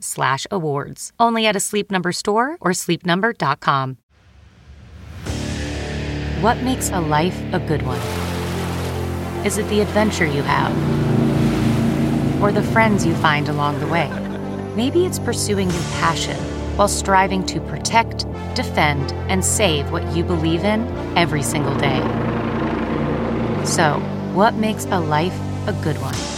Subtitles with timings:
[0.00, 1.12] slash awards.
[1.18, 3.98] Only at a Sleep Number store or sleepnumber.com.
[6.40, 8.00] What makes a life a good one?
[9.44, 10.72] Is it the adventure you have?
[12.42, 14.08] Or the friends you find along the way?
[14.76, 16.36] Maybe it's pursuing your passion
[16.76, 20.86] while striving to protect, defend, and save what you believe in
[21.16, 22.00] every single day.
[23.64, 23.98] So,
[24.32, 25.36] what makes a life
[25.66, 26.37] a good one?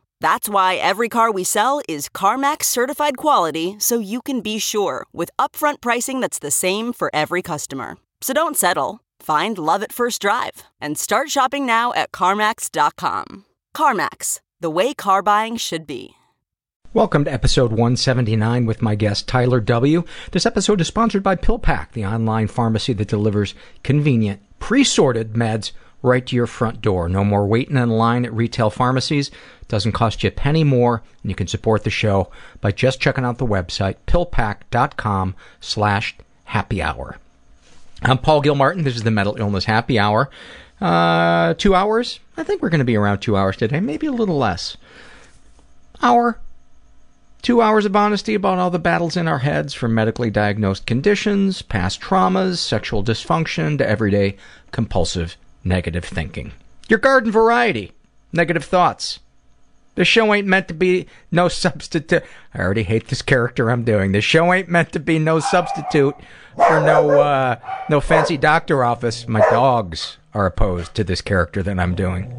[0.21, 5.07] That's why every car we sell is CarMax certified quality so you can be sure
[5.11, 7.97] with upfront pricing that's the same for every customer.
[8.21, 8.99] So don't settle.
[9.19, 13.45] Find love at first drive and start shopping now at CarMax.com.
[13.75, 16.11] CarMax, the way car buying should be.
[16.93, 20.03] Welcome to episode 179 with my guest Tyler W.
[20.33, 26.25] This episode is sponsored by PillPack, the online pharmacy that delivers convenient, pre-sorted meds right
[26.25, 27.07] to your front door.
[27.07, 29.31] No more waiting in line at retail pharmacies.
[29.67, 33.23] Doesn't cost you a penny more, and you can support the show by just checking
[33.23, 37.17] out the website pillpack.com slash happy hour.
[38.01, 38.83] I'm Paul Gilmartin.
[38.83, 40.29] This is the Mental Illness Happy Hour.
[40.81, 42.19] Uh, two hours?
[42.35, 44.75] I think we're going to be around two hours today, maybe a little less.
[46.01, 46.39] Hour.
[47.43, 51.61] Two hours of honesty about all the battles in our heads, from medically diagnosed conditions,
[51.61, 54.37] past traumas, sexual dysfunction, to everyday
[54.71, 56.53] compulsive negative thinking.
[56.89, 57.91] Your garden variety.
[58.33, 59.19] Negative thoughts.
[59.95, 62.23] The show ain't meant to be no substitute.
[62.53, 64.13] I already hate this character I'm doing.
[64.13, 66.15] The show ain't meant to be no substitute
[66.55, 67.57] for no uh,
[67.89, 69.27] no fancy doctor office.
[69.27, 72.33] My dogs are opposed to this character that I'm doing.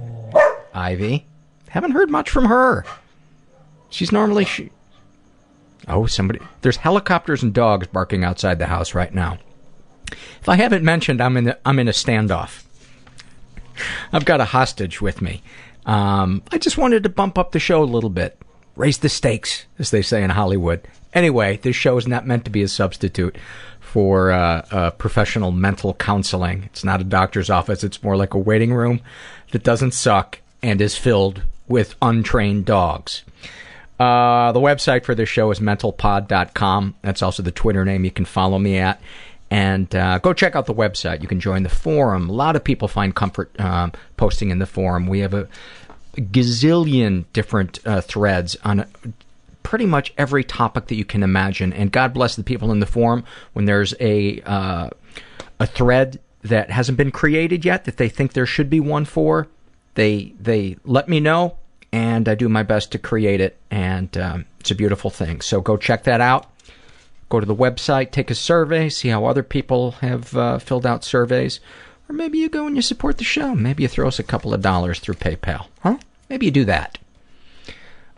[0.75, 1.27] Ivy,
[1.69, 2.87] haven't heard much from her.
[3.91, 4.71] She's normally she.
[5.87, 6.41] Oh, somebody.
[6.63, 9.39] There's helicopters and dogs barking outside the house right now.
[10.11, 11.49] If I haven't mentioned, I'm in.
[11.49, 12.65] A, I'm in a standoff.
[14.13, 15.43] I've got a hostage with me.
[15.87, 18.39] Um, I just wanted to bump up the show a little bit,
[18.77, 20.87] raise the stakes, as they say in Hollywood.
[21.13, 23.37] Anyway, this show is not meant to be a substitute
[23.81, 26.63] for uh, uh, professional mental counseling.
[26.65, 27.85] It's not a doctor's office.
[27.85, 29.01] It's more like a waiting room
[29.51, 33.23] that doesn't suck and is filled with untrained dogs.
[34.01, 36.95] Uh, the website for this show is mentalpod.com.
[37.03, 39.01] That's also the Twitter name you can follow me at.
[39.53, 41.21] And uh, go check out the website.
[41.21, 42.31] You can join the forum.
[42.31, 45.07] A lot of people find comfort um, posting in the forum.
[45.07, 45.47] We have a
[46.17, 48.87] gazillion different uh, threads on
[49.63, 51.71] pretty much every topic that you can imagine.
[51.75, 54.89] And God bless the people in the forum when there's a uh,
[55.61, 59.49] a thread that hasn't been created yet that they think there should be one for.
[59.97, 61.59] They they let me know,
[61.93, 63.59] and I do my best to create it.
[63.71, 65.43] And um, it's a beautiful thing.
[65.43, 66.47] So go check that out.
[67.33, 71.03] Go to the website, take a survey, see how other people have uh, filled out
[71.03, 71.61] surveys.
[72.07, 73.55] Or maybe you go and you support the show.
[73.55, 75.69] Maybe you throw us a couple of dollars through PayPal.
[75.83, 75.97] Huh?
[76.29, 76.99] Maybe you do that.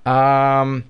[0.04, 0.82] Um,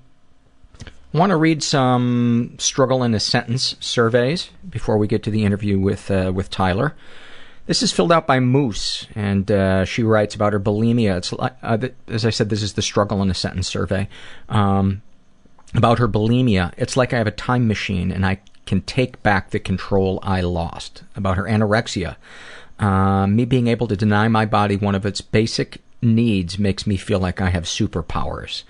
[1.12, 5.78] want to read some struggle in a sentence surveys before we get to the interview
[5.78, 6.94] with uh, with Tyler.
[7.66, 11.19] This is filled out by Moose, and uh, she writes about her bulimia.
[11.19, 14.08] It's like, uh, as I said, this is the struggle in a sentence survey.
[14.48, 15.02] Um,
[15.74, 16.72] about her bulimia.
[16.76, 20.40] It's like I have a time machine and I can take back the control I
[20.40, 21.02] lost.
[21.16, 22.16] About her anorexia.
[22.78, 26.96] Uh, me being able to deny my body one of its basic needs makes me
[26.96, 28.62] feel like I have superpowers.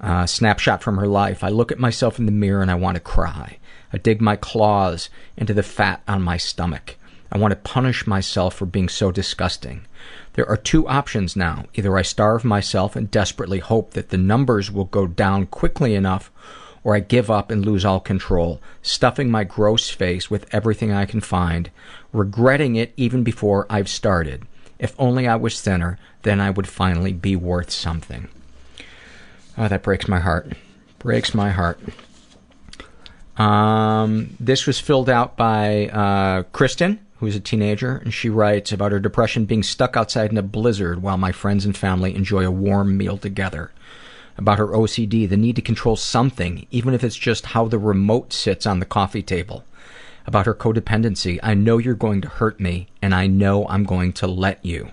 [0.00, 1.44] Uh, snapshot from her life.
[1.44, 3.58] I look at myself in the mirror and I want to cry.
[3.92, 6.96] I dig my claws into the fat on my stomach.
[7.32, 9.82] I want to punish myself for being so disgusting.
[10.40, 11.66] There are two options now.
[11.74, 16.30] Either I starve myself and desperately hope that the numbers will go down quickly enough,
[16.82, 21.04] or I give up and lose all control, stuffing my gross face with everything I
[21.04, 21.70] can find,
[22.10, 24.46] regretting it even before I've started.
[24.78, 28.28] If only I was thinner, then I would finally be worth something.
[29.58, 30.54] Oh, that breaks my heart.
[30.98, 31.78] Breaks my heart.
[33.36, 38.92] Um, this was filled out by uh, Kristen, who's a teenager, and she writes about
[38.92, 42.50] her depression being stuck outside in a blizzard while my friends and family enjoy a
[42.50, 43.70] warm meal together.
[44.38, 48.32] About her OCD, the need to control something, even if it's just how the remote
[48.32, 49.64] sits on the coffee table.
[50.26, 54.14] About her codependency, I know you're going to hurt me, and I know I'm going
[54.14, 54.90] to let you.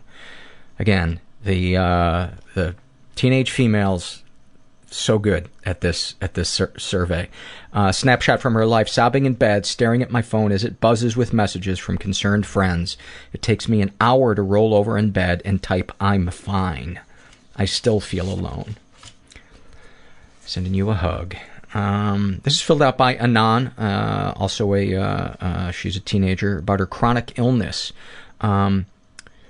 [0.80, 2.76] Again, the uh, the
[3.16, 4.24] teenage females
[4.90, 7.30] so good at this at this sur- survey.
[7.74, 11.18] Uh, snapshot from her life: sobbing in bed, staring at my phone as it buzzes
[11.18, 12.98] with messages from concerned friends.
[13.34, 17.00] It takes me an hour to roll over in bed and type "I'm fine."
[17.56, 18.76] I still feel alone.
[20.46, 21.36] Sending you a hug.
[21.74, 26.60] Um, this is filled out by Anan, uh, also a uh, uh, she's a teenager
[26.60, 27.92] about her chronic illness.
[28.40, 28.86] Um,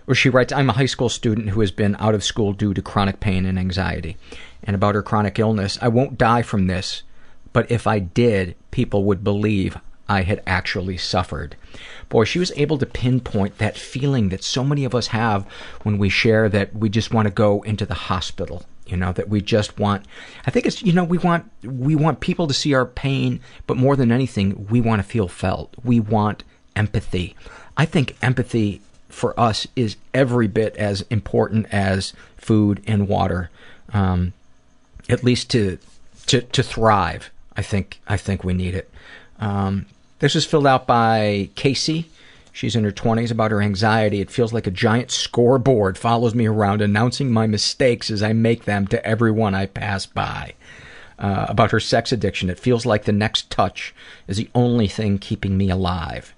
[0.07, 2.73] where she writes, I'm a high school student who has been out of school due
[2.73, 4.15] to chronic pain and anxiety.
[4.63, 7.03] And about her chronic illness, I won't die from this,
[7.53, 9.77] but if I did, people would believe
[10.09, 11.55] I had actually suffered.
[12.09, 15.45] Boy, she was able to pinpoint that feeling that so many of us have
[15.83, 18.65] when we share that we just want to go into the hospital.
[18.85, 20.05] You know, that we just want,
[20.45, 23.75] I think it's, you know, we want, we want people to see our pain, but
[23.75, 25.75] more than anything, we want to feel felt.
[25.83, 27.35] We want empathy.
[27.75, 33.49] I think empathy for us is every bit as important as food and water.
[33.91, 34.31] Um,
[35.09, 35.77] at least to,
[36.27, 37.31] to, to thrive.
[37.55, 38.89] I think, I think we need it.
[39.39, 39.85] Um,
[40.19, 42.09] this was filled out by Casey.
[42.51, 44.19] She's in her 20s about her anxiety.
[44.19, 48.65] It feels like a giant scoreboard follows me around announcing my mistakes as I make
[48.65, 50.53] them to everyone I pass by.
[51.19, 52.49] Uh, about her sex addiction.
[52.49, 53.93] It feels like the next touch
[54.27, 56.35] is the only thing keeping me alive.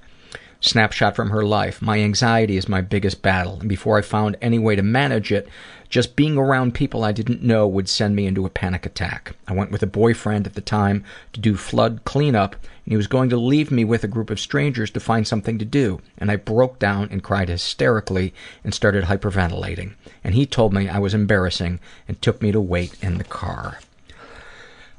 [0.62, 1.82] Snapshot from her life.
[1.82, 5.48] My anxiety is my biggest battle, and before I found any way to manage it,
[5.88, 9.38] just being around people I didn't know would send me into a panic attack.
[9.48, 13.08] I went with a boyfriend at the time to do flood cleanup, and he was
[13.08, 16.30] going to leave me with a group of strangers to find something to do, and
[16.30, 18.34] I broke down and cried hysterically
[18.64, 19.94] and started hyperventilating.
[20.26, 23.80] And he told me I was embarrassing and took me to wait in the car.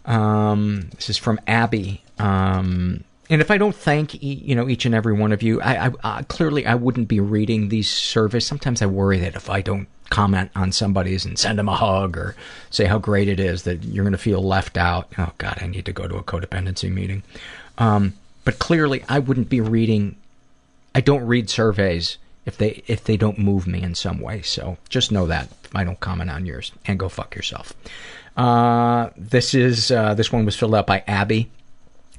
[0.06, 2.02] Um, this is from Abby.
[2.18, 5.86] Um, and if I don't thank you know each and every one of you, I,
[5.86, 8.46] I, I clearly I wouldn't be reading these surveys.
[8.46, 12.16] Sometimes I worry that if I don't comment on somebody's and send them a hug
[12.16, 12.34] or
[12.68, 15.08] say how great it is that you're going to feel left out.
[15.16, 17.22] Oh God, I need to go to a codependency meeting.
[17.78, 20.16] Um, but clearly, I wouldn't be reading.
[20.94, 24.42] I don't read surveys if they if they don't move me in some way.
[24.42, 27.72] So just know that I don't comment on yours and go fuck yourself.
[28.36, 31.50] Uh, this is uh, this one was filled out by Abby.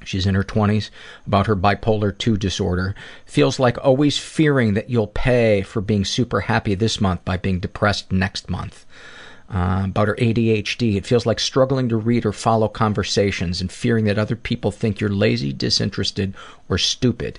[0.04, 0.90] She's in her 20s,
[1.26, 2.94] about her bipolar 2 disorder.
[3.26, 7.60] Feels like always fearing that you'll pay for being super happy this month by being
[7.60, 8.84] depressed next month.
[9.52, 14.06] Uh, about her ADHD, it feels like struggling to read or follow conversations and fearing
[14.06, 16.34] that other people think you're lazy, disinterested,
[16.70, 17.38] or stupid.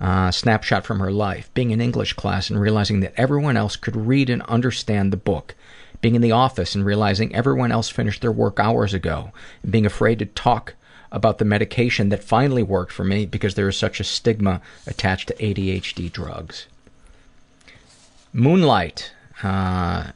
[0.00, 1.52] Uh, snapshot from her life.
[1.52, 5.54] Being in English class and realizing that everyone else could read and understand the book.
[6.00, 9.30] Being in the office and realizing everyone else finished their work hours ago.
[9.62, 10.74] And being afraid to talk
[11.12, 15.28] about the medication that finally worked for me because there is such a stigma attached
[15.28, 16.66] to ADHD drugs.
[18.32, 19.12] Moonlight
[19.42, 20.12] uh,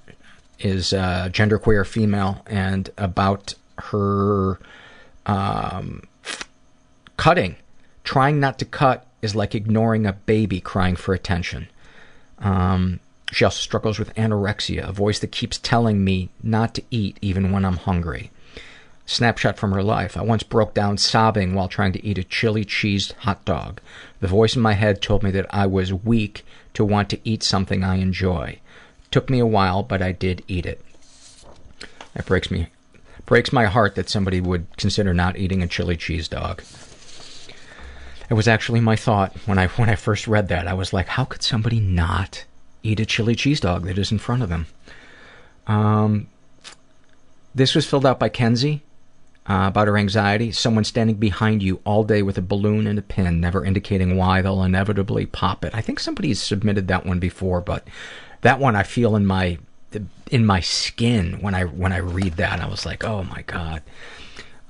[0.60, 4.58] is a genderqueer female and about her
[5.26, 6.02] um,
[7.16, 7.56] cutting.
[8.04, 11.68] Trying not to cut is like ignoring a baby crying for attention.
[12.38, 13.00] Um,
[13.32, 17.50] she also struggles with anorexia, a voice that keeps telling me not to eat even
[17.50, 18.30] when I'm hungry.
[19.06, 20.16] Snapshot from her life.
[20.16, 23.80] I once broke down sobbing while trying to eat a chili cheese hot dog.
[24.20, 27.42] The voice in my head told me that I was weak to want to eat
[27.42, 28.60] something I enjoy.
[29.10, 30.82] Took me a while, but I did eat it.
[32.14, 32.68] That breaks me
[33.26, 36.62] breaks my heart that somebody would consider not eating a chili cheese dog.
[38.30, 40.66] It was actually my thought when I when I first read that.
[40.66, 42.44] I was like, how could somebody not
[42.82, 44.66] eat a chili cheese dog that is in front of them?
[45.66, 46.28] Um,
[47.54, 48.82] this was filled out by Kenzie
[49.46, 50.52] about her anxiety.
[50.52, 54.40] Someone standing behind you all day with a balloon and a pin, never indicating why
[54.40, 55.74] they'll inevitably pop it.
[55.74, 57.86] I think somebody has submitted that one before, but
[58.40, 59.58] that one I feel in my
[60.30, 62.60] in my skin when I when I read that.
[62.60, 63.82] I was like, oh my god.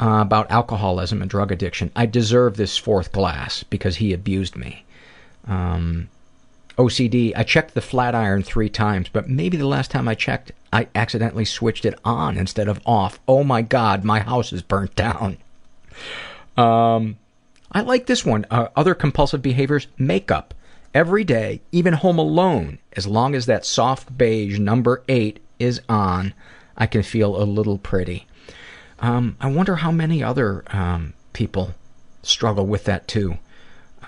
[0.01, 1.93] Uh, about alcoholism and drug addiction.
[1.95, 4.85] I deserve this fourth glass because he abused me.
[5.47, 6.09] Um,
[6.77, 7.33] OCD.
[7.37, 10.89] I checked the flat iron three times, but maybe the last time I checked, I
[10.97, 13.21] accidentally switched it on instead of off.
[13.29, 15.37] Oh my god, my house is burnt down.
[16.57, 17.17] Um,
[17.71, 18.45] I like this one.
[18.51, 20.53] Uh, other compulsive behaviors, makeup.
[20.93, 26.35] Every day, even home alone, as long as that soft beige number eight is on,
[26.77, 28.27] I can feel a little pretty.
[28.99, 31.75] Um, I wonder how many other um, people
[32.25, 33.39] struggle with that too.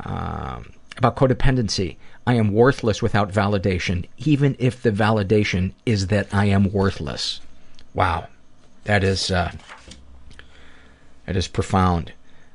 [0.01, 1.97] Um, about codependency.
[2.27, 7.41] I am worthless without validation, even if the validation is that I am worthless.
[7.95, 8.27] Wow.
[8.85, 9.53] That is, uh,
[11.27, 12.13] that is profound.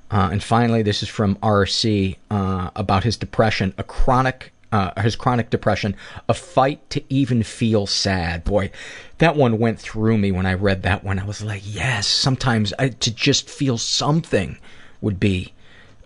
[0.10, 5.16] Uh, and finally, this is from RC uh, about his depression, a chronic, uh, his
[5.16, 5.96] chronic depression,
[6.28, 8.44] a fight to even feel sad.
[8.44, 8.72] Boy,
[9.20, 11.18] that one went through me when I read that one.
[11.18, 14.58] I was like, yes, sometimes I, to just feel something
[15.00, 15.54] would be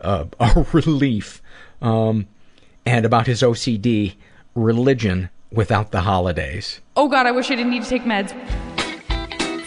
[0.01, 1.41] uh, a relief.
[1.81, 2.27] Um,
[2.85, 4.15] and about his OCD,
[4.53, 6.81] religion without the holidays.
[6.95, 8.33] Oh god, I wish I didn't need to take meds.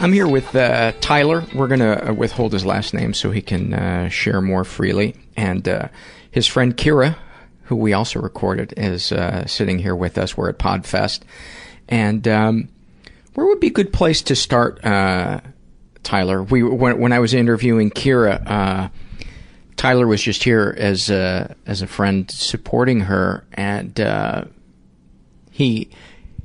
[0.00, 1.44] I'm here with uh, Tyler.
[1.54, 5.16] We're to uh, withhold his last name so he can uh, share more freely.
[5.36, 5.88] And uh,
[6.30, 7.16] his friend Kira,
[7.64, 10.36] who we also recorded, is uh, sitting here with us.
[10.36, 11.20] We're at Podfest.
[11.88, 12.68] And um,
[13.34, 15.40] where would be a good place to start, uh,
[16.02, 16.42] Tyler?
[16.42, 18.90] We when, when I was interviewing Kira,
[19.76, 24.44] Tyler was just here as a, as a friend supporting her, and uh,
[25.50, 25.90] he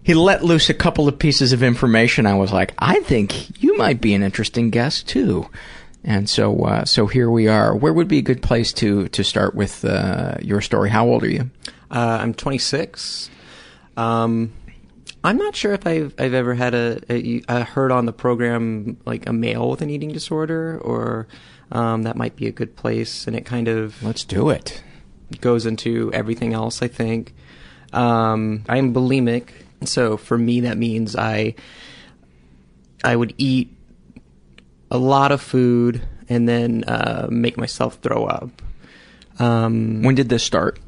[0.04, 2.26] he let loose a couple of pieces of information.
[2.26, 5.50] I was like, I think you might be an interesting guest too.
[6.04, 7.76] And so, uh, so here we are.
[7.76, 10.90] Where would be a good place to to start with uh, your story?
[10.90, 11.50] How old are you?
[11.92, 13.30] Uh, I'm 26.
[13.98, 14.54] Um,
[15.24, 18.98] I'm not sure if I've I've ever had a, a, a heard on the program
[19.06, 21.28] like a male with an eating disorder, or
[21.72, 23.28] um, that might be a good place.
[23.28, 24.82] And it kind of let's do it.
[25.42, 26.82] Goes into everything else.
[26.82, 27.36] I think.
[27.92, 29.50] Um, I'm bulimic,
[29.86, 31.56] so for me that means I
[33.04, 33.76] I would eat
[34.92, 38.62] a lot of food and then uh, make myself throw up.
[39.40, 40.80] Um, when did this start?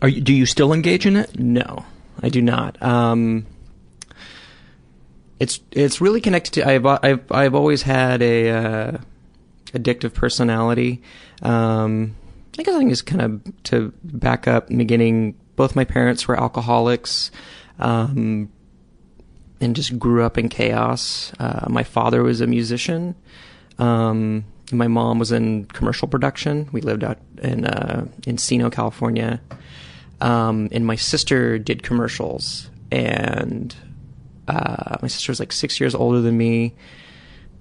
[0.00, 1.38] Are you, do you still engage in it?
[1.38, 1.84] No,
[2.22, 2.82] I do not.
[2.82, 3.46] Um,
[5.38, 8.98] it's it's really connected to I've I've I've always had a uh,
[9.72, 11.02] addictive personality.
[11.42, 12.16] Um,
[12.58, 15.36] I guess I can just kind of to back up beginning.
[15.56, 17.30] Both my parents were alcoholics.
[17.78, 18.50] Um,
[19.62, 21.32] and just grew up in chaos.
[21.38, 23.14] Uh, my father was a musician.
[23.78, 26.68] Um, my mom was in commercial production.
[26.72, 29.40] We lived out in uh, Encino, California.
[30.20, 32.70] Um, and my sister did commercials.
[32.90, 33.74] And
[34.48, 36.74] uh, my sister was like six years older than me.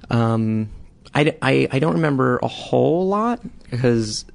[0.10, 0.70] Um,
[1.14, 4.26] I, I, I don't remember a whole lot because,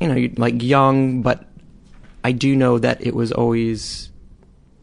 [0.00, 1.44] you know, like young, but
[2.24, 4.10] I do know that it was always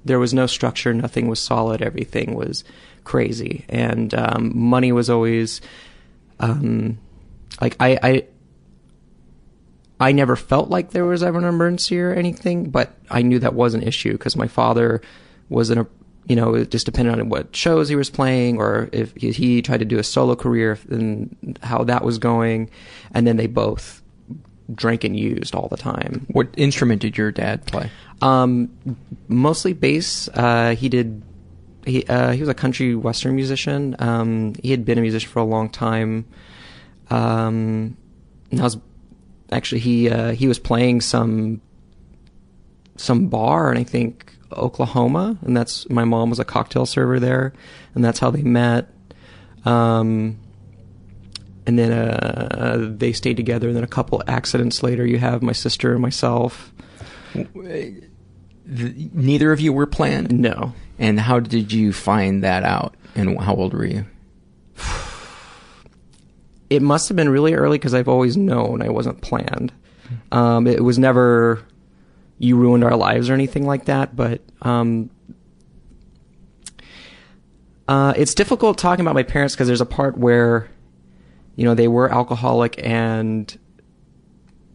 [0.05, 2.63] there was no structure, nothing was solid, everything was
[3.03, 5.61] crazy, and um, money was always
[6.39, 6.97] um,
[7.61, 8.25] like I, I
[9.99, 13.53] I never felt like there was ever an emergency or anything, but I knew that
[13.53, 15.01] was an issue because my father
[15.49, 15.87] was a
[16.27, 19.61] you know it just depended on what shows he was playing or if he, he
[19.61, 22.69] tried to do a solo career and how that was going,
[23.13, 24.01] and then they both
[24.73, 26.25] drank and used all the time.
[26.31, 27.89] What instrument did your dad play?
[28.21, 28.75] Um,
[29.27, 30.29] mostly bass.
[30.33, 31.21] Uh, he did.
[31.85, 33.95] He uh, he was a country western musician.
[33.99, 36.25] Um, he had been a musician for a long time.
[37.09, 37.97] Um,
[38.51, 38.77] and I was
[39.51, 41.61] actually he uh, he was playing some
[42.97, 47.53] some bar, and I think Oklahoma, and that's my mom was a cocktail server there,
[47.95, 48.89] and that's how they met.
[49.65, 50.39] Um,
[51.65, 53.67] and then uh, they stayed together.
[53.67, 56.73] And then a couple accidents later, you have my sister and myself.
[58.65, 60.31] Neither of you were planned.
[60.31, 60.73] No.
[60.97, 62.95] And how did you find that out?
[63.15, 64.05] And how old were you?
[66.69, 69.73] It must have been really early because I've always known I wasn't planned.
[70.31, 71.65] Um, it was never
[72.37, 75.09] you ruined our lives or anything like that, but um,
[77.87, 80.69] uh, it's difficult talking about my parents because there's a part where,
[81.59, 83.59] you know, they were alcoholic and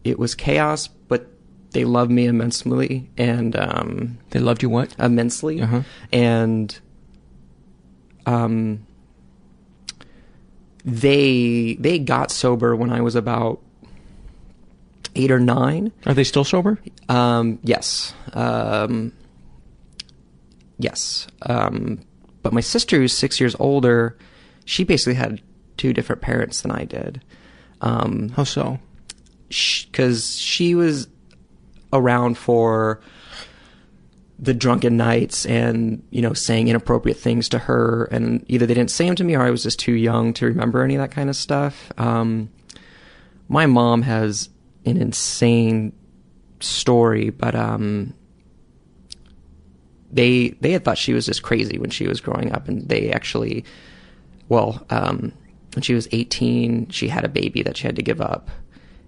[0.03, 1.25] it was chaos, but
[1.71, 4.93] they loved me immensely and um, They loved you what?
[4.99, 5.81] immensely, Uh-huh.
[6.13, 6.77] and
[8.27, 8.85] um,
[10.83, 13.59] they they got sober when I was about
[15.15, 15.91] eight or nine.
[16.05, 16.79] Are they still sober?
[17.09, 18.13] Um, yes.
[18.33, 19.11] Um,
[20.77, 21.27] yes.
[21.43, 21.99] Um,
[22.43, 24.15] but my sister, who's six years older,
[24.65, 25.41] she basically had
[25.77, 27.23] two different parents than I did.
[27.81, 28.79] Um, How so?
[29.49, 31.07] Because she was
[31.93, 33.01] around for
[34.37, 38.91] the drunken nights and you know saying inappropriate things to her and either they didn't
[38.91, 41.11] say them to me or i was just too young to remember any of that
[41.11, 42.49] kind of stuff um,
[43.47, 44.49] my mom has
[44.85, 45.93] an insane
[46.59, 48.13] story but um,
[50.11, 53.11] they they had thought she was just crazy when she was growing up and they
[53.11, 53.63] actually
[54.49, 55.31] well um,
[55.75, 58.49] when she was 18 she had a baby that she had to give up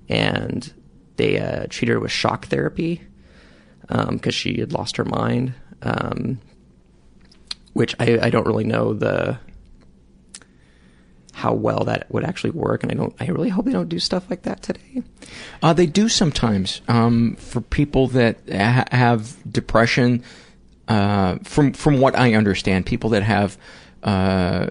[0.10, 0.74] and
[1.18, 3.02] they uh, treated her with shock therapy
[3.88, 6.40] because she had lost her mind, um,
[7.74, 9.40] which I, I don't really know the
[11.34, 13.16] how well that would actually work, and I don't.
[13.20, 15.04] I really hope they don't do stuff like that today.
[15.62, 20.24] Uh, they do sometimes um, for people that ha- have depression.
[20.88, 23.58] Uh, from from what I understand, people that have
[24.04, 24.68] uh,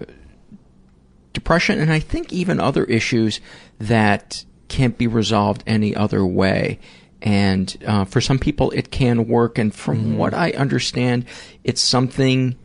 [1.37, 3.40] depression, and I think even other issues
[3.78, 6.81] that can't be resolved any other way.
[7.21, 9.59] And uh, for some people, it can work.
[9.59, 11.26] And from what I understand,
[11.62, 12.57] it's something.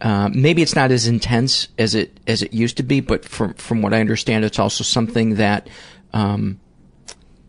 [0.00, 3.54] Uh, maybe it's not as intense as it as it used to be, but from
[3.54, 5.68] from what I understand, it's also something that
[6.12, 6.60] um,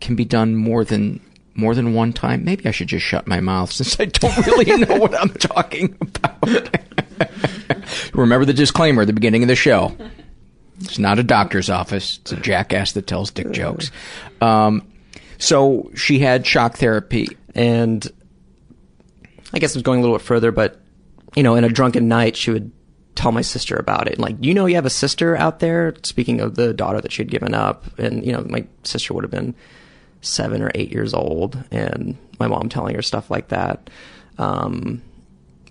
[0.01, 1.19] can be done more than
[1.55, 2.43] more than one time.
[2.43, 5.95] Maybe I should just shut my mouth since I don't really know what I'm talking
[6.01, 6.69] about.
[8.13, 9.95] Remember the disclaimer at the beginning of the show.
[10.81, 12.19] It's not a doctor's office.
[12.21, 13.91] It's a jackass that tells dick jokes.
[14.41, 14.87] Um,
[15.37, 18.05] so she had shock therapy, and
[19.53, 20.81] I guess it was going a little bit further, but
[21.35, 22.71] you know, in a drunken night, she would
[23.15, 24.19] tell my sister about it.
[24.19, 25.95] Like, you know, you have a sister out there.
[26.03, 29.23] Speaking of the daughter that she had given up, and you know, my sister would
[29.23, 29.55] have been
[30.21, 33.89] seven or eight years old, and my mom telling her stuff like that,
[34.37, 35.01] um,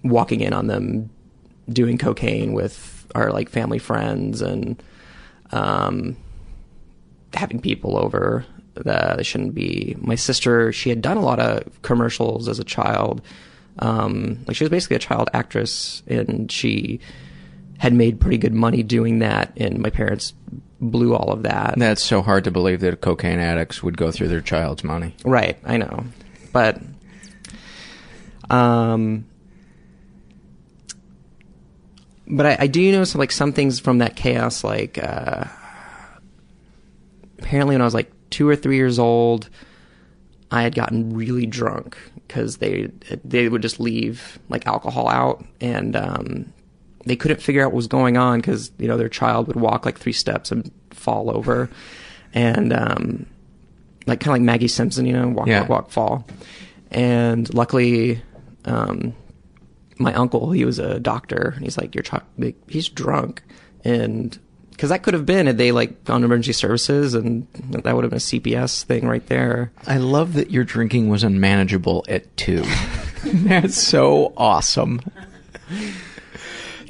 [0.02, 1.10] walking in on them
[1.70, 4.82] doing cocaine with our like family friends, and
[5.54, 6.16] um,
[7.32, 9.96] having people over that they shouldn't be.
[10.00, 13.22] My sister, she had done a lot of commercials as a child.
[13.78, 17.00] Um, like she was basically a child actress, and she
[17.78, 19.52] had made pretty good money doing that.
[19.56, 20.34] And my parents
[20.80, 21.74] blew all of that.
[21.76, 25.14] That's so hard to believe that cocaine addicts would go through their child's money.
[25.24, 26.04] Right, I know,
[26.52, 26.80] but
[28.50, 29.24] um,
[32.26, 34.64] but I, I do know some like some things from that chaos.
[34.64, 35.44] Like uh,
[37.38, 39.48] apparently, when I was like two or three years old,
[40.50, 42.90] I had gotten really drunk because they
[43.24, 46.52] they would just leave like alcohol out and um,
[47.04, 49.84] they couldn't figure out what was going on because you know their child would walk
[49.84, 51.68] like three steps and fall over
[52.32, 53.26] and um,
[54.06, 55.60] like kind of like Maggie Simpson, you know, walk Yeah.
[55.60, 56.26] walk walk fall.
[56.90, 58.22] And luckily,
[58.64, 59.14] um,
[59.98, 63.42] my uncle, he was a doctor, and he's like, "Your child, like, he's drunk,"
[63.84, 64.38] and
[64.70, 68.10] because that could have been had they like found emergency services, and that would have
[68.10, 69.70] been a CPS thing right there.
[69.86, 72.64] I love that your drinking was unmanageable at two.
[73.24, 75.00] That's so awesome.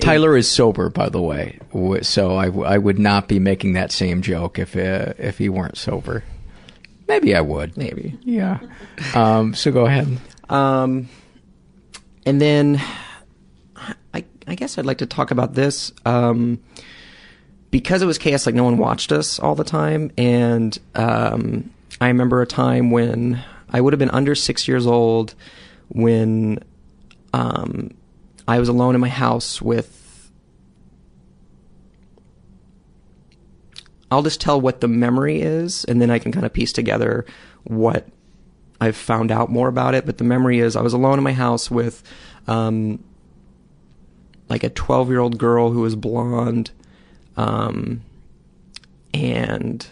[0.01, 1.59] Tyler is sober, by the way,
[2.03, 5.49] so I, w- I would not be making that same joke if uh, if he
[5.49, 6.25] weren't sober.
[7.07, 7.77] Maybe I would.
[7.77, 8.19] Maybe.
[8.23, 8.61] Yeah.
[9.15, 10.19] Um, so go ahead.
[10.49, 11.09] Um,
[12.27, 12.81] and then
[14.15, 15.93] I, I guess I'd like to talk about this.
[16.05, 16.61] Um,
[17.71, 20.13] because it was chaos, like no one watched us all the time.
[20.17, 25.35] And um, I remember a time when I would have been under six years old
[25.89, 26.63] when
[27.33, 27.91] um,
[28.47, 30.31] I was alone in my house with.
[34.11, 37.27] I'll just tell what the memory is, and then I can kind of piece together
[37.65, 38.07] what
[38.81, 40.07] I've found out more about it.
[40.07, 42.03] But the memory is I was alone in my house with
[42.47, 43.03] um,
[44.49, 46.71] like a 12 year old girl who was blonde.
[47.37, 48.03] Um,
[49.13, 49.87] and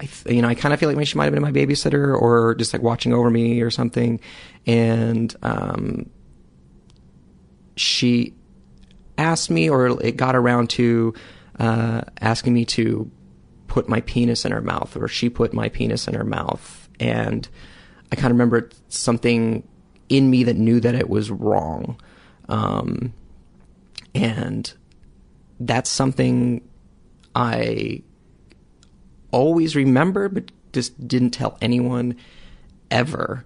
[0.00, 1.52] I, th- you know, I kind of feel like maybe she might have been my
[1.52, 4.20] babysitter or just like watching over me or something.
[4.66, 6.10] And um,
[7.76, 8.34] she
[9.18, 11.14] asked me, or it got around to
[11.58, 13.10] uh, asking me to
[13.66, 17.48] put my penis in her mouth, or she put my penis in her mouth, and
[18.12, 19.66] I kind of remember something
[20.08, 22.00] in me that knew that it was wrong,
[22.48, 23.12] um,
[24.14, 24.72] and
[25.60, 26.68] that's something
[27.34, 28.02] I
[29.30, 32.16] always remember, but just didn't tell anyone
[32.90, 33.44] ever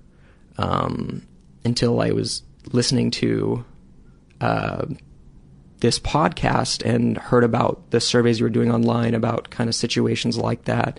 [0.59, 1.27] um,
[1.65, 3.65] until I was listening to
[4.41, 4.87] uh,
[5.81, 10.39] this podcast and heard about the surveys you were doing online about kind of situations
[10.39, 10.99] like that.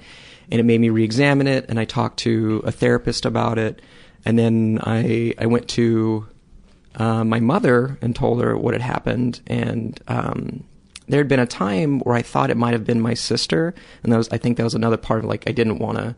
[0.52, 1.66] And it made me re-examine it.
[1.70, 3.82] And I talked to a therapist about it.
[4.26, 6.28] And then I I went to
[6.96, 9.42] uh, my mother and told her what had happened.
[9.48, 10.64] And um,
[11.08, 14.12] there had been a time where I thought it might have been my sister, and
[14.12, 16.16] that was I think that was another part of like I didn't want to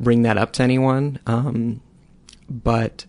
[0.00, 1.18] bring that up to anyone.
[1.26, 1.80] Um,
[2.48, 3.04] but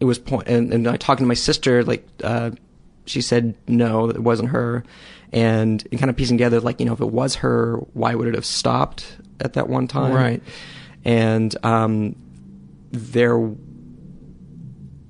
[0.00, 2.50] it was point, and, and I talking to my sister, like uh,
[3.06, 4.84] she said no, it wasn't her,
[5.32, 8.28] and, and kind of piecing together, like you know, if it was her, why would
[8.28, 10.12] it have stopped at that one time?
[10.12, 10.42] Right.
[11.04, 12.16] And um,
[12.90, 13.38] there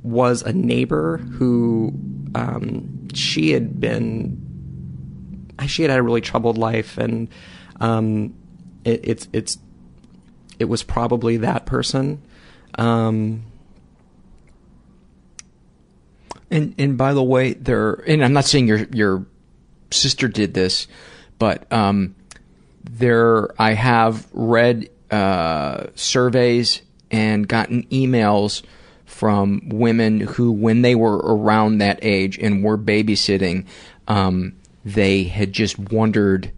[0.03, 1.93] was a neighbor who
[2.35, 4.47] um, she had been
[5.67, 7.29] she had had a really troubled life, and
[7.81, 8.35] um,
[8.85, 9.59] it, it's it's
[10.59, 12.23] it was probably that person.
[12.79, 13.45] Um,
[16.53, 19.25] And and by the way, there and I'm not saying your your
[19.91, 20.87] sister did this,
[21.39, 22.15] but um,
[22.85, 28.63] there I have read uh, surveys and gotten emails
[29.05, 33.67] from women who, when they were around that age and were babysitting,
[34.09, 36.53] um, they had just wondered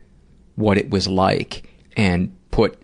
[0.57, 2.79] what it was like and put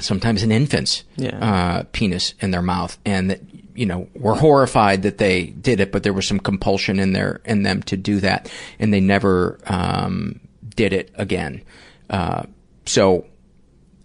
[0.00, 1.36] sometimes an infant's Yeah.
[1.38, 3.40] uh, penis in their mouth, and that
[3.80, 7.40] you know were horrified that they did it, but there was some compulsion in their
[7.46, 10.38] in them to do that, and they never um,
[10.76, 11.62] did it again.
[12.10, 12.42] Uh,
[12.86, 13.24] so.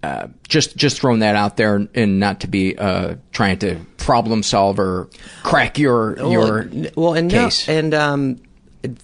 [0.03, 4.43] Uh, just just throwing that out there, and not to be uh, trying to problem
[4.43, 5.09] solve or
[5.41, 7.67] crack your your well, well, and no- case.
[7.67, 8.39] and um,
[8.83, 8.99] it-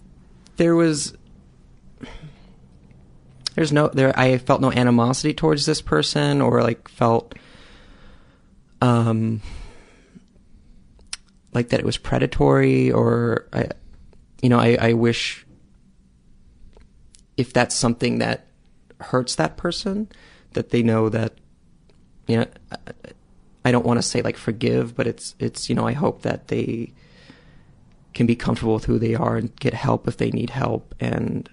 [0.58, 1.18] there was
[3.56, 4.14] there's no there.
[4.16, 7.34] I felt no animosity towards this person, or like felt
[8.80, 9.42] um
[11.54, 13.70] like that it was predatory, or I,
[14.42, 15.46] you know, I, I wish
[17.38, 18.48] if that's something that
[19.00, 20.08] hurts that person,
[20.54, 21.34] that they know that
[22.28, 22.46] you know.
[23.64, 26.48] I- don't want to say like forgive, but it's it's you know I hope that
[26.48, 26.94] they
[28.14, 31.48] can be comfortable with who they are and get help if they need help and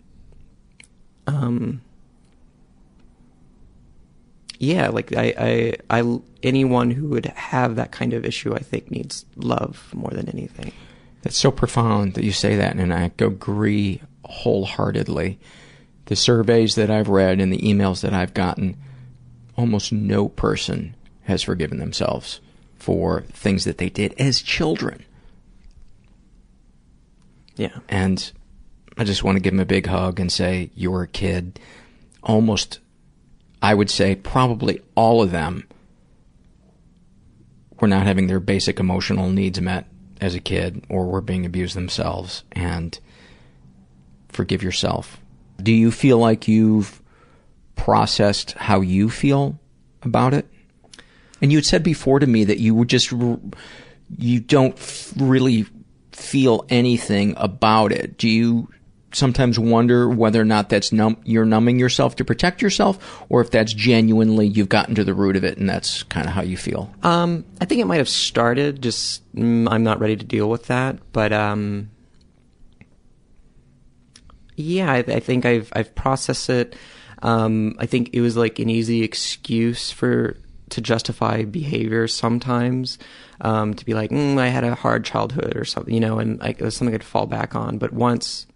[1.26, 1.80] um
[4.58, 8.90] yeah like I, I I anyone who would have that kind of issue I think
[8.90, 10.72] needs love more than anything.
[11.22, 15.38] That's so profound that you say that, and I agree wholeheartedly.
[16.06, 18.76] The surveys that I've read and the emails that I've gotten,
[19.56, 20.94] almost no person
[21.24, 22.40] has forgiven themselves
[22.76, 25.04] for things that they did as children.
[27.56, 27.80] Yeah.
[27.88, 28.30] And
[28.96, 31.58] I just want to give them a big hug and say, You're a kid.
[32.22, 32.78] Almost,
[33.60, 35.66] I would say, probably all of them
[37.80, 39.86] were not having their basic emotional needs met
[40.20, 42.44] as a kid or were being abused themselves.
[42.52, 42.98] And
[44.28, 45.20] forgive yourself.
[45.60, 47.02] Do you feel like you've
[47.74, 49.58] processed how you feel
[50.02, 50.46] about it?
[51.40, 55.66] And you had said before to me that you would just, you don't really
[56.12, 58.18] feel anything about it.
[58.18, 58.68] Do you
[59.12, 63.50] sometimes wonder whether or not that's num- you're numbing yourself to protect yourself, or if
[63.50, 66.56] that's genuinely you've gotten to the root of it and that's kind of how you
[66.56, 66.92] feel?
[67.02, 68.82] Um, I think it might have started.
[68.82, 70.98] Just mm, I'm not ready to deal with that.
[71.12, 71.90] But um,
[74.56, 76.76] yeah, I, I think I've I've processed it.
[77.22, 80.36] Um, I think it was like an easy excuse for
[80.70, 82.98] to justify behavior sometimes.
[83.40, 86.40] Um, to be like, mm, I had a hard childhood or something, you know, and
[86.40, 87.78] like, it was something I'd fall back on.
[87.78, 88.47] But once,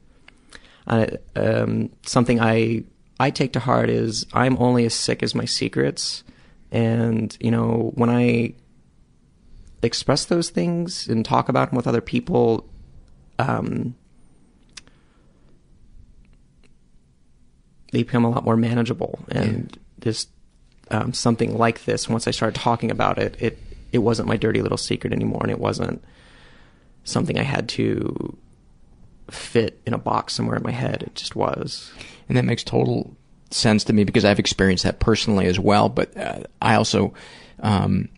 [0.87, 2.85] uh, um, something I
[3.21, 6.25] I take to heart is I'm only as sick as my secrets,
[6.71, 8.55] and you know when I
[9.83, 12.69] express those things and talk about them with other people,
[13.39, 13.95] um,
[17.93, 19.19] they become a lot more manageable.
[19.29, 20.27] And this
[20.91, 23.59] um, something like this, once I started talking about it, it
[23.93, 26.03] it wasn't my dirty little secret anymore, and it wasn't
[27.05, 28.37] something I had to
[29.33, 31.03] fit in a box somewhere in my head.
[31.03, 31.93] It just was.
[32.29, 33.17] And that makes total
[33.51, 35.89] sense to me because I've experienced that personally as well.
[35.89, 37.15] But uh, I also
[37.61, 38.09] um,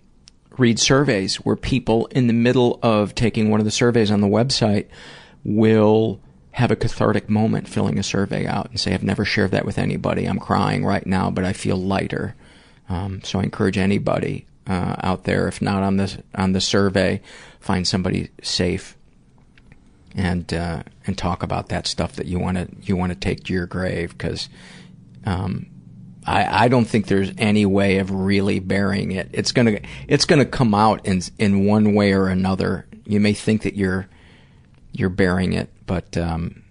[0.58, 4.26] read surveys where people, in the middle of taking one of the surveys on the
[4.26, 4.86] website,
[5.44, 6.20] will
[6.52, 9.76] have a cathartic moment filling a survey out and say, I've never shared that with
[9.76, 10.26] anybody.
[10.26, 12.36] I'm crying right now, but I feel lighter.
[12.88, 17.20] Um, so I encourage anybody uh, out there, if not on this on the survey,
[17.60, 18.96] find somebody safe
[20.14, 23.44] and uh, and talk about that stuff that you want to you want to take
[23.44, 24.48] to your grave because
[25.26, 25.66] um,
[26.26, 29.28] I I don't think there's any way of really burying it.
[29.32, 32.86] It's gonna it's gonna come out in in one way or another.
[33.04, 34.08] You may think that you're
[34.92, 36.62] you're burying it, but um,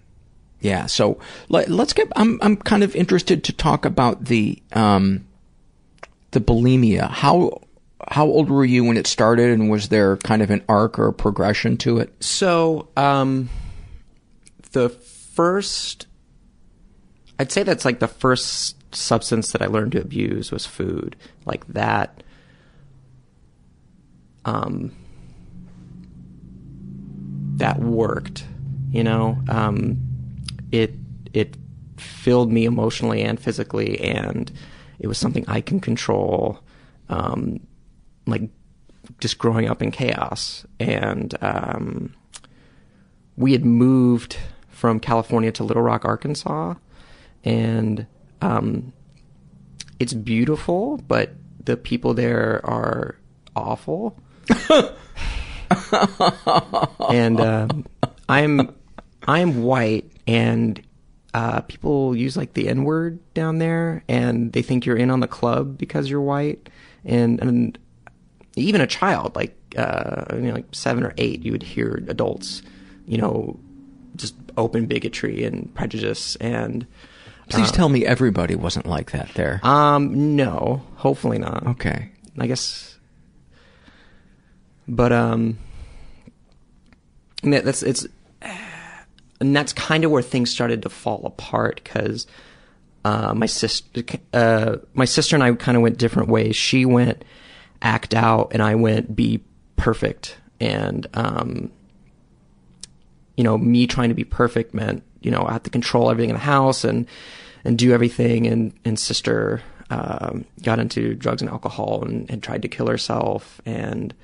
[0.60, 0.86] yeah.
[0.86, 2.10] So let, us get.
[2.16, 5.26] I'm I'm kind of interested to talk about the um,
[6.30, 7.10] the bulimia.
[7.10, 7.60] How
[8.08, 11.08] how old were you when it started, and was there kind of an arc or
[11.08, 12.12] a progression to it?
[12.22, 13.48] So, um,
[14.72, 16.06] the first,
[17.38, 21.16] I'd say that's like the first substance that I learned to abuse was food.
[21.46, 22.22] Like that,
[24.44, 24.92] um,
[27.56, 28.44] that worked.
[28.90, 29.98] You know, um,
[30.70, 30.94] it
[31.32, 31.56] it
[31.96, 34.52] filled me emotionally and physically, and
[34.98, 36.60] it was something I can control.
[37.08, 37.60] Um,
[38.26, 38.50] like
[39.20, 40.66] just growing up in chaos.
[40.80, 42.14] And um,
[43.36, 44.36] we had moved
[44.68, 46.74] from California to Little Rock, Arkansas,
[47.44, 48.06] and
[48.42, 48.92] um,
[49.98, 51.32] it's beautiful, but
[51.64, 53.16] the people there are
[53.56, 54.18] awful.
[57.10, 57.86] and um,
[58.28, 58.74] I'm
[59.26, 60.82] I'm white, and
[61.32, 65.20] uh, people use like the N word down there, and they think you're in on
[65.20, 66.68] the club because you're white.
[67.04, 67.78] And and
[68.56, 72.62] even a child, like uh, you know, like seven or eight, you would hear adults,
[73.06, 73.58] you know,
[74.16, 76.86] just open bigotry and prejudice and.
[77.50, 79.60] Please uh, tell me everybody wasn't like that there.
[79.62, 81.66] Um, no, hopefully not.
[81.66, 82.98] Okay, I guess,
[84.88, 85.58] but um,
[87.42, 88.06] that's it's,
[89.40, 92.26] and that's kind of where things started to fall apart because.
[93.06, 96.56] Uh, my sister, uh, my sister and I kind of went different ways.
[96.56, 97.22] She went
[97.84, 99.44] act out and I went be
[99.76, 100.38] perfect.
[100.58, 101.70] And, um,
[103.36, 106.30] you know, me trying to be perfect meant, you know, I had to control everything
[106.30, 107.06] in the house and,
[107.64, 108.46] and do everything.
[108.46, 113.60] And, and sister, um, got into drugs and alcohol and, and tried to kill herself.
[113.66, 114.14] And,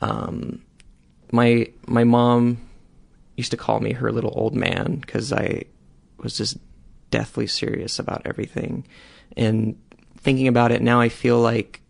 [0.00, 0.62] um,
[1.32, 2.58] my, my mom
[3.36, 5.64] used to call me her little old man because I
[6.18, 6.58] was just
[7.10, 8.86] deathly serious about everything.
[9.36, 9.80] And
[10.18, 11.81] thinking about it now, I feel like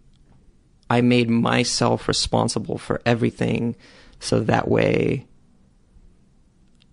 [0.93, 3.77] I made myself responsible for everything
[4.21, 5.27] so that way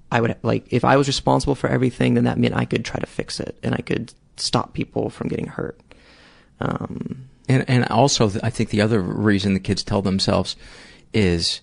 [0.10, 3.02] I would like if I was responsible for everything then that meant I could try
[3.02, 5.78] to fix it and I could stop people from getting hurt.
[6.62, 10.56] Um, and and also I think the other reason the kids tell themselves
[11.12, 11.60] is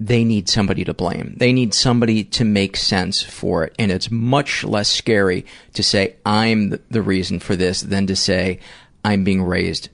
[0.00, 1.34] they need somebody to blame.
[1.36, 3.76] They need somebody to make sense for it.
[3.78, 8.58] And it's much less scary to say, I'm the reason for this than to say,
[9.04, 9.88] I'm being raised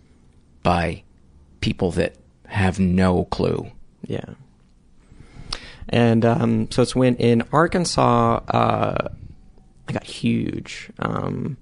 [0.63, 1.03] by
[1.61, 2.15] people that
[2.47, 3.71] have no clue.
[4.07, 4.25] Yeah.
[5.89, 9.09] And um, so it's when in Arkansas, uh,
[9.89, 10.91] I got huge.
[10.99, 11.57] Um,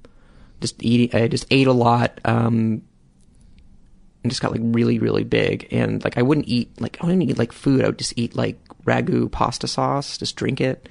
[0.61, 2.21] just eating, I just ate a lot.
[2.25, 2.83] Um,
[4.23, 5.69] and just got like really, really big.
[5.71, 7.83] And like I wouldn't eat like I wouldn't eat like food.
[7.83, 10.89] I would just eat like ragu pasta sauce, just drink it.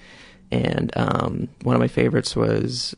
[0.51, 2.95] And um, one of my favorites was.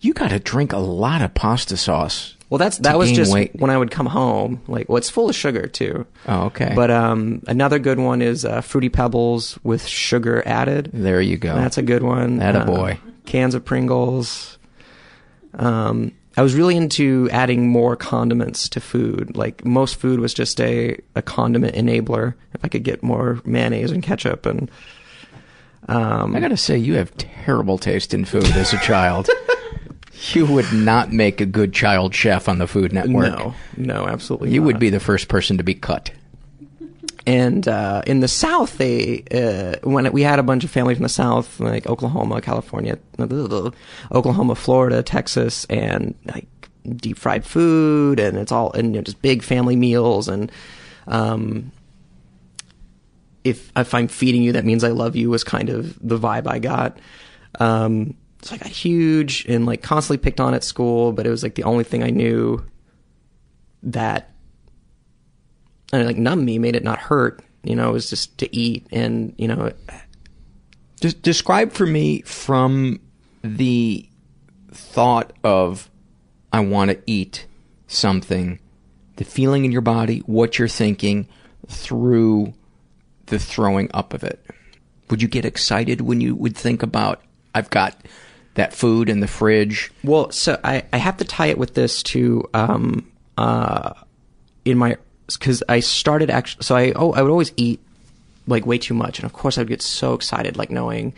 [0.00, 3.56] You got to drink a lot of pasta sauce well, that's that was just weight.
[3.56, 4.60] when I would come home.
[4.68, 6.06] Like, well, it's full of sugar too.
[6.28, 6.72] Oh, okay.
[6.74, 10.90] But um, another good one is uh, fruity pebbles with sugar added.
[10.92, 11.54] There you go.
[11.54, 12.38] That's a good one.
[12.38, 13.00] That a boy.
[13.04, 14.58] Uh, cans of Pringles.
[15.54, 19.36] Um, I was really into adding more condiments to food.
[19.36, 22.34] Like most food was just a, a condiment enabler.
[22.54, 24.70] If I could get more mayonnaise and ketchup and.
[25.88, 29.28] Um, I gotta say, you have terrible taste in food as a child.
[30.32, 33.38] You would not make a good child chef on the Food Network.
[33.38, 34.50] No, no, absolutely.
[34.50, 34.66] You not.
[34.66, 36.10] would be the first person to be cut.
[37.26, 41.02] And uh, in the South, they uh, when we had a bunch of family from
[41.02, 42.98] the South, like Oklahoma, California,
[44.12, 46.46] Oklahoma, Florida, Texas, and like
[46.94, 50.28] deep fried food, and it's all and you know, just big family meals.
[50.28, 50.52] And
[51.08, 51.72] um,
[53.42, 55.28] if if I'm feeding you, that means I love you.
[55.28, 56.96] Was kind of the vibe I got.
[57.58, 58.14] Um,
[58.46, 61.56] so I got huge and like constantly picked on at school, but it was like
[61.56, 62.64] the only thing I knew
[63.82, 64.30] that
[65.92, 67.42] and like numb me, made it not hurt.
[67.64, 69.72] You know, it was just to eat and you know.
[71.00, 73.00] Just describe for me from
[73.42, 74.08] the
[74.70, 75.90] thought of
[76.52, 77.46] I want to eat
[77.86, 78.60] something,
[79.16, 81.28] the feeling in your body, what you're thinking,
[81.68, 82.54] through
[83.26, 84.44] the throwing up of it.
[85.10, 87.22] Would you get excited when you would think about
[87.54, 87.96] I've got
[88.56, 89.90] that food in the fridge?
[90.04, 93.94] Well, so I, I have to tie it with this to um uh
[94.64, 97.80] in my because I started actually so I oh I would always eat
[98.46, 99.18] like way too much.
[99.18, 101.14] And of course I'd get so excited like knowing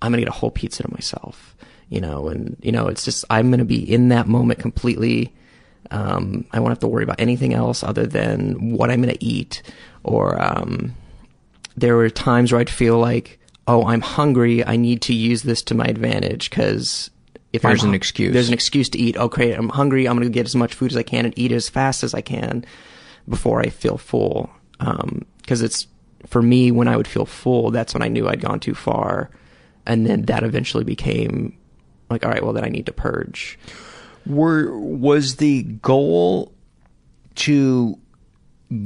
[0.00, 1.54] I'm gonna get a whole pizza to myself
[1.92, 2.28] you know?
[2.28, 5.32] And you know it's just I'm gonna be in that moment completely.
[5.90, 9.62] Um I won't have to worry about anything else other than what I'm gonna eat.
[10.02, 10.94] Or um
[11.76, 13.38] there were times where I'd feel like
[13.72, 17.10] oh I'm hungry I need to use this to my advantage because
[17.52, 18.32] if There's I'm, an excuse.
[18.32, 19.16] There's an excuse to eat.
[19.16, 20.08] Okay, I'm hungry.
[20.08, 22.14] I'm going to get as much food as I can and eat as fast as
[22.14, 22.64] I can
[23.28, 24.50] before I feel full.
[24.80, 25.86] Um, because it's
[26.26, 29.30] for me when I would feel full, that's when I knew I'd gone too far,
[29.86, 31.58] and then that eventually became
[32.08, 33.58] like, all right, well then I need to purge.
[34.24, 36.52] Were was the goal
[37.34, 37.98] to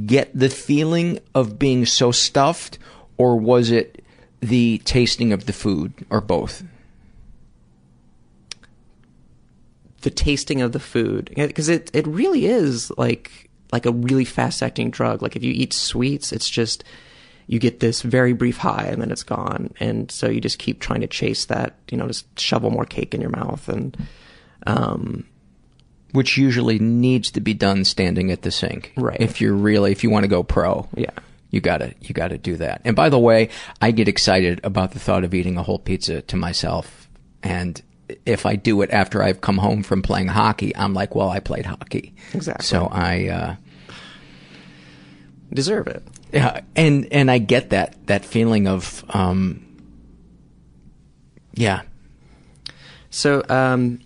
[0.05, 2.79] get the feeling of being so stuffed,
[3.17, 4.03] or was it
[4.39, 6.63] the tasting of the food, or both?
[10.01, 14.63] the tasting of the food because it it really is like like a really fast
[14.63, 15.21] acting drug.
[15.21, 16.83] Like if you eat sweets, it's just
[17.47, 20.79] you get this very brief high and then it's gone, and so you just keep
[20.79, 21.75] trying to chase that.
[21.89, 23.97] You know, just shovel more cake in your mouth and.
[24.65, 25.25] Um,
[26.11, 28.93] Which usually needs to be done standing at the sink.
[28.97, 29.17] Right.
[29.19, 30.87] If you're really, if you want to go pro.
[30.95, 31.11] Yeah.
[31.49, 32.81] You gotta, you gotta do that.
[32.83, 33.49] And by the way,
[33.81, 37.09] I get excited about the thought of eating a whole pizza to myself.
[37.41, 37.81] And
[38.25, 41.39] if I do it after I've come home from playing hockey, I'm like, well, I
[41.39, 42.15] played hockey.
[42.33, 42.65] Exactly.
[42.65, 43.55] So I, uh,
[45.53, 46.03] deserve it.
[46.31, 49.65] Yeah, and and I get that that feeling of um
[51.53, 51.81] yeah.
[53.09, 53.99] So um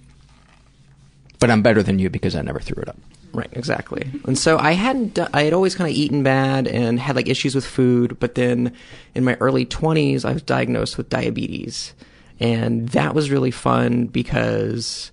[1.39, 2.97] but I'm better than you because I never threw it up.
[3.33, 4.09] Right, exactly.
[4.25, 7.55] And so I hadn't, I had always kind of eaten bad and had like issues
[7.55, 8.73] with food, but then
[9.15, 11.93] in my early 20s I was diagnosed with diabetes.
[12.39, 15.11] And that was really fun because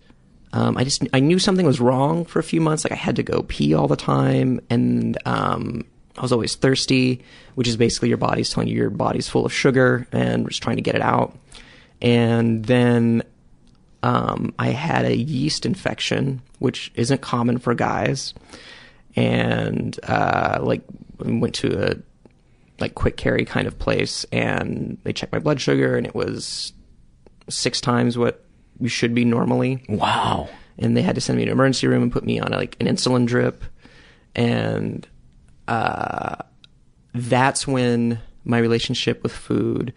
[0.52, 2.85] um, I just I knew something was wrong for a few months.
[2.85, 5.85] Like I had to go pee all the time, and um,
[6.16, 7.22] I was always thirsty,
[7.54, 10.76] which is basically your body's telling you your body's full of sugar and just trying
[10.76, 11.37] to get it out.
[12.00, 13.22] And then
[14.02, 18.34] um, I had a yeast infection, which isn't common for guys,
[19.16, 20.82] and uh, like
[21.18, 21.96] went to a
[22.80, 26.72] like quick carry kind of place, and they checked my blood sugar, and it was
[27.48, 28.44] six times what
[28.80, 29.82] you should be normally.
[29.88, 30.48] Wow.
[30.78, 32.76] And they had to send me to an emergency room and put me on like
[32.80, 33.64] an insulin drip.
[34.37, 35.06] And
[35.66, 36.37] uh,
[37.14, 39.92] that's when my relationship with food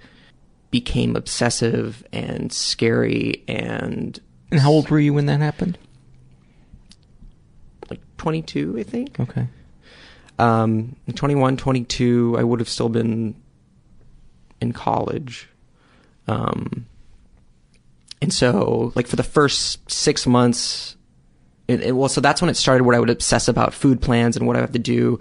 [0.72, 4.20] became obsessive and scary and
[4.52, 5.78] And how old were you when that happened?
[7.90, 9.20] like 22, I think.
[9.20, 9.48] Okay.
[10.40, 13.36] Um, 21, 22, I would have still been
[14.62, 15.50] in college.
[16.28, 16.86] Um,
[18.22, 20.96] and so, like for the first six months,
[21.68, 24.38] it, it, well, so that's when it started where I would obsess about food plans
[24.38, 25.20] and what I have to do.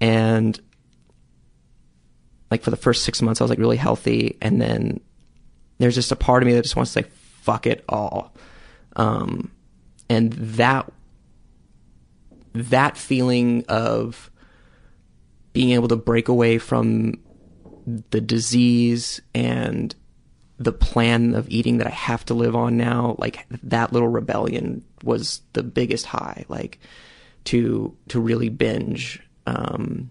[0.00, 0.58] And
[2.50, 4.36] like for the first six months, I was like really healthy.
[4.40, 5.00] And then
[5.78, 7.08] there's just a part of me that just wants to say,
[7.42, 8.34] fuck it all.
[8.96, 9.50] Um,
[10.08, 10.92] and that,
[12.52, 14.30] that feeling of
[15.52, 17.14] being able to break away from
[18.10, 19.94] the disease and
[20.58, 24.84] the plan of eating that I have to live on now, like that little rebellion
[25.02, 26.78] was the biggest high, like
[27.44, 29.20] to to really binge.
[29.46, 30.10] Um,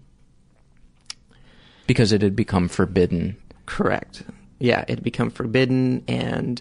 [1.86, 3.36] because it had become forbidden.
[3.66, 4.22] Correct.
[4.58, 6.60] Yeah, it had become forbidden, and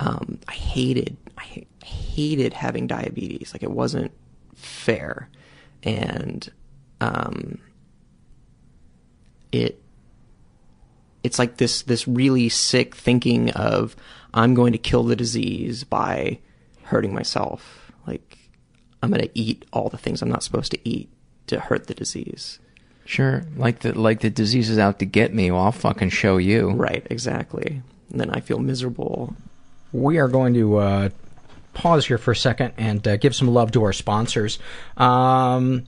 [0.00, 3.52] um, I hated I hated having diabetes.
[3.52, 4.12] Like it wasn't
[4.54, 5.28] fair,
[5.82, 6.50] and
[7.00, 7.58] um,
[9.50, 9.82] it
[11.22, 13.94] it's like this this really sick thinking of
[14.34, 16.38] I'm going to kill the disease by
[16.84, 17.92] hurting myself.
[18.06, 18.38] Like
[19.02, 21.10] I'm going to eat all the things I'm not supposed to eat
[21.48, 22.58] to hurt the disease.
[23.12, 25.50] Sure, like the like the disease is out to get me.
[25.50, 26.70] Well, I'll fucking show you.
[26.70, 27.82] Right, exactly.
[28.10, 29.36] And then I feel miserable.
[29.92, 31.08] We are going to uh,
[31.74, 34.58] pause here for a second and uh, give some love to our sponsors.
[34.96, 35.84] Um,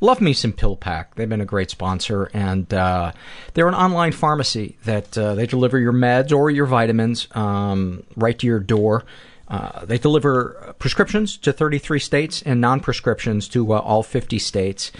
[0.00, 1.14] Love me some PillPack.
[1.14, 3.12] They've been a great sponsor, and uh,
[3.54, 8.36] they're an online pharmacy that uh, they deliver your meds or your vitamins um, right
[8.40, 9.04] to your door.
[9.46, 14.90] Uh, they deliver prescriptions to 33 states and non-prescriptions to uh, all 50 states,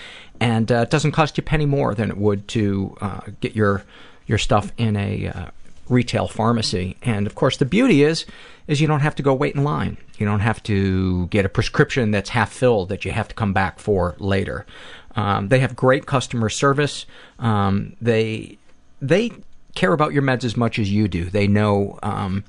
[0.42, 3.54] and uh, it doesn't cost you a penny more than it would to uh, get
[3.54, 3.84] your
[4.26, 5.46] your stuff in a uh,
[5.88, 6.96] retail pharmacy.
[7.02, 8.26] And of course, the beauty is
[8.66, 9.98] is you don't have to go wait in line.
[10.18, 13.52] You don't have to get a prescription that's half filled that you have to come
[13.52, 14.66] back for later.
[15.14, 17.06] Um, they have great customer service.
[17.38, 18.58] Um, they
[19.00, 19.30] they
[19.76, 21.26] care about your meds as much as you do.
[21.30, 22.42] They know um,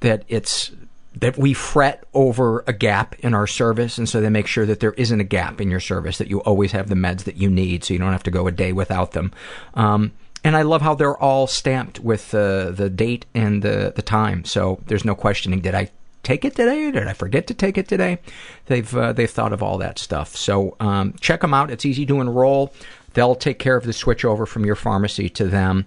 [0.00, 0.72] that it's
[1.14, 4.80] that we fret over a gap in our service, and so they make sure that
[4.80, 6.18] there isn't a gap in your service.
[6.18, 8.46] That you always have the meds that you need, so you don't have to go
[8.46, 9.32] a day without them.
[9.74, 10.12] Um,
[10.44, 14.44] and I love how they're all stamped with uh, the date and the the time,
[14.44, 15.60] so there's no questioning.
[15.60, 15.90] Did I
[16.22, 16.86] take it today?
[16.86, 18.18] or Did I forget to take it today?
[18.66, 20.36] They've uh, they've thought of all that stuff.
[20.36, 21.70] So um, check them out.
[21.70, 22.72] It's easy to enroll.
[23.14, 25.86] They'll take care of the switch over from your pharmacy to them.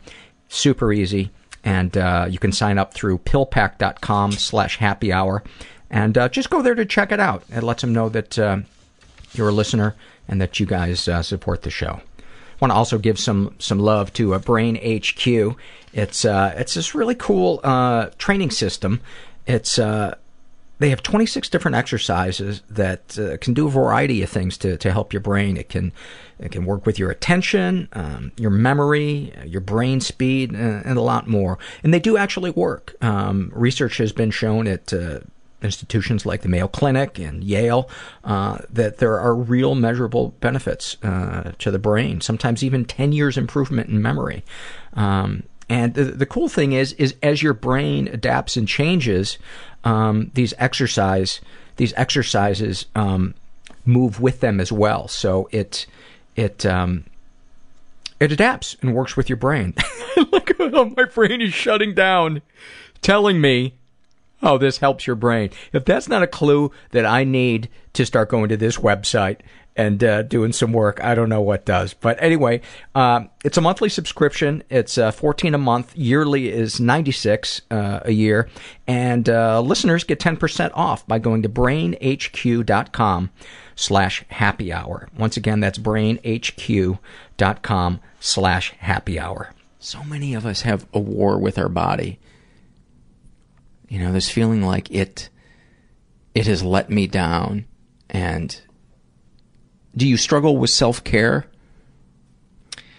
[0.49, 1.32] Super easy.
[1.64, 5.43] And uh, you can sign up through pillpack.com slash happy hour.
[5.89, 7.43] And uh, just go there to check it out.
[7.49, 8.57] It lets them know that uh,
[9.34, 9.95] you're a listener
[10.28, 12.01] and that you guys uh, support the show.
[12.20, 15.57] I want to also give some some love to uh, Brain HQ.
[15.93, 17.59] It's uh, it's this really cool
[18.18, 19.01] training system.
[19.45, 20.16] It's uh,
[20.84, 24.91] they have 26 different exercises that uh, can do a variety of things to, to
[24.91, 25.55] help your brain.
[25.55, 25.93] It can
[26.39, 31.01] it can work with your attention, um, your memory, your brain speed, and, and, a
[31.01, 31.57] lot more.
[31.84, 32.95] And they do actually work.
[33.01, 35.21] Um, research has been shown at uh,
[35.61, 37.89] institutions like the Mayo Clinic and Yale
[38.25, 42.19] uh, that there are real measurable benefits uh, to the brain.
[42.19, 44.43] Sometimes even 10 years improvement in memory.
[44.95, 49.38] Um, and the, the cool thing is, is as your brain adapts and changes,
[49.84, 51.41] um, these exercise
[51.77, 53.34] these exercises um,
[53.86, 55.07] move with them as well.
[55.07, 55.86] So it
[56.36, 57.05] it um,
[58.19, 59.73] it adapts and works with your brain.
[60.59, 62.41] My brain is shutting down,
[63.01, 63.73] telling me,
[64.41, 68.29] "Oh, this helps your brain." If that's not a clue that I need to start
[68.29, 69.39] going to this website
[69.76, 71.03] and uh, doing some work.
[71.03, 72.61] I don't know what does, but anyway,
[72.93, 74.63] um, it's a monthly subscription.
[74.69, 75.95] It's uh, fourteen a month.
[75.95, 78.49] Yearly is ninety six uh, a year,
[78.88, 83.32] and uh, listeners get ten percent off by going to brainhq.com
[83.76, 85.09] slash happy hour.
[85.17, 86.99] Once again, that's brainhq.com
[88.19, 89.51] slash happy hour.
[89.80, 92.19] So many of us have a war with our body.
[93.89, 95.30] You know, this feeling like it
[96.34, 97.65] it has let me down
[98.09, 98.59] and
[99.95, 101.45] do you struggle with self care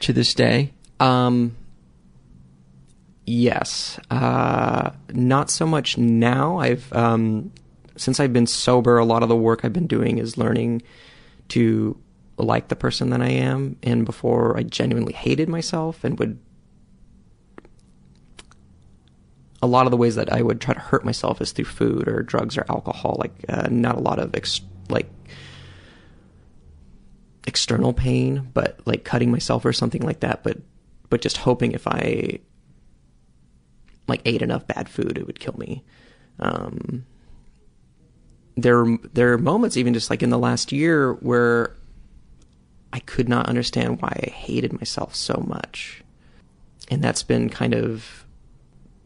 [0.00, 0.72] to this day?
[1.00, 1.56] Um,
[3.24, 3.98] yes.
[4.10, 6.58] Uh, not so much now.
[6.58, 7.52] I've um,
[7.96, 10.82] since I've been sober, a lot of the work I've been doing is learning
[11.48, 11.96] to
[12.36, 13.76] like the person that I am.
[13.82, 16.38] And before, I genuinely hated myself and would.
[19.62, 22.06] A lot of the ways that I would try to hurt myself is through food
[22.06, 23.16] or drugs or alcohol.
[23.18, 25.08] Like, uh, not a lot of ex- like
[27.46, 30.58] external pain, but like cutting myself or something like that, but
[31.10, 32.40] but just hoping if I
[34.08, 35.84] like ate enough bad food it would kill me.
[36.38, 37.06] Um
[38.56, 41.76] there there are moments even just like in the last year where
[42.92, 46.02] I could not understand why I hated myself so much.
[46.90, 48.24] And that's been kind of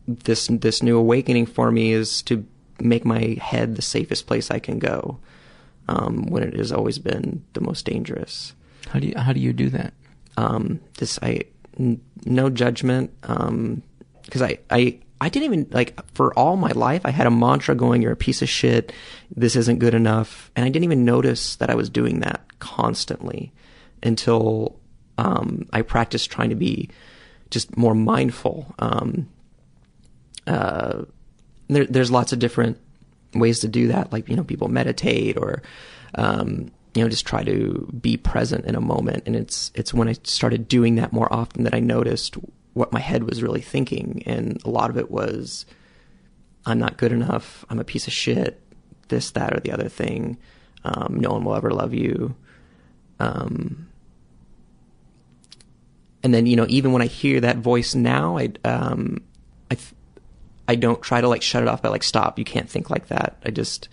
[0.06, 2.46] this this new awakening for me is to
[2.80, 5.18] make my head the safest place I can go
[5.88, 8.54] um, when it has always been the most dangerous.
[8.88, 9.94] How do you how do you do that?
[10.36, 11.42] Um, this I
[11.78, 13.82] n- no judgment because um,
[14.42, 18.02] I I I didn't even like for all my life I had a mantra going
[18.02, 18.92] you're a piece of shit
[19.34, 23.52] this isn't good enough and I didn't even notice that I was doing that constantly
[24.02, 24.78] until
[25.18, 26.88] um, I practiced trying to be
[27.50, 28.74] just more mindful.
[28.78, 29.28] Um,
[30.46, 31.02] uh,
[31.68, 32.78] there, there's lots of different
[33.34, 35.62] ways to do that, like you know, people meditate or
[36.14, 39.22] um, you know just try to be present in a moment.
[39.26, 42.36] And it's it's when I started doing that more often that I noticed
[42.74, 45.66] what my head was really thinking, and a lot of it was,
[46.64, 47.64] "I'm not good enough.
[47.68, 48.62] I'm a piece of shit.
[49.08, 50.36] This, that, or the other thing.
[50.84, 52.36] Um, no one will ever love you."
[53.20, 53.88] Um,
[56.22, 59.22] and then you know, even when I hear that voice now, I um,
[59.70, 59.76] I
[60.68, 62.38] I don't try to like shut it off by like stop.
[62.38, 63.38] You can't think like that.
[63.44, 63.88] I just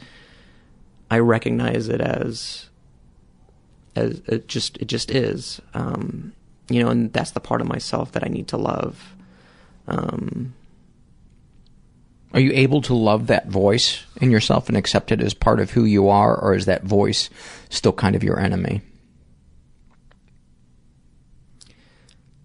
[1.09, 2.69] I recognize it as
[3.95, 5.61] as it just it just is.
[5.73, 6.33] Um,
[6.69, 9.15] you know, and that's the part of myself that I need to love.
[9.87, 10.53] Um,
[12.33, 15.71] are you able to love that voice in yourself and accept it as part of
[15.71, 17.29] who you are, or is that voice
[17.69, 18.81] still kind of your enemy?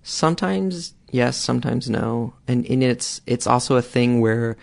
[0.02, 4.56] Sometimes yes, sometimes no, and and it's it's also a thing where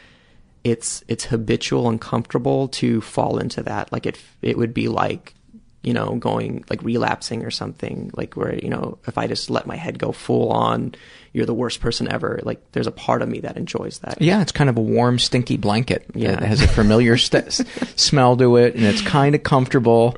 [0.64, 3.92] it's it's habitual and comfortable to fall into that.
[3.92, 5.34] Like it it would be like
[5.84, 9.68] you know going like relapsing or something like where you know if I just let
[9.68, 10.96] my head go full on,
[11.34, 12.40] you're the worst person ever.
[12.44, 14.22] Like there's a part of me that enjoys that.
[14.22, 16.06] Yeah, it's kind of a warm, stinky blanket.
[16.14, 20.18] Yeah, it has a familiar st- smell to it, and it's kind of comfortable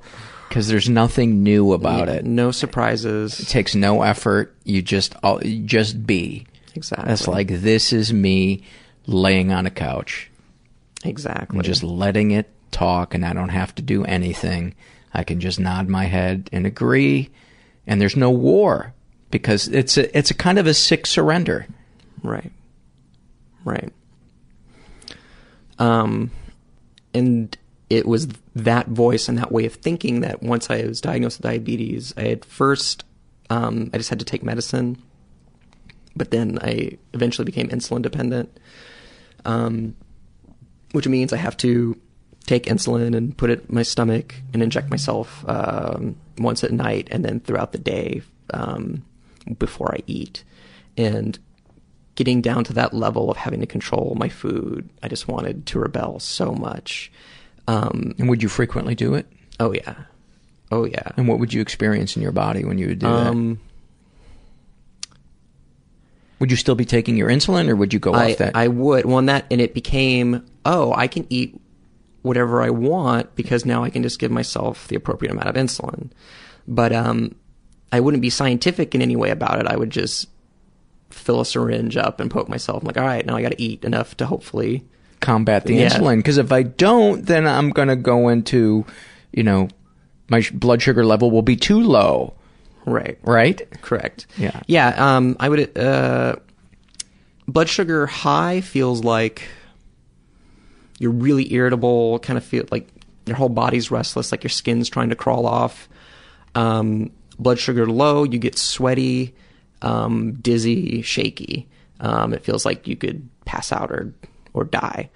[0.50, 2.26] because there's nothing new about yeah, it.
[2.26, 3.40] No surprises.
[3.40, 4.56] It takes no effort.
[4.64, 6.48] You just you just be.
[6.76, 7.08] Exactly.
[7.08, 8.64] That's like this is me
[9.06, 10.30] laying on a couch
[11.04, 11.58] exactly.
[11.58, 14.76] and just letting it talk, and I don't have to do anything.
[15.14, 17.30] I can just nod my head and agree,
[17.86, 18.94] and there's no war
[19.32, 21.68] because it's a it's a kind of a sick surrender.
[22.24, 22.52] Right.
[23.64, 23.94] Right.
[25.78, 26.32] Um,
[27.14, 27.56] and
[27.90, 31.52] it was that voice and that way of thinking that once I was diagnosed with
[31.52, 33.04] diabetes, I had first,
[33.50, 35.02] um, I just had to take medicine,
[36.16, 38.56] but then I eventually became insulin dependent,
[39.46, 39.96] um,
[40.92, 42.00] which means I have to
[42.46, 47.08] take insulin and put it in my stomach and inject myself um, once at night
[47.12, 48.22] and then throughout the day
[48.54, 49.04] um,
[49.58, 50.44] before I eat.
[50.98, 51.38] And
[52.16, 55.80] getting down to that level of having to control my food, I just wanted to
[55.80, 57.12] rebel so much.
[57.70, 59.28] Um, And would you frequently do it?
[59.60, 59.96] oh yeah,
[60.72, 61.12] oh yeah.
[61.18, 63.60] And what would you experience in your body when you would do Um, that?
[66.40, 68.56] Would you still be taking your insulin, or would you go I, off that?
[68.56, 69.06] I would.
[69.06, 71.60] Well, and that and it became oh, I can eat
[72.22, 76.12] whatever I want because now I can just give myself the appropriate amount of insulin.
[76.68, 77.36] But um,
[77.92, 79.68] I wouldn't be scientific in any way about it.
[79.68, 80.30] I would just
[81.10, 82.84] fill a syringe up and poke myself.
[82.84, 84.86] I'm like, all right, now I got to eat enough to hopefully
[85.20, 85.90] combat the Yeah.
[85.90, 88.86] insulin because if I don't, then I'm going to go into,
[89.32, 89.68] you know,
[90.30, 92.34] my sh- blood sugar level will be too low,
[92.86, 93.62] right, right?
[93.82, 94.28] correct.
[94.38, 94.60] Yeah.
[94.68, 95.78] Yeah, um, I would.
[95.78, 96.36] Uh,
[97.48, 99.44] blood sugar high feels like
[101.00, 102.20] you're really irritable.
[102.20, 102.88] Kind of feel like
[103.26, 105.88] your whole body's restless, like your skin's trying to crawl off.
[106.56, 109.34] Um, blood sugar low, you get sweaty,
[109.82, 111.68] um, dizzy, shaky.
[112.00, 114.14] Um, it feels like you could pass out or
[114.60, 115.10] or die.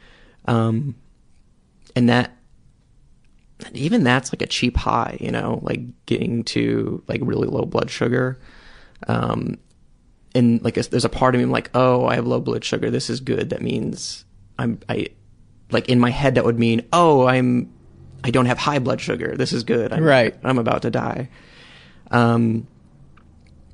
[0.46, 0.96] Um,
[1.96, 2.32] and that
[3.74, 7.90] even that's like a cheap high, you know, like getting to like really low blood
[7.90, 8.40] sugar.
[9.08, 9.58] Um,
[10.36, 12.90] and like there's a part of me I'm like, oh, I have low blood sugar.
[12.90, 13.52] This is good.
[13.52, 14.26] That means
[14.58, 15.08] I'm I
[15.72, 17.72] like in my head that would mean, oh, I'm
[18.24, 19.36] I don't have high blood sugar.
[19.36, 19.92] This is good.
[19.94, 20.36] I'm, Right.
[20.44, 21.30] I'm about to die.
[22.12, 22.68] Um,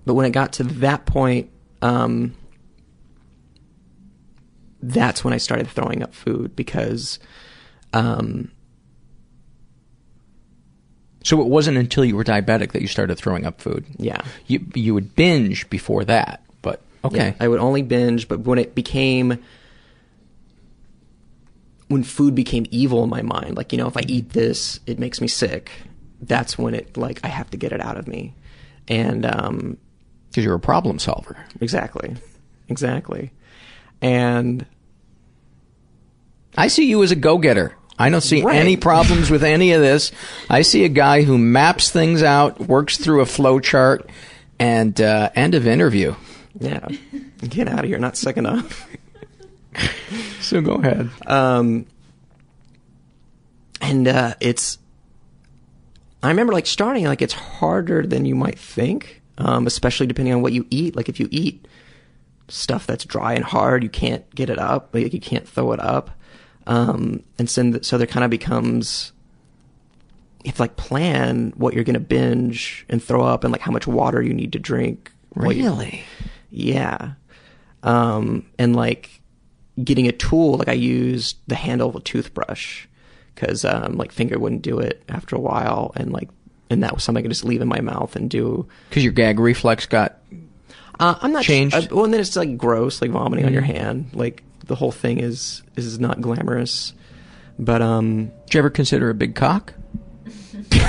[0.05, 1.51] but when it got to that point,
[1.81, 2.33] um,
[4.81, 7.19] that's when I started throwing up food because,
[7.93, 8.51] um,
[11.23, 13.85] So it wasn't until you were diabetic that you started throwing up food.
[13.97, 14.21] yeah.
[14.47, 17.17] You you would binge before that, but okay.
[17.29, 19.37] Yeah, I would only binge, but when it became
[21.87, 24.99] when food became evil in my mind, like you know, if I eat this, it
[24.99, 25.71] makes me sick.
[26.21, 28.33] That's when it like I have to get it out of me,
[28.87, 29.77] and um,
[30.29, 31.35] Because you're a problem solver.
[31.59, 32.15] exactly,
[32.67, 33.31] exactly,
[34.01, 34.65] and
[36.57, 37.75] I see you as a go-getter.
[37.97, 38.55] I don't see Right.
[38.55, 40.11] any problems with any of this.
[40.49, 44.09] I see a guy who maps things out, works through a flow chart,
[44.57, 46.15] and uh, end of interview.
[46.59, 46.87] yeah,
[47.47, 48.87] get out of here, not sick enough.
[50.41, 51.09] So go ahead.
[51.27, 51.85] Um,
[53.81, 54.79] and uh, it's,
[56.23, 60.41] I remember like starting like it's harder than you might think, um, especially depending on
[60.41, 60.95] what you eat.
[60.95, 61.67] Like if you eat
[62.49, 64.89] stuff that's dry and hard, you can't get it up.
[64.93, 66.11] Like you can't throw it up.
[66.67, 69.11] Um, and so, so there kind of becomes,
[70.43, 73.87] you like plan what you're going to binge and throw up and like how much
[73.87, 75.11] water you need to drink.
[75.35, 76.03] Really?
[76.49, 77.13] yeah.
[77.83, 79.21] Um, and like
[79.83, 82.85] getting a tool, like I used the handle of a toothbrush
[83.33, 86.29] because um, like finger wouldn't do it after a while, and like
[86.69, 88.67] and that was something I could just leave in my mouth and do.
[88.89, 90.19] Because your gag reflex got
[90.99, 91.75] Uh, I'm not Changed?
[91.75, 93.65] Uh, well, and then it's like gross, like vomiting on your Mhm.
[93.77, 94.05] hand.
[94.13, 96.93] Like the whole thing is is not glamorous.
[97.57, 99.73] But um, Did you ever consider a big cock?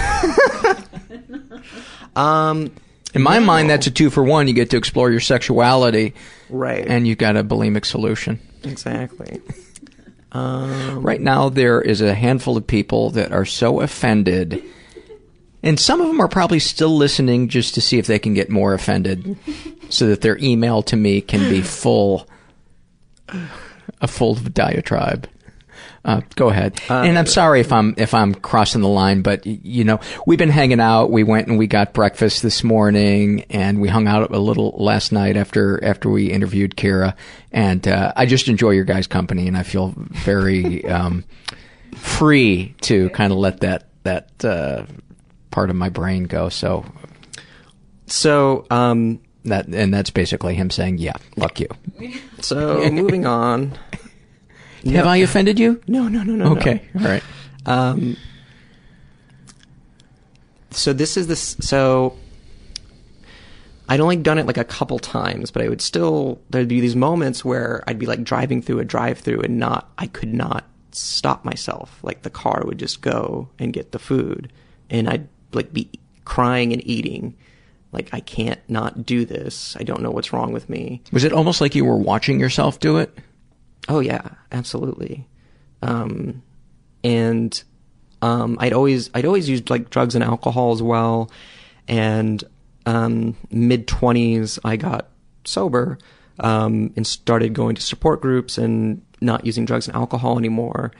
[2.16, 2.70] um,
[3.14, 4.46] In my mind, that's a two for one.
[4.48, 6.14] You get to explore your sexuality,
[6.48, 8.38] right, and you've got a bulimic solution.
[8.64, 9.40] exactly.
[10.32, 14.62] Um, Right now, there is a handful of people that are so offended,
[15.62, 18.50] and some of them are probably still listening just to see if they can get
[18.50, 19.36] more offended,
[19.88, 22.28] so that their email to me can be full,
[24.00, 25.28] a full diatribe.
[26.02, 26.80] Uh, go ahead.
[26.88, 30.48] and I'm sorry if I'm if I'm crossing the line, but you know we've been
[30.48, 31.10] hanging out.
[31.10, 35.12] We went and we got breakfast this morning, and we hung out a little last
[35.12, 37.14] night after after we interviewed Kira.
[37.52, 41.22] And uh, I just enjoy your guys' company, and I feel very um,
[41.94, 44.86] free to kind of let that that uh,
[45.50, 46.48] part of my brain go.
[46.48, 46.84] So
[48.06, 51.68] So um, that and that's basically him saying, "Yeah, fuck you."
[52.40, 53.78] so moving on.
[54.86, 55.80] Have I offended you?
[55.86, 56.52] No, no, no, no.
[56.56, 57.02] Okay, no.
[57.02, 57.22] all right.
[57.66, 58.16] Um,
[60.70, 61.56] so this is this.
[61.60, 62.16] So
[63.88, 66.96] I'd only done it like a couple times, but I would still there'd be these
[66.96, 71.44] moments where I'd be like driving through a drive-through and not I could not stop
[71.44, 71.98] myself.
[72.02, 74.52] Like the car would just go and get the food,
[74.88, 75.90] and I'd like be
[76.24, 77.36] crying and eating.
[77.92, 79.76] Like I can't not do this.
[79.78, 81.02] I don't know what's wrong with me.
[81.12, 83.16] Was it almost like you were watching yourself do it?
[83.88, 85.26] Oh yeah, absolutely.
[85.82, 86.42] Um,
[87.02, 87.62] and
[88.22, 91.30] um, I'd always I'd always used like drugs and alcohol as well.
[91.88, 92.42] And
[92.86, 95.08] um, mid twenties, I got
[95.44, 95.98] sober
[96.38, 100.92] um, and started going to support groups and not using drugs and alcohol anymore.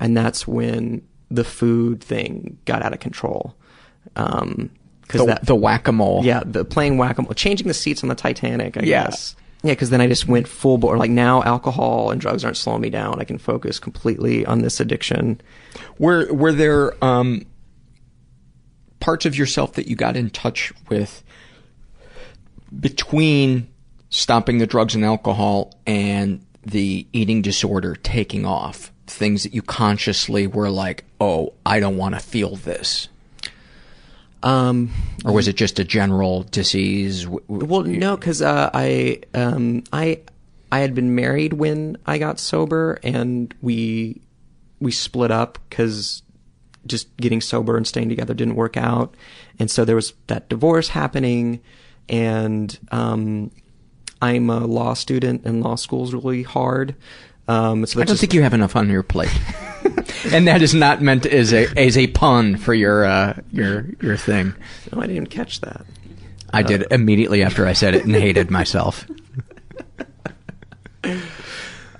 [0.00, 3.56] And that's when the food thing got out of control.
[4.14, 4.70] Um,
[5.02, 6.22] because the, that, the whack-a-mole.
[6.24, 8.76] Yeah, the playing whack-a-mole, changing the seats on the Titanic.
[8.76, 9.04] I Yeah.
[9.04, 9.36] guess.
[9.62, 10.96] Yeah, because then I just went full bore.
[10.98, 13.20] Like now, alcohol and drugs aren't slowing me down.
[13.20, 15.40] I can focus completely on this addiction.
[15.98, 17.46] Were were there um,
[19.00, 21.22] parts of yourself that you got in touch with
[22.78, 23.68] between
[24.10, 28.92] stopping the drugs and alcohol and the eating disorder taking off?
[29.06, 33.08] Things that you consciously were like, "Oh, I don't want to feel this,"
[34.42, 34.90] Um,
[35.24, 37.26] or was it just a general disease?
[37.26, 40.20] Well, no, because uh, I um, I
[40.70, 44.20] I had been married when I got sober, and we
[44.80, 46.22] we split up because
[46.86, 49.14] just getting sober and staying together didn't work out,
[49.58, 51.60] and so there was that divorce happening,
[52.08, 53.50] and um,
[54.22, 56.94] I'm a law student, and law school's really hard.
[57.48, 59.30] Um, so I don't just- think you have enough on your plate.
[60.32, 64.16] and that is not meant as a as a pun for your uh, your your
[64.16, 64.54] thing.
[64.92, 65.84] No, I didn't even catch that.
[66.52, 69.06] I did Uh, immediately after I said it and hated myself.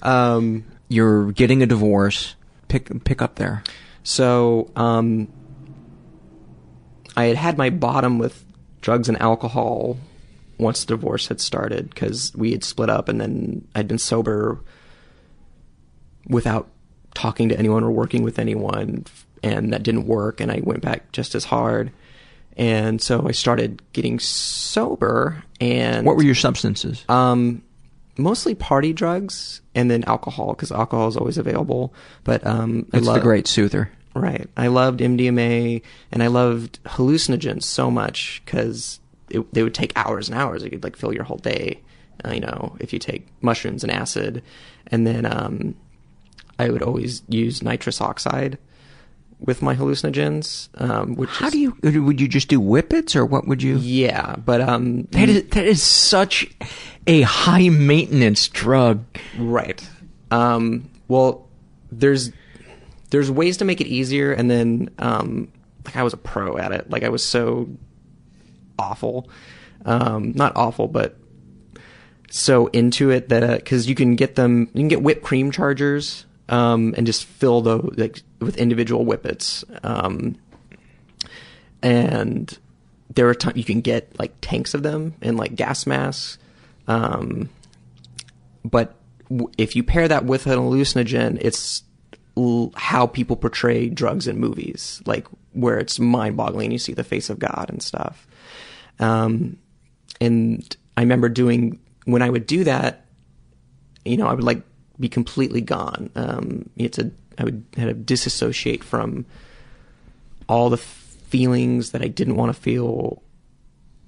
[0.03, 2.35] Um, You're getting a divorce.
[2.69, 3.63] Pick pick up there.
[4.05, 5.29] So, um,
[7.17, 8.45] I had had my bottom with
[8.83, 9.99] drugs and alcohol
[10.59, 14.63] once the divorce had started because we had split up and then I'd been sober
[16.29, 16.69] without
[17.17, 19.05] talking to anyone or working with anyone
[19.43, 21.91] and that didn't work and I went back just as hard.
[22.57, 27.05] And so I started getting sober and What were your substances?
[27.09, 27.63] um,
[28.17, 31.93] mostly party drugs and then alcohol because alcohol is always available.
[32.25, 33.91] But um, I It's the love- great soother.
[34.15, 34.49] Right.
[34.57, 40.39] I loved MDMA and I loved hallucinogens so much because they would take hours and
[40.39, 40.63] hours.
[40.63, 41.81] It could like fill your whole day.
[42.25, 44.43] uh, You know, if you take mushrooms and acid,
[44.87, 45.75] and then um,
[46.59, 48.59] I would always use nitrous oxide
[49.39, 50.69] with my hallucinogens.
[50.81, 53.77] Um, which How is- do you would you just do whippets or what would you?
[53.79, 56.51] Yeah, but um, That is that is such
[57.07, 59.05] a high maintenance drug.
[59.39, 59.87] Right.
[60.31, 61.47] Um, well,
[61.93, 62.33] there's
[63.11, 65.49] there's ways to make it easier, and then um,
[65.85, 66.91] like I was a pro at it.
[66.91, 67.69] Like I was so
[68.79, 69.29] awful,
[69.85, 71.17] um, not awful, but
[72.31, 76.27] so into it that because you can get them, you can get whipped cream chargers,
[76.49, 80.37] um, and just fill those like with individual whippets, um,
[81.83, 82.59] and
[83.15, 86.39] there are times you can get like tanks of them and like gas masks.
[86.89, 87.49] Um,
[88.65, 88.95] but
[89.29, 91.83] w- if you pair that with an hallucinogen, it's
[92.37, 96.71] l- how people portray drugs in movies, like where it's mind-boggling.
[96.73, 98.27] You see the face of God and stuff.
[98.99, 99.57] Um,
[100.21, 103.07] and I remember doing when I would do that,
[104.05, 104.63] you know, I would like
[104.99, 106.11] be completely gone.
[106.15, 109.27] Um, it's a I would had to disassociate from
[110.49, 113.23] all the feelings that I didn't want to feel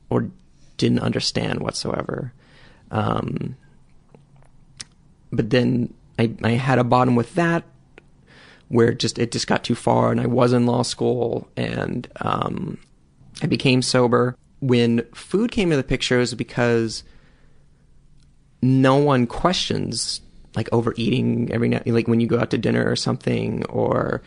[0.09, 0.31] or
[0.77, 2.33] didn't understand whatsoever.
[2.91, 3.57] Um,
[5.31, 7.65] but then I, I had a bottom with that
[8.69, 12.09] where it just it just got too far and I was in law school and
[12.21, 12.79] um,
[13.43, 14.37] I became sober.
[14.61, 17.05] When food came into the picture it was because
[18.63, 20.21] no one questions
[20.59, 24.23] like overeating every night like when you go out to dinner or something or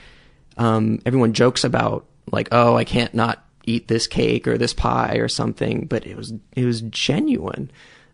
[0.58, 5.16] um, everyone jokes about like oh I can't not eat this cake or this pie
[5.18, 7.70] or something but it was it was genuine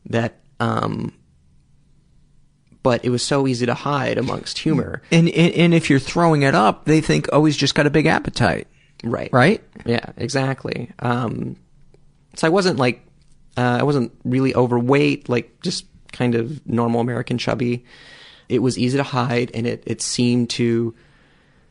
[0.09, 1.13] that um
[2.81, 6.41] but it was so easy to hide amongst humor And, and and if you're throwing
[6.41, 8.67] it up, they think oh he's just got a big appetite.
[9.03, 9.61] right Right?
[9.85, 11.55] yeah exactly um
[12.35, 13.05] so I wasn't like
[13.57, 17.83] uh, I wasn't really overweight like just kind of normal American chubby
[18.49, 20.93] it was easy to hide and it it seemed to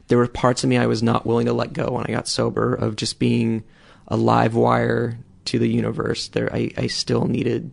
[0.09, 2.28] there were parts of me I was not willing to let go when I got
[2.28, 3.64] sober of just being
[4.09, 6.28] a live wire to the universe.
[6.28, 7.72] There, I, I still needed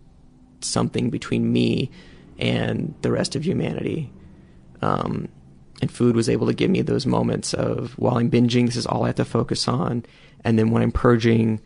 [0.62, 1.92] something between me
[2.40, 4.12] and the rest of humanity.
[4.82, 5.30] Um,
[5.82, 8.86] and food was able to give me those moments of while I'm binging, this is
[8.86, 10.06] all I have to focus on,
[10.44, 11.62] and then when I'm purging,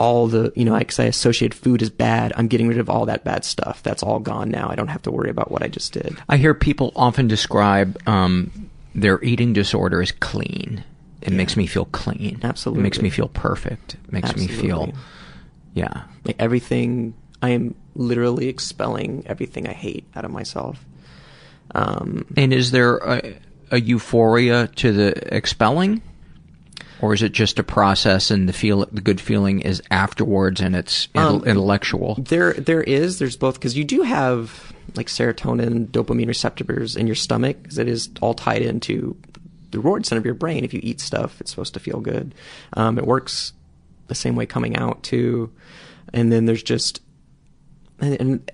[0.00, 2.32] all the you know because I associate food as bad.
[2.36, 3.82] I'm getting rid of all that bad stuff.
[3.82, 4.68] That's all gone now.
[4.68, 6.16] I don't have to worry about what I just did.
[6.28, 10.82] I hear people often describe um, their eating disorder as clean.
[11.20, 12.40] It makes me feel clean.
[12.42, 12.80] Absolutely.
[12.80, 13.94] It makes me feel perfect.
[14.06, 14.94] It makes me feel,
[15.74, 16.04] yeah.
[16.24, 20.82] Like everything, I am literally expelling everything I hate out of myself.
[21.74, 23.34] Um, And is there a,
[23.70, 26.00] a euphoria to the expelling,
[27.02, 30.76] or is it just a process and the feel the good feeling is afterwards and
[30.76, 32.16] it's Um, intellectual?
[32.18, 33.18] There, there is.
[33.18, 37.88] There's both because you do have like serotonin, dopamine receptors in your stomach because it
[37.88, 39.16] is all tied into
[39.70, 40.64] the reward center of your brain.
[40.64, 42.34] If you eat stuff, it's supposed to feel good.
[42.74, 43.52] Um, it works
[44.08, 45.52] the same way coming out too.
[46.12, 47.00] And then there's just
[48.00, 48.50] and, and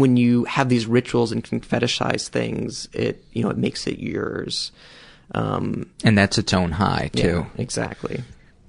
[0.00, 3.98] when you have these rituals and can fetishize things, it you know it makes it
[3.98, 4.72] yours.
[5.34, 7.46] Um, And that's its own high too.
[7.56, 8.22] yeah, exactly.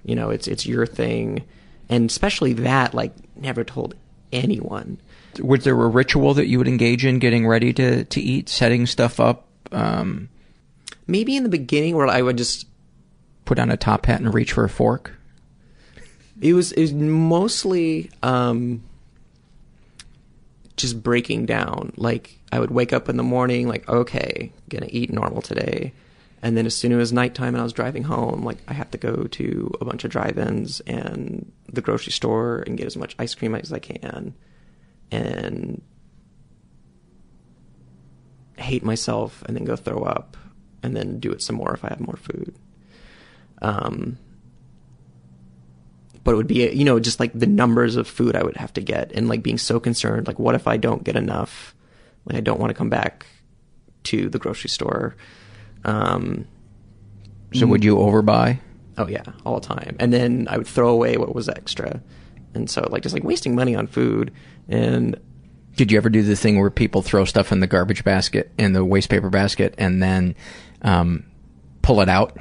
[0.06, 1.44] You know, it's it's your thing,
[1.90, 3.96] and especially that like never told
[4.32, 4.98] anyone.
[5.42, 8.86] Was there a ritual that you would engage in getting ready to, to eat, setting
[8.86, 10.30] stuff up, um,
[11.08, 12.68] Maybe in the beginning where I would just
[13.46, 15.12] put on a top hat and reach for a fork?
[16.42, 18.84] it was it was mostly um
[20.78, 21.94] just breaking down.
[21.98, 25.94] Like I would wake up in the morning, like okay, gonna eat normal today,
[26.44, 28.74] and then as soon as it was nighttime and I was driving home, like I
[28.74, 32.98] have to go to a bunch of drive-ins and the grocery store and get as
[32.98, 34.36] much ice cream as I can,
[35.10, 35.82] and
[38.58, 40.36] hate myself and then go throw up
[40.84, 42.54] and then do it some more if I have more food.
[43.62, 44.18] Um,
[46.26, 48.74] but it would be you know just like the numbers of food I would have
[48.74, 51.74] to get and like being so concerned like what if I don't get enough?
[52.26, 53.26] Like I don't want to come back
[54.04, 55.16] to the grocery store
[55.86, 56.46] um
[57.54, 58.60] So would you overbuy?
[58.98, 62.00] oh yeah all the time and then I would throw away what was extra
[62.54, 64.32] and so like just like wasting money on food
[64.70, 65.18] and
[65.76, 68.74] Did you ever do the thing where people throw stuff in the garbage basket, in
[68.74, 70.36] the waste paper basket, and then
[70.84, 71.26] um,
[71.82, 72.38] pull it out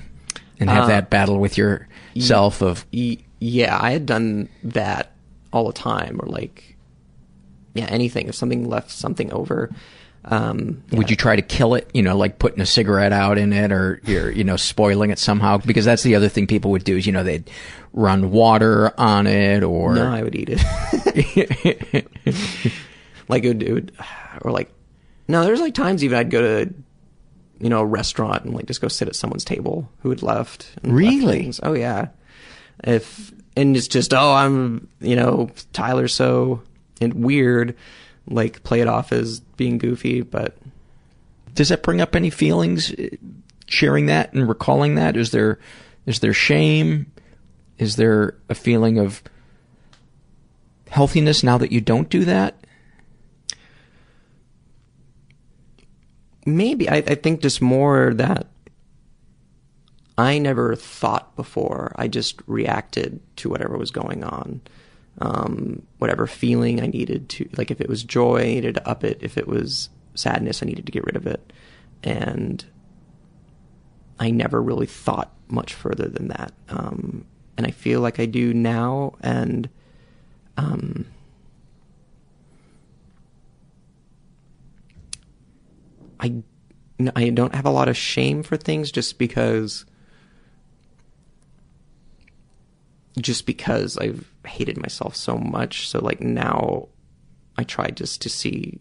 [0.60, 5.12] and have Uh, that battle with yourself of Y- yeah, I had done that
[5.52, 6.76] all the time, or like,
[7.74, 8.28] yeah, anything.
[8.28, 9.70] If something left something over,
[10.24, 11.90] um, Would you try to kill it?
[11.92, 15.18] You know, like putting a cigarette out in it, or you're, you know, spoiling it
[15.18, 15.58] somehow?
[15.58, 17.50] Because that's the other thing people would do is, you know, they'd
[17.92, 22.06] run water on it, or no, I would eat it.
[23.28, 23.92] like it would, it would,
[24.42, 24.70] or like,
[25.26, 26.74] no, there's like times even I'd go to,
[27.58, 30.72] you know, a restaurant and like just go sit at someone's table who had left.
[30.82, 31.52] and left Really?
[31.62, 32.08] Oh yeah.
[32.84, 36.62] If and it's just oh I'm you know Tyler so
[37.00, 37.76] and weird,
[38.26, 40.56] like play it off as being goofy, but
[41.54, 42.92] does that bring up any feelings?
[42.92, 43.08] uh,
[43.66, 45.58] Sharing that and recalling that, is there
[46.04, 47.10] is there shame?
[47.78, 49.22] Is there a feeling of
[50.88, 52.62] healthiness now that you don't do that?
[56.46, 58.46] maybe I, I think just more that
[60.18, 61.92] I never thought before.
[61.96, 64.60] I just reacted to whatever was going on.
[65.18, 69.04] Um, whatever feeling I needed to, like if it was joy, I needed to up
[69.04, 69.18] it.
[69.20, 71.52] If it was sadness, I needed to get rid of it.
[72.02, 72.64] And
[74.18, 76.52] I never really thought much further than that.
[76.68, 79.14] Um, and I feel like I do now.
[79.20, 79.68] And,
[80.56, 81.06] um,
[86.18, 86.42] I,
[87.16, 89.84] I don't have a lot of shame for things just because
[93.20, 95.88] just because I've hated myself so much.
[95.88, 96.88] So like now
[97.56, 98.80] I try just to see,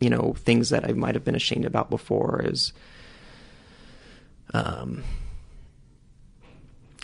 [0.00, 2.72] you know, things that I might have been ashamed about before as
[4.52, 5.04] um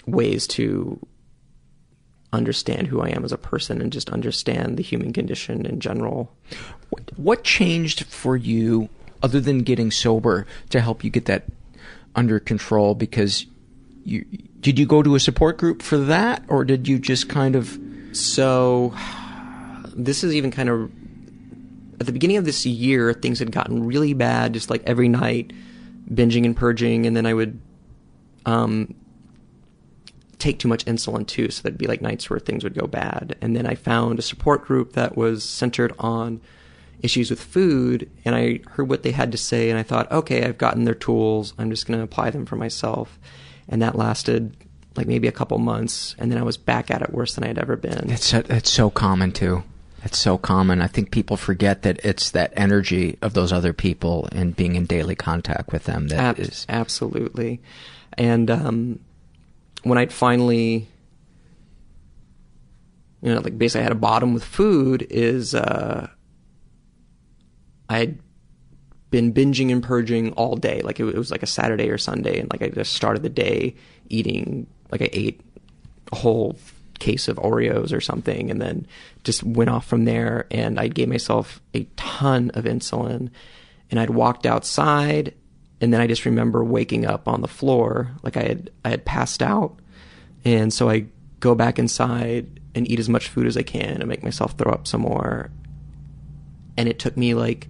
[0.07, 0.99] ways to
[2.33, 6.33] understand who I am as a person and just understand the human condition in general.
[6.91, 8.89] What, what changed for you
[9.23, 11.45] other than getting sober to help you get that
[12.15, 13.47] under control because
[14.07, 14.25] you
[14.61, 17.79] did you go to a support group for that or did you just kind of
[18.13, 18.95] so
[19.95, 20.91] this is even kind of
[22.01, 25.53] at the beginning of this year things had gotten really bad just like every night
[26.13, 27.61] binging and purging and then I would
[28.45, 28.95] um
[30.39, 33.37] take too much insulin too so there'd be like nights where things would go bad.
[33.41, 36.41] And then I found a support group that was centered on
[37.03, 40.45] issues with food and I heard what they had to say and I thought okay
[40.45, 41.55] I've gotten their tools.
[41.59, 43.19] I'm just going to apply them for myself
[43.69, 44.57] and that lasted
[44.97, 47.59] like maybe a couple months and then I was back at it worse than I'd
[47.59, 49.63] ever been That's so, that's so common too.
[50.03, 50.81] That's so common.
[50.81, 54.87] I think people forget that it's that energy of those other people and being in
[54.87, 57.61] daily contact with them that Ab- is absolutely.
[58.17, 59.01] And um,
[59.83, 60.87] when I'd finally
[63.27, 66.09] you know, like basically I had a bottom with food is uh,
[67.89, 68.19] I had
[69.11, 70.81] been binging and purging all day.
[70.83, 73.29] Like it, it was like a Saturday or Sunday, and like I just started the
[73.29, 73.75] day
[74.09, 74.67] eating.
[74.91, 75.41] Like I ate
[76.13, 76.57] a whole
[76.99, 78.87] case of Oreos or something, and then
[79.25, 80.47] just went off from there.
[80.51, 83.31] And I gave myself a ton of insulin,
[83.91, 85.35] and I'd walked outside,
[85.81, 89.05] and then I just remember waking up on the floor, like I had I had
[89.05, 89.79] passed out,
[90.45, 91.07] and so I
[91.41, 94.73] go back inside and eat as much food as I can and make myself throw
[94.73, 95.51] up some more.
[96.77, 97.69] And it took me like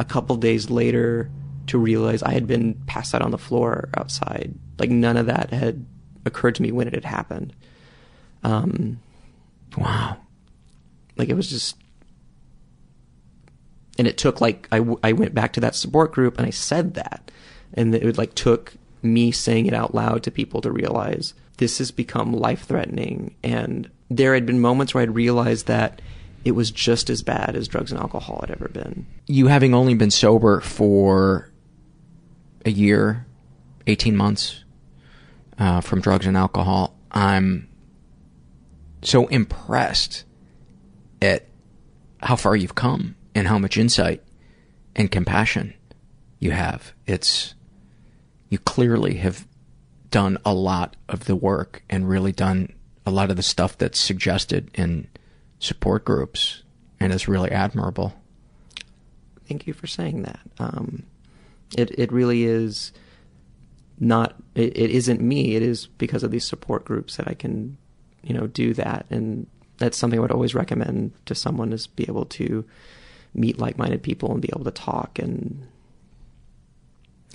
[0.00, 1.30] a couple days later
[1.66, 4.54] to realize I had been passed out on the floor outside.
[4.78, 5.84] Like none of that had
[6.24, 7.52] occurred to me when it had happened.
[8.42, 8.98] Um,
[9.76, 10.16] wow.
[11.16, 11.76] Like it was just,
[13.98, 16.50] and it took like I, w- I went back to that support group and I
[16.50, 17.30] said that,
[17.74, 18.72] and it would like took
[19.02, 23.34] me saying it out loud to people to realize this has become life threatening.
[23.42, 26.00] And there had been moments where I'd realized that
[26.44, 29.06] it was just as bad as drugs and alcohol had ever been.
[29.26, 31.50] You having only been sober for
[32.64, 33.26] a year,
[33.86, 34.64] 18 months
[35.58, 37.68] uh, from drugs and alcohol, I'm
[39.02, 40.24] so impressed
[41.20, 41.46] at
[42.22, 44.22] how far you've come and how much insight
[44.96, 45.74] and compassion
[46.38, 46.92] you have.
[47.06, 47.54] It's,
[48.48, 49.46] you clearly have
[50.10, 52.72] done a lot of the work and really done
[53.06, 55.08] a lot of the stuff that's suggested in
[55.60, 56.62] support groups
[56.98, 58.12] and it's really admirable.
[59.48, 60.40] Thank you for saying that.
[60.58, 61.04] Um,
[61.76, 62.92] it it really is
[63.98, 65.54] not it, it isn't me.
[65.54, 67.76] It is because of these support groups that I can,
[68.22, 69.46] you know, do that, and
[69.78, 72.64] that's something I would always recommend to someone is be able to
[73.32, 75.66] meet like-minded people and be able to talk and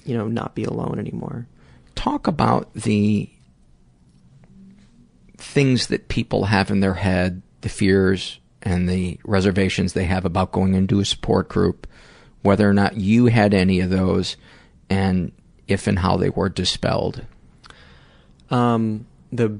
[0.04, 1.48] you know not be alone anymore.
[1.96, 3.30] Talk about the
[5.38, 10.52] things that people have in their head, the fears and the reservations they have about
[10.52, 11.88] going into a support group,
[12.44, 14.38] whether or not you had any of those,
[14.88, 15.32] and
[15.68, 17.26] if and how they were dispelled.
[18.52, 19.58] Um, the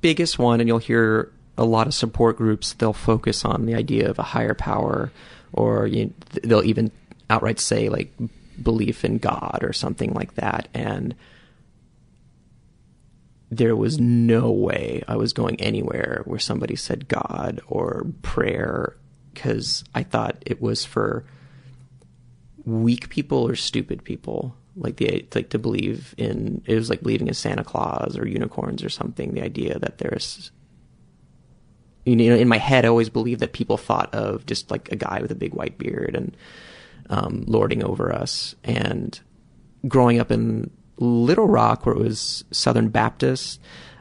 [0.00, 4.10] biggest one, and you'll hear a lot of support groups, they'll focus on the idea
[4.10, 5.12] of a higher power,
[5.52, 6.12] or you,
[6.42, 6.90] they'll even
[7.30, 8.12] outright say like
[8.60, 10.66] belief in God or something like that.
[10.74, 11.14] And
[13.52, 18.96] there was no way I was going anywhere where somebody said God or prayer
[19.34, 21.26] because I thought it was for
[22.64, 24.56] weak people or stupid people.
[24.74, 28.82] Like the like to believe in it was like believing in Santa Claus or unicorns
[28.82, 29.34] or something.
[29.34, 30.50] The idea that there's
[32.06, 34.96] you know in my head I always believed that people thought of just like a
[34.96, 36.34] guy with a big white beard and
[37.10, 38.54] um, lording over us.
[38.64, 39.20] And
[39.86, 43.60] growing up in Little Rock, where it was Southern Baptist.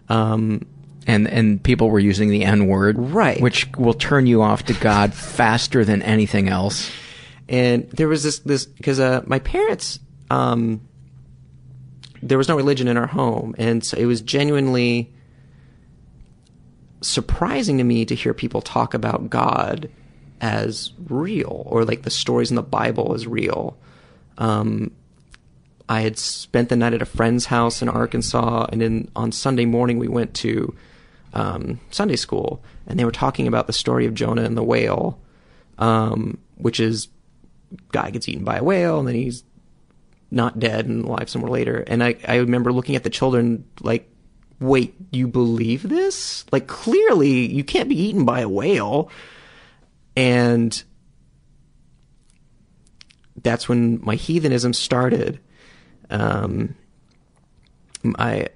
[0.09, 0.65] Um,
[1.07, 3.41] and and people were using the N word, right?
[3.41, 6.91] Which will turn you off to God faster than anything else.
[7.49, 10.81] And there was this this because uh, my parents, um,
[12.21, 15.11] there was no religion in our home, and so it was genuinely
[17.01, 19.89] surprising to me to hear people talk about God
[20.39, 23.77] as real, or like the stories in the Bible as real.
[24.37, 24.91] Um,
[25.91, 29.65] I had spent the night at a friend's house in Arkansas, and then on Sunday
[29.65, 30.73] morning we went to
[31.33, 35.19] um, Sunday school, and they were talking about the story of Jonah and the whale,
[35.79, 37.09] um, which is
[37.91, 39.43] guy gets eaten by a whale, and then he's
[40.31, 41.83] not dead and alive somewhere later.
[41.85, 44.09] And I, I remember looking at the children like,
[44.61, 46.45] wait, you believe this?
[46.53, 49.11] Like clearly you can't be eaten by a whale.
[50.15, 50.81] And
[53.43, 55.41] that's when my heathenism started.
[56.11, 56.75] Um,
[58.17, 58.47] I,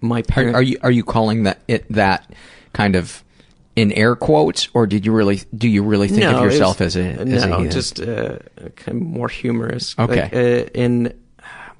[0.00, 0.54] my parents.
[0.54, 2.30] Are, are, you are you calling that it that
[2.72, 3.22] kind of
[3.74, 6.96] in air quotes, or did you really do you really think no, of yourself was,
[6.96, 8.38] as a no, a just uh,
[8.76, 9.94] kind of more humorous.
[9.98, 10.22] Okay.
[10.22, 11.18] Like, uh, in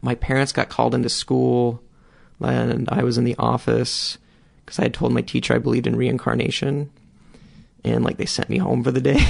[0.02, 1.82] my parents got called into school,
[2.40, 4.18] and I was in the office
[4.64, 6.90] because I had told my teacher I believed in reincarnation
[7.86, 9.18] and like they sent me home for the day.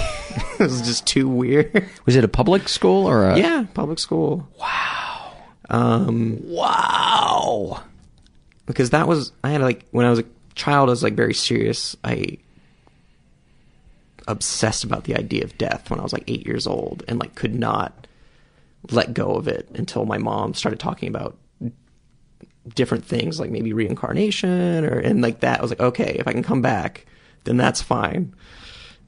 [0.58, 1.88] it was just too weird.
[2.06, 4.48] Was it a public school or a Yeah, public school.
[4.58, 5.05] Wow.
[5.70, 7.82] Um wow.
[8.66, 11.34] Because that was I had like when I was a child I was like very
[11.34, 11.96] serious.
[12.04, 12.38] I
[14.28, 17.36] obsessed about the idea of death when I was like 8 years old and like
[17.36, 18.08] could not
[18.90, 21.36] let go of it until my mom started talking about
[22.74, 26.32] different things like maybe reincarnation or and like that I was like okay, if I
[26.32, 27.06] can come back
[27.46, 28.34] then that's fine.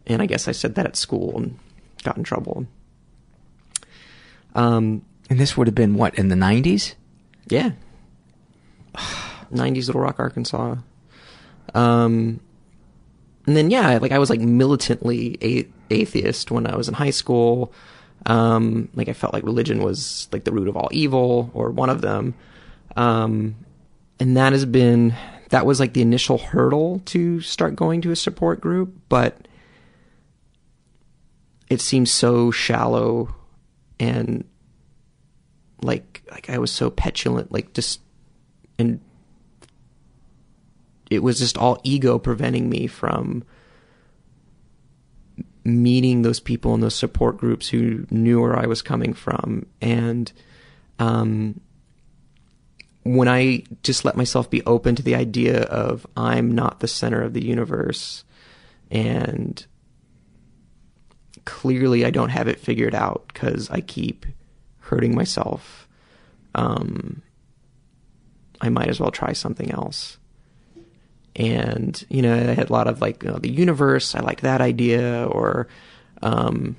[0.06, 1.58] And I guess I said that at school and
[2.02, 2.66] got in trouble.
[4.54, 6.94] Um, and this would have been what in the nineties?
[7.48, 7.72] Yeah,
[9.50, 10.76] nineties, Little Rock, Arkansas.
[11.74, 12.40] Um,
[13.46, 17.10] and then yeah, like I was like militantly a- atheist when I was in high
[17.10, 17.72] school.
[18.26, 21.88] Um, like I felt like religion was like the root of all evil or one
[21.88, 22.34] of them.
[22.96, 23.54] Um,
[24.20, 25.14] and that has been
[25.50, 29.48] that was like the initial hurdle to start going to a support group, but
[31.70, 33.34] it seems so shallow
[33.98, 34.44] and
[35.82, 38.00] like like I was so petulant, like just
[38.78, 39.00] and
[41.10, 43.44] it was just all ego preventing me from
[45.64, 49.66] meeting those people in those support groups who knew where I was coming from.
[49.80, 50.30] And
[50.98, 51.60] um,
[53.04, 57.22] when I just let myself be open to the idea of I'm not the center
[57.22, 58.24] of the universe
[58.90, 59.64] and
[61.44, 64.26] clearly I don't have it figured out because I keep
[64.88, 65.86] hurting myself.
[66.54, 67.22] Um,
[68.60, 70.18] I might as well try something else.
[71.36, 74.42] And, you know, I had a lot of like, you know, the universe, I liked
[74.42, 75.68] that idea, or,
[76.22, 76.74] um,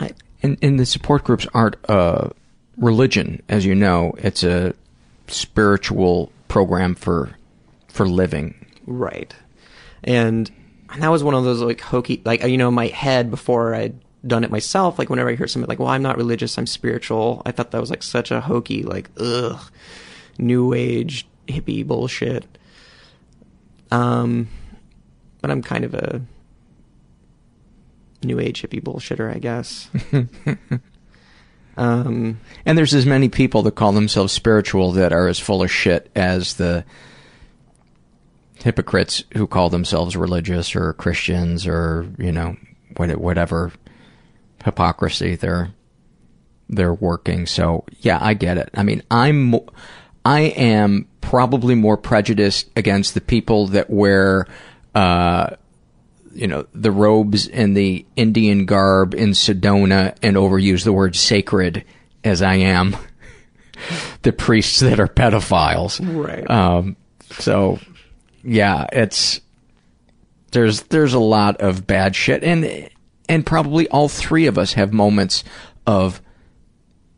[0.00, 0.10] I,
[0.42, 2.30] And, and the support groups aren't uh,
[2.76, 4.14] religion, as you know.
[4.18, 4.74] It's a
[5.28, 7.30] spiritual program for
[7.88, 8.66] for living.
[8.86, 9.32] Right.
[10.02, 10.50] And,
[10.90, 13.94] and that was one of those like hokey, like, you know, my head before I'd
[14.26, 17.42] done it myself, like whenever I hear something like, well, I'm not religious, I'm spiritual,
[17.44, 19.60] I thought that was like such a hokey, like, ugh,
[20.38, 22.46] new age hippie bullshit.
[23.90, 24.48] Um,
[25.40, 26.22] but I'm kind of a
[28.24, 29.90] new age hippie bullshitter, I guess.
[31.76, 35.70] um, And there's as many people that call themselves spiritual that are as full of
[35.70, 36.84] shit as the
[38.62, 42.56] hypocrites who call themselves religious or Christians or you know
[42.96, 43.72] whatever
[44.64, 45.72] hypocrisy they're
[46.72, 47.46] they're working.
[47.46, 48.70] So yeah, I get it.
[48.74, 49.54] I mean, I'm
[50.24, 54.46] I am probably more prejudiced against the people that wear
[54.94, 55.50] uh
[56.34, 61.84] you know the robes and the Indian garb in Sedona and overuse the word sacred
[62.24, 62.96] as I am
[64.22, 66.00] the priests that are pedophiles.
[66.02, 66.48] Right.
[66.50, 66.96] Um
[67.38, 67.78] so
[68.42, 69.40] yeah, it's
[70.52, 72.88] there's there's a lot of bad shit and
[73.28, 75.44] and probably all three of us have moments
[75.86, 76.20] of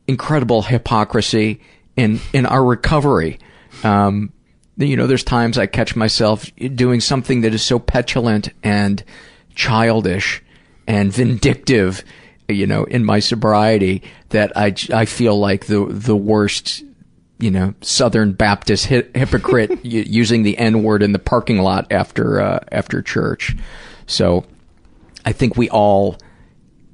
[0.06, 1.60] incredible hypocrisy
[1.96, 3.38] in in our recovery.
[3.82, 4.32] Um,
[4.76, 9.02] you know, there's times I catch myself doing something that is so petulant and
[9.54, 10.42] childish
[10.86, 12.02] and vindictive,
[12.48, 16.84] you know, in my sobriety that I I feel like the the worst.
[17.40, 22.40] You know, Southern Baptist hi- hypocrite using the N word in the parking lot after
[22.40, 23.56] uh, after church.
[24.06, 24.46] So,
[25.24, 26.18] I think we all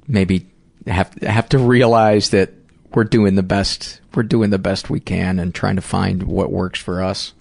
[0.07, 0.49] maybe
[0.87, 2.51] have have to realize that
[2.93, 6.51] we're doing the best we're doing the best we can and trying to find what
[6.51, 7.33] works for us.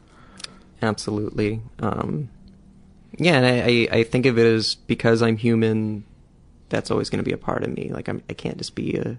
[0.83, 1.61] Absolutely.
[1.81, 2.31] Um,
[3.19, 6.05] yeah, and I, I, I think of it as because I'm human,
[6.69, 7.91] that's always going to be a part of me.
[7.93, 9.19] Like I'm, I can't just be a,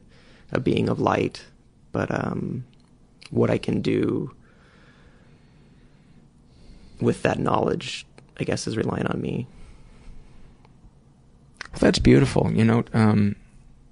[0.52, 1.46] a being of light,
[1.92, 2.66] but um,
[3.30, 4.34] what I can do
[7.00, 8.06] with that knowledge,
[8.40, 9.48] I guess, is relying on me.
[11.72, 12.52] Well, that's beautiful.
[12.52, 13.36] You know, um,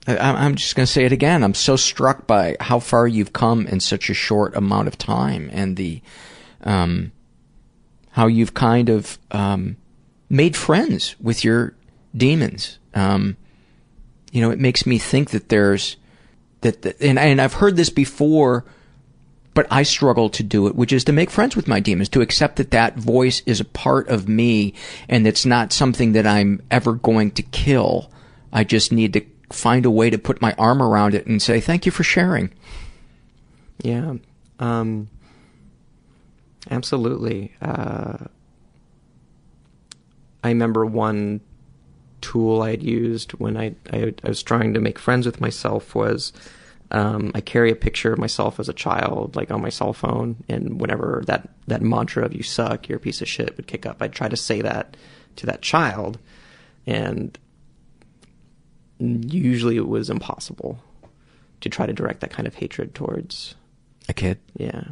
[0.07, 1.43] I, I'm just going to say it again.
[1.43, 5.49] I'm so struck by how far you've come in such a short amount of time,
[5.53, 6.01] and the
[6.63, 7.11] um,
[8.11, 9.77] how you've kind of um,
[10.30, 11.73] made friends with your
[12.15, 12.80] demons.
[12.93, 13.38] Um,
[14.32, 15.97] you know, it makes me think that there's
[16.61, 18.65] that, that and and I've heard this before,
[19.54, 22.22] but I struggle to do it, which is to make friends with my demons, to
[22.22, 24.74] accept that that voice is a part of me,
[25.08, 28.12] and it's not something that I'm ever going to kill.
[28.54, 31.60] I just need to find a way to put my arm around it and say
[31.60, 32.52] thank you for sharing.
[33.82, 34.16] Yeah.
[34.60, 35.10] Um,
[36.70, 37.54] absolutely.
[37.62, 38.18] Uh,
[40.43, 41.41] I remember one
[42.22, 46.34] tool I'd used when I, I, I was trying to make friends with myself was
[46.91, 50.43] um, I carry a picture of myself as a child, like on my cell phone,
[50.47, 53.85] and whenever that, that mantra of "you suck, you're a piece of shit" would kick
[53.85, 54.97] up, I'd try to say that
[55.37, 56.17] to that child,
[56.87, 57.37] and
[58.99, 60.79] usually it was impossible
[61.61, 63.55] to try to direct that kind of hatred towards
[64.07, 64.39] a kid.
[64.57, 64.83] Yeah.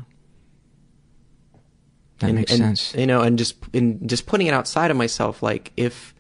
[2.20, 2.96] That and, makes and, sense.
[2.96, 6.14] You know, and just in just putting it outside of myself, like if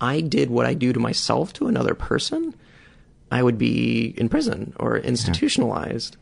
[0.00, 2.54] I did what I do to myself to another person,
[3.30, 6.16] I would be in prison or institutionalized.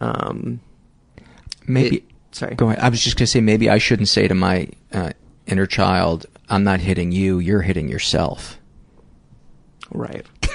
[0.00, 0.60] Um,
[1.66, 1.96] Maybe.
[1.96, 2.54] it- sorry.
[2.54, 2.80] Go ahead.
[2.80, 5.12] I was just going to say maybe I shouldn't say to my uh,
[5.46, 7.38] inner child, "I'm not hitting you.
[7.38, 8.58] You're hitting yourself."
[9.90, 10.26] Right.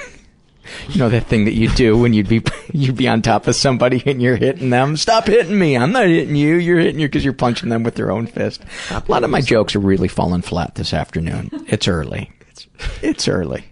[0.88, 3.56] You know that thing that you do when you'd be you'd be on top of
[3.56, 4.96] somebody and you're hitting them.
[4.96, 5.76] Stop hitting me!
[5.76, 6.54] I'm not hitting you.
[6.56, 8.62] You're hitting you because you're punching them with their own fist.
[8.90, 11.50] A lot of my jokes are really falling flat this afternoon.
[11.66, 12.30] It's early.
[12.50, 12.66] It's
[13.02, 13.64] it's early.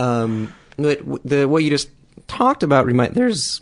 [0.00, 1.90] Um, but the what you just
[2.26, 3.60] talked about remind there's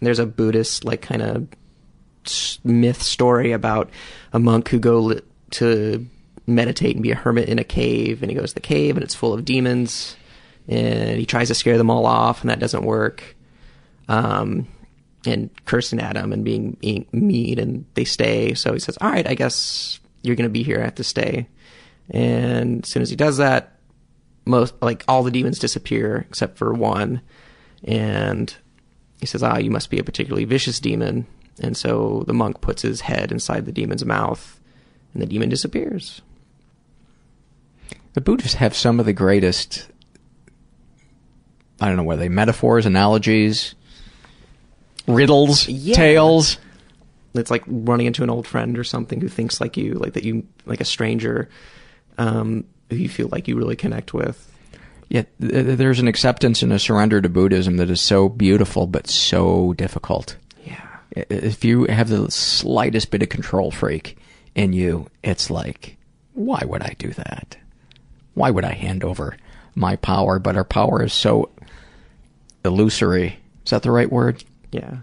[0.00, 1.46] there's a Buddhist like kind of
[2.64, 3.90] myth story about
[4.32, 5.20] a monk who go li-
[5.50, 6.06] to
[6.46, 9.04] meditate and be a hermit in a cave, and he goes to the cave and
[9.04, 10.16] it's full of demons,
[10.66, 13.36] and he tries to scare them all off, and that doesn't work.
[14.08, 14.66] Um,
[15.26, 18.54] and cursing at them and being, being mean, and they stay.
[18.54, 20.80] So he says, "All right, I guess you're going to be here.
[20.80, 21.48] I have to stay."
[22.10, 23.77] And as soon as he does that,
[24.48, 27.20] most like all the demons disappear except for one,
[27.84, 28.54] and
[29.20, 31.26] he says, "Ah, you must be a particularly vicious demon."
[31.60, 34.60] And so the monk puts his head inside the demon's mouth,
[35.12, 36.22] and the demon disappears.
[38.14, 39.88] The Buddhists have some of the greatest.
[41.80, 43.74] I don't know whether they metaphors, analogies,
[45.06, 45.94] riddles, Yeah.
[45.94, 46.58] tales.
[47.34, 50.24] It's like running into an old friend or something who thinks like you, like that
[50.24, 51.48] you, like a stranger,
[52.16, 54.44] um, who you feel like you really connect with.
[55.08, 59.72] Yeah, there's an acceptance and a surrender to Buddhism that is so beautiful but so
[59.72, 60.36] difficult.
[60.64, 60.86] Yeah.
[61.12, 64.18] If you have the slightest bit of control freak
[64.54, 65.96] in you, it's like,
[66.34, 67.56] why would I do that?
[68.34, 69.36] Why would I hand over
[69.74, 70.38] my power?
[70.38, 71.50] But our power is so
[72.64, 73.38] illusory.
[73.64, 74.44] Is that the right word?
[74.70, 74.98] Yeah.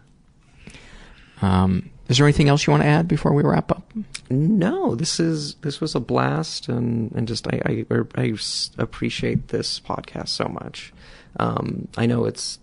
[1.42, 3.92] Um, is there anything else you want to add before we wrap up?
[4.30, 8.34] No, this is this was a blast, and and just I I, I
[8.78, 10.94] appreciate this podcast so much.
[11.40, 12.60] Um, I know it's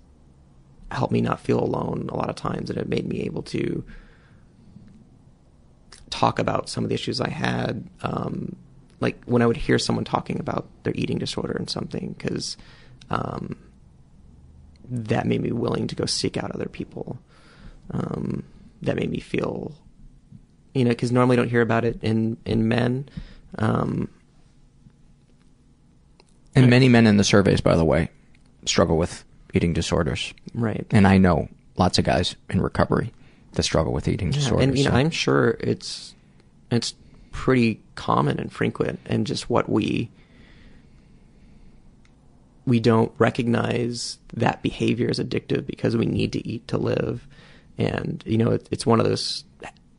[0.90, 3.84] helped me not feel alone a lot of times, and it made me able to
[6.10, 7.88] talk about some of the issues I had.
[8.02, 8.56] Um,
[9.00, 12.56] like when I would hear someone talking about their eating disorder and something, because
[13.10, 13.56] um,
[14.88, 17.18] that made me willing to go seek out other people.
[17.90, 18.44] Um,
[18.82, 19.72] that made me feel
[20.74, 23.08] you know, because normally don't hear about it in in men.
[23.58, 24.08] Um,
[26.54, 28.08] And many men in the surveys, by the way,
[28.66, 29.24] struggle with
[29.54, 30.32] eating disorders.
[30.54, 30.86] Right.
[30.90, 33.12] And I know lots of guys in recovery
[33.52, 34.66] that struggle with eating yeah, disorders.
[34.68, 36.14] and you know, so- I'm sure it's
[36.70, 36.94] it's
[37.32, 40.10] pretty common and frequent, and just what we
[42.64, 47.26] we don't recognize that behavior as addictive because we need to eat to live,
[47.82, 49.44] and you know, it, it's one of those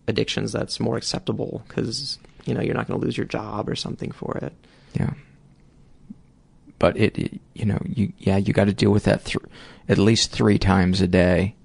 [0.07, 3.75] addictions that's more acceptable because you know you're not going to lose your job or
[3.75, 4.53] something for it.
[4.93, 5.13] Yeah.
[6.79, 9.37] But it, it- you know, you yeah, you got to deal with that th-
[9.87, 11.55] at least three times a day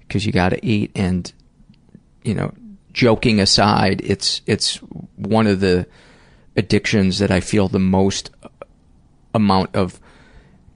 [0.00, 0.92] because you got to eat.
[0.94, 1.30] And
[2.22, 2.54] you know,
[2.92, 4.76] joking aside, it's it's
[5.16, 5.86] one of the
[6.56, 8.30] addictions that I feel the most
[9.34, 10.00] amount of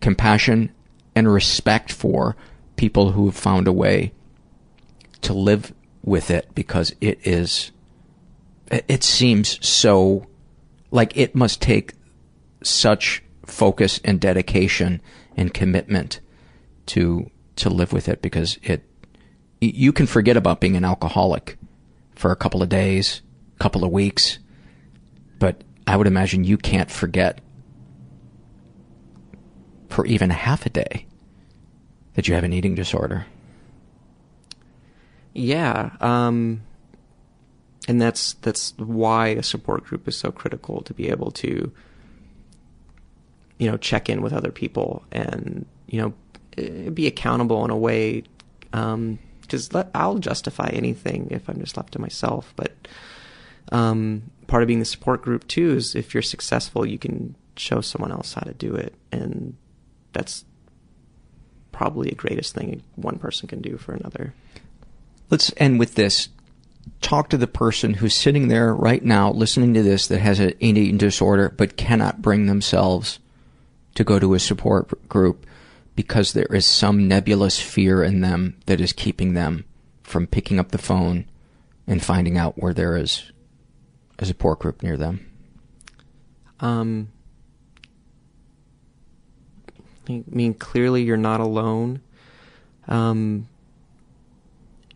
[0.00, 0.70] compassion
[1.14, 2.36] and respect for
[2.76, 4.12] people who have found a way
[5.22, 7.72] to live with it because it is
[8.70, 10.26] it seems so
[10.90, 11.94] like it must take
[12.62, 15.02] such focus and dedication
[15.36, 16.20] and commitment
[16.86, 18.82] to to live with it because it
[19.60, 21.58] you can forget about being an alcoholic
[22.14, 23.22] for a couple of days,
[23.58, 24.38] couple of weeks,
[25.38, 27.40] but I would imagine you can't forget
[29.88, 31.06] for even half a day
[32.14, 33.26] that you have an eating disorder.
[35.32, 36.62] Yeah, um,
[37.88, 41.72] and that's that's why a support group is so critical to be able to,
[43.58, 46.12] you know, check in with other people and you know
[46.58, 48.24] eh, be accountable in a way.
[48.70, 52.72] Because I'll justify anything if I'm just left to myself, but
[53.72, 57.80] um, part of being the support group too is if you're successful, you can show
[57.80, 59.56] someone else how to do it, and
[60.12, 60.44] that's
[61.72, 64.34] probably the greatest thing one person can do for another.
[65.30, 66.28] Let's end with this.
[67.00, 70.54] Talk to the person who's sitting there right now listening to this that has an
[70.60, 73.20] eating disorder but cannot bring themselves
[73.94, 75.46] to go to a support group
[75.94, 79.64] because there is some nebulous fear in them that is keeping them
[80.02, 81.26] from picking up the phone
[81.86, 83.30] and finding out where there is
[84.18, 85.26] a support group near them.
[86.60, 87.08] Um,
[90.08, 92.00] I mean, clearly you're not alone.
[92.88, 93.48] Um,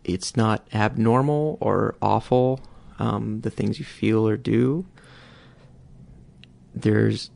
[0.05, 2.61] it's not abnormal or awful,
[2.99, 4.85] um, the things you feel or do.
[6.73, 7.31] There's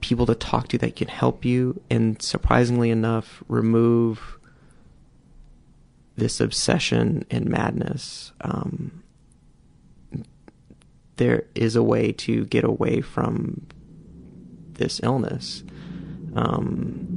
[0.00, 4.38] people to talk to that can help you, and surprisingly enough, remove
[6.16, 8.32] this obsession and madness.
[8.40, 9.02] Um,
[11.16, 13.66] there is a way to get away from
[14.74, 15.64] this illness.
[16.34, 17.16] Um,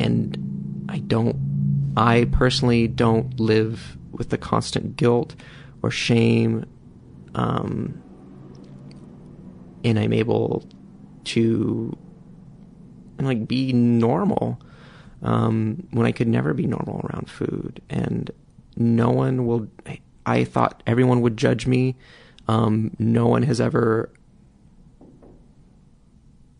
[0.00, 0.51] and
[0.92, 5.34] I don't, I personally don't live with the constant guilt
[5.82, 6.66] or shame.
[7.34, 8.02] Um,
[9.84, 10.68] and I'm able
[11.24, 11.96] to
[13.18, 14.60] and like be normal
[15.22, 18.30] um, when I could never be normal around food, and
[18.76, 19.68] no one will.
[20.26, 21.96] I thought everyone would judge me.
[22.48, 24.10] Um, no one has ever,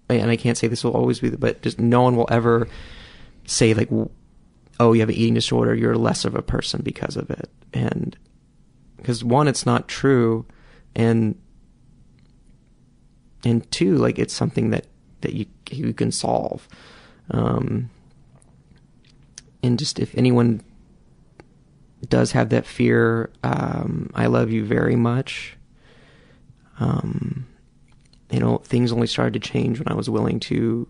[0.09, 2.69] and I can't say this will always be, but just no one will ever
[3.45, 3.89] say like,
[4.83, 5.75] "Oh, you have an eating disorder.
[5.75, 8.17] You're less of a person because of it." And
[8.97, 10.45] because one, it's not true,
[10.95, 11.39] and
[13.45, 14.87] and two, like it's something that
[15.21, 16.69] that you you can solve.
[17.31, 17.91] Um,
[19.63, 20.63] and just if anyone
[22.09, 25.57] does have that fear, um, I love you very much.
[26.81, 27.47] Um,
[28.31, 30.89] you know, things only started to change when I was willing to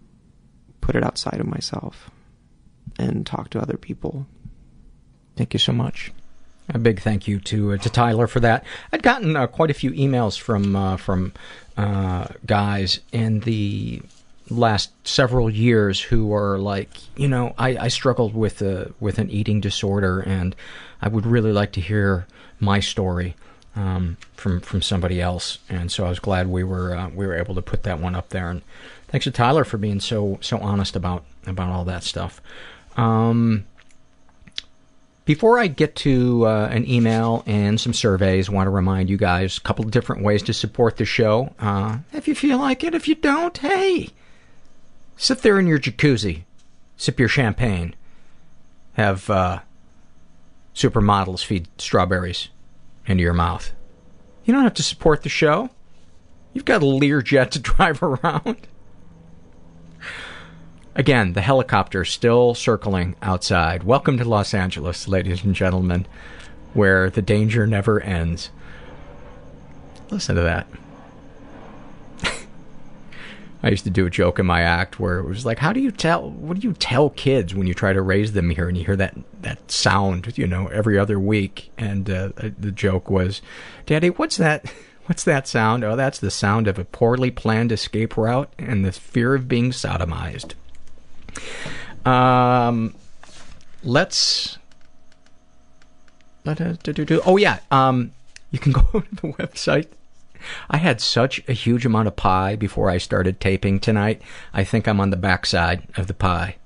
[0.81, 2.10] put it outside of myself
[2.98, 4.27] and talk to other people.
[5.36, 6.12] Thank you so much.
[6.69, 8.64] A big thank you to uh, to Tyler for that.
[8.93, 11.32] I'd gotten uh, quite a few emails from uh, from
[11.77, 14.02] uh, guys in the
[14.48, 19.31] last several years who are like, you know, I, I struggled with a with an
[19.31, 20.55] eating disorder, and
[21.01, 22.27] I would really like to hear
[22.60, 23.35] my story
[23.74, 25.59] um, from from somebody else.
[25.69, 28.14] And so I was glad we were uh, we were able to put that one
[28.14, 28.51] up there.
[28.51, 28.62] And
[29.09, 32.40] thanks to Tyler for being so so honest about about all that stuff.
[32.97, 33.64] Um,
[35.24, 39.16] before I get to uh, an email and some surveys, I want to remind you
[39.16, 41.55] guys a couple different ways to support the show.
[41.59, 44.09] Uh, if you feel like it, if you don't, hey,
[45.16, 46.43] sit there in your jacuzzi,
[46.97, 47.94] sip your champagne,
[48.94, 49.60] have uh,
[50.74, 52.48] supermodels feed strawberries
[53.06, 53.73] into your mouth.
[54.44, 55.70] You don't have to support the show.
[56.52, 58.56] You've got a Learjet to drive around.
[60.94, 63.82] Again, the helicopter still circling outside.
[63.82, 66.06] Welcome to Los Angeles, ladies and gentlemen,
[66.74, 68.51] where the danger never ends.
[70.10, 70.66] Listen to that.
[73.62, 75.81] I used to do a joke in my act where it was like, how do
[75.81, 78.77] you tell, what do you tell kids when you try to raise them here and
[78.77, 81.70] you hear that, that sound, you know, every other week?
[81.78, 83.40] And uh, the joke was,
[83.86, 84.70] Daddy, what's that,
[85.06, 85.85] what's that sound?
[85.85, 89.70] Oh, that's the sound of a poorly planned escape route and the fear of being
[89.70, 90.52] sodomized.
[92.04, 92.94] Um,
[93.82, 94.59] let's.
[97.24, 98.12] Oh yeah, um,
[98.50, 99.88] you can go to the website.
[100.68, 104.20] I had such a huge amount of pie before I started taping tonight.
[104.52, 106.56] I think I'm on the backside of the pie.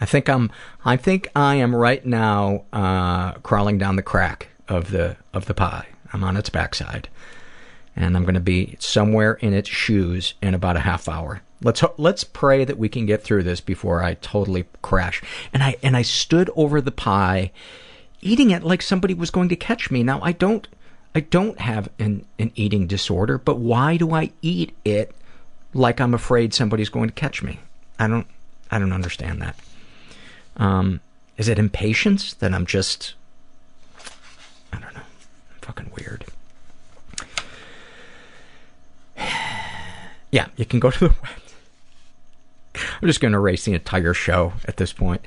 [0.00, 0.50] I think I'm.
[0.84, 5.54] I think I am right now uh, crawling down the crack of the of the
[5.54, 5.86] pie.
[6.12, 7.08] I'm on its backside,
[7.94, 11.42] and I'm going to be somewhere in its shoes in about a half hour.
[11.62, 15.22] Let's ho- let's pray that we can get through this before I totally crash.
[15.52, 17.52] And I and I stood over the pie,
[18.20, 20.02] eating it like somebody was going to catch me.
[20.02, 20.66] Now I don't
[21.14, 25.14] I don't have an an eating disorder, but why do I eat it
[25.74, 27.60] like I'm afraid somebody's going to catch me?
[27.98, 28.26] I don't
[28.70, 29.56] I don't understand that.
[30.56, 31.00] Um,
[31.36, 33.14] is it impatience that I'm just
[34.72, 35.02] I don't know,
[35.60, 36.24] fucking weird.
[40.32, 41.41] yeah, you can go to the web
[42.74, 45.22] I'm just going to erase the entire show at this point.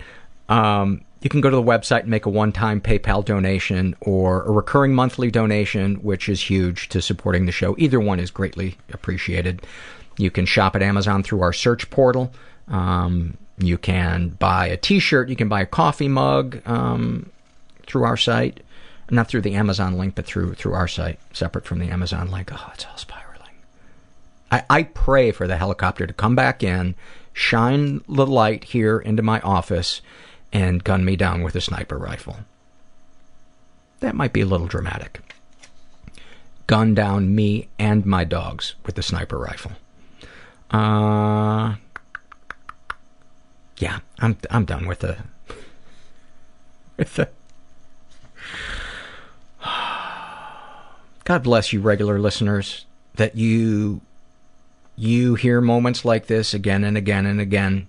[0.49, 4.51] Um, you can go to the website and make a one-time PayPal donation or a
[4.51, 7.76] recurring monthly donation, which is huge to supporting the show.
[7.80, 9.63] Either one is greatly appreciated.
[10.17, 12.31] You can shop at Amazon through our search portal.
[12.67, 15.30] Um, you can buy a T-shirt.
[15.30, 17.31] You can buy a coffee mug um,
[17.88, 18.61] through our site,
[19.09, 22.51] not through the Amazon link, but through through our site, separate from the Amazon link.
[22.51, 23.55] Oh, it's all spiraling.
[24.51, 26.95] I, I pray for the helicopter to come back in
[27.35, 30.01] shine the light here into my office
[30.53, 32.37] and gun me down with a sniper rifle.
[33.99, 35.19] That might be a little dramatic.
[36.65, 39.73] Gun down me and my dogs with a sniper rifle.
[40.71, 41.75] Uh,
[43.77, 45.17] yeah, I'm I'm done with the
[46.97, 47.29] with the.
[51.25, 52.85] God bless you, regular listeners,
[53.15, 53.99] that you
[54.95, 57.88] you hear moments like this again and again and again,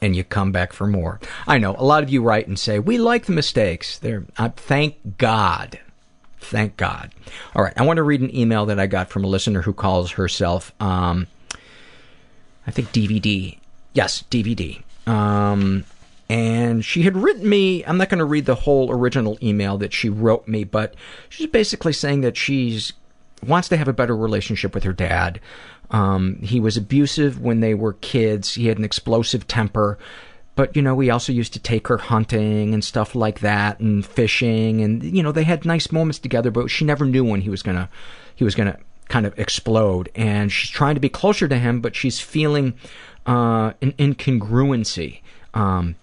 [0.00, 1.20] and you come back for more.
[1.46, 3.98] I know a lot of you write and say we like the mistakes.
[3.98, 5.78] There, uh, thank God,
[6.40, 7.10] thank God.
[7.54, 9.72] All right, I want to read an email that I got from a listener who
[9.72, 11.26] calls herself, um,
[12.66, 13.58] I think DVD.
[13.94, 14.82] Yes, DVD.
[15.06, 15.84] Um,
[16.28, 17.84] and she had written me.
[17.84, 20.94] I'm not going to read the whole original email that she wrote me, but
[21.30, 22.92] she's basically saying that she's
[23.46, 25.40] wants to have a better relationship with her dad
[25.90, 28.54] Um, he was abusive when they were kids.
[28.54, 29.98] He had an explosive temper.
[30.54, 34.04] But, you know, we also used to take her hunting and stuff like that and
[34.04, 37.48] fishing and, you know, they had nice moments together, but she never knew when he
[37.48, 37.88] was gonna,
[38.34, 38.76] he was gonna
[39.08, 40.10] kind of explode.
[40.16, 42.74] And she's trying to be closer to him, but she's feeling,
[43.24, 45.20] uh, an incongruency.
[45.54, 45.94] Um,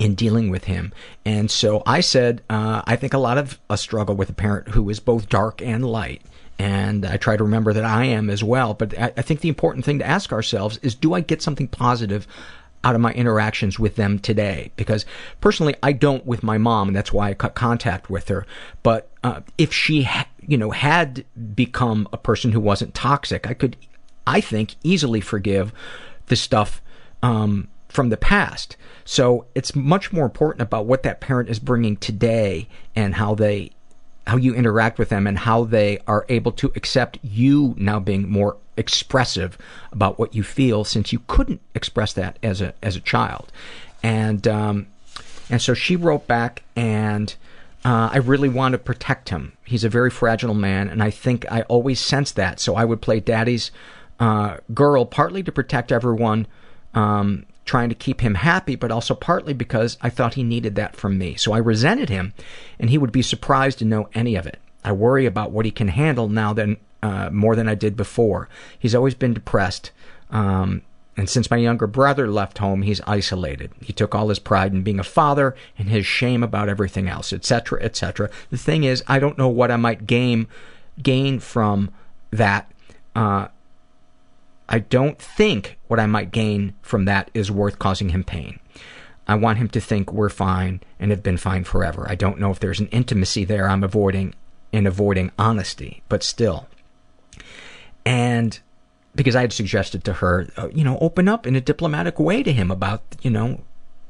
[0.00, 0.92] in dealing with him.
[1.26, 4.68] And so I said, uh, I think a lot of us struggle with a parent
[4.68, 6.22] who is both dark and light.
[6.60, 8.74] And I try to remember that I am as well.
[8.74, 11.68] But I, I think the important thing to ask ourselves is do I get something
[11.68, 12.26] positive
[12.84, 14.70] out of my interactions with them today?
[14.76, 15.06] Because
[15.40, 18.44] personally, I don't with my mom, and that's why I cut contact with her.
[18.82, 21.24] But uh, if she, ha- you know, had
[21.54, 23.78] become a person who wasn't toxic, I could,
[24.26, 25.72] I think, easily forgive
[26.26, 26.82] the stuff
[27.22, 28.76] um, from the past.
[29.06, 33.70] So it's much more important about what that parent is bringing today and how they
[34.26, 38.28] how you interact with them and how they are able to accept you now being
[38.28, 39.58] more expressive
[39.92, 43.52] about what you feel since you couldn't express that as a as a child.
[44.02, 44.86] And um
[45.50, 47.34] and so she wrote back and
[47.84, 49.52] uh, I really want to protect him.
[49.64, 52.60] He's a very fragile man, and I think I always sensed that.
[52.60, 53.70] So I would play daddy's
[54.18, 56.46] uh, girl, partly to protect everyone
[56.92, 60.96] um, trying to keep him happy, but also partly because I thought he needed that
[60.96, 61.36] from me.
[61.36, 62.34] So I resented him,
[62.80, 64.58] and he would be surprised to know any of it.
[64.82, 68.48] I worry about what he can handle now than uh, more than I did before.
[68.76, 69.92] He's always been depressed,
[70.32, 70.82] um,
[71.16, 73.70] and since my younger brother left home, he's isolated.
[73.80, 77.32] He took all his pride in being a father and his shame about everything else,
[77.32, 78.30] etc., etc.
[78.50, 80.48] The thing is, I don't know what I might gain
[81.00, 81.90] gain from
[82.32, 82.68] that.
[83.14, 83.46] Uh,
[84.70, 88.60] I don't think what I might gain from that is worth causing him pain.
[89.26, 92.06] I want him to think we're fine and have been fine forever.
[92.08, 94.34] I don't know if there's an intimacy there I'm avoiding
[94.72, 96.68] in avoiding honesty, but still.
[98.04, 98.58] And
[99.14, 102.42] because I had suggested to her, uh, you know, open up in a diplomatic way
[102.42, 103.60] to him about, you know,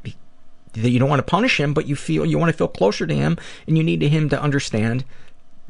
[0.05, 3.07] that you don't want to punish him, but you feel you want to feel closer
[3.07, 5.05] to him, and you need him to understand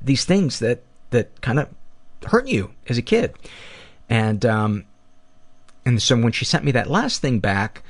[0.02, 1.68] these things that that kind of
[2.26, 3.34] hurt you as a kid.
[4.10, 4.84] And um,
[5.86, 7.82] and so when she sent me that last thing back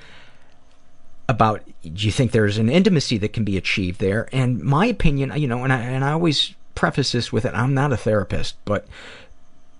[1.29, 4.29] about do you think there's an intimacy that can be achieved there?
[4.33, 7.55] And my opinion, you know, and I and I always preface this with it.
[7.55, 8.87] I'm not a therapist, but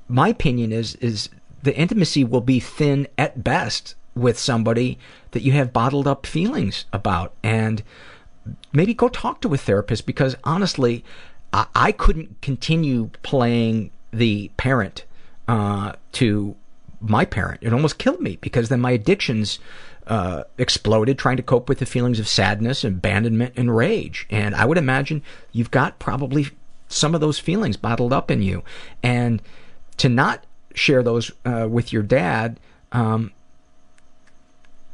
[0.09, 1.29] my opinion is is
[1.63, 4.99] the intimacy will be thin at best with somebody
[5.33, 7.83] that you have bottled up feelings about, and
[8.73, 11.05] maybe go talk to a therapist because honestly,
[11.53, 15.05] I, I couldn't continue playing the parent
[15.51, 16.55] uh, to
[17.01, 17.59] my parent.
[17.61, 19.59] It almost killed me because then my addictions
[20.07, 24.29] uh, exploded trying to cope with the feelings of sadness, abandonment, and rage.
[24.31, 26.47] And I would imagine you've got probably
[26.87, 28.63] some of those feelings bottled up in you.
[29.03, 29.43] And
[29.97, 30.45] to not
[30.75, 32.61] share those uh, with your dad,
[32.93, 33.33] um,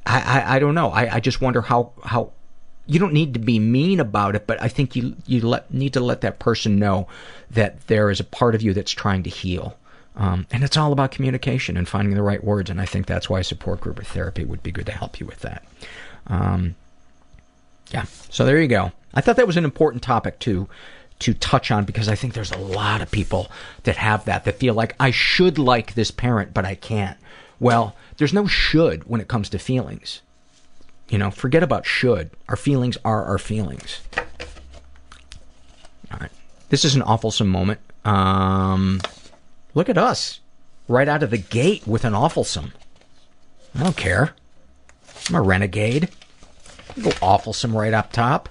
[0.06, 0.88] I, I, I don't know.
[0.88, 2.32] I, I just wonder how, how
[2.86, 5.92] you don't need to be mean about it, but I think you you let, need
[5.92, 7.08] to let that person know
[7.50, 9.76] that there is a part of you that's trying to heal.
[10.16, 13.28] Um, and it's all about communication and finding the right words, and I think that's
[13.28, 15.62] why support group or therapy would be good to help you with that.
[16.26, 16.74] Um,
[17.90, 18.92] yeah, so there you go.
[19.14, 20.68] I thought that was an important topic to
[21.18, 23.50] to touch on because I think there's a lot of people
[23.84, 27.16] that have that that feel like I should like this parent, but I can't.
[27.58, 30.20] Well, there's no should when it comes to feelings.
[31.08, 32.30] You know, forget about should.
[32.48, 34.00] Our feelings are our feelings.
[36.10, 36.30] All right.
[36.68, 37.80] This is an awfulsome moment.
[38.04, 39.00] Um,
[39.76, 40.40] look at us.
[40.88, 42.72] Right out of the gate with an awfulsome.
[43.78, 44.34] I don't care.
[45.28, 46.08] I'm a renegade.
[47.00, 48.48] Go awfulsome right up top.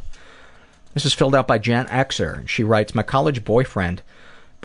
[0.93, 2.47] This is filled out by Jan Exer.
[2.47, 4.01] She writes, My college boyfriend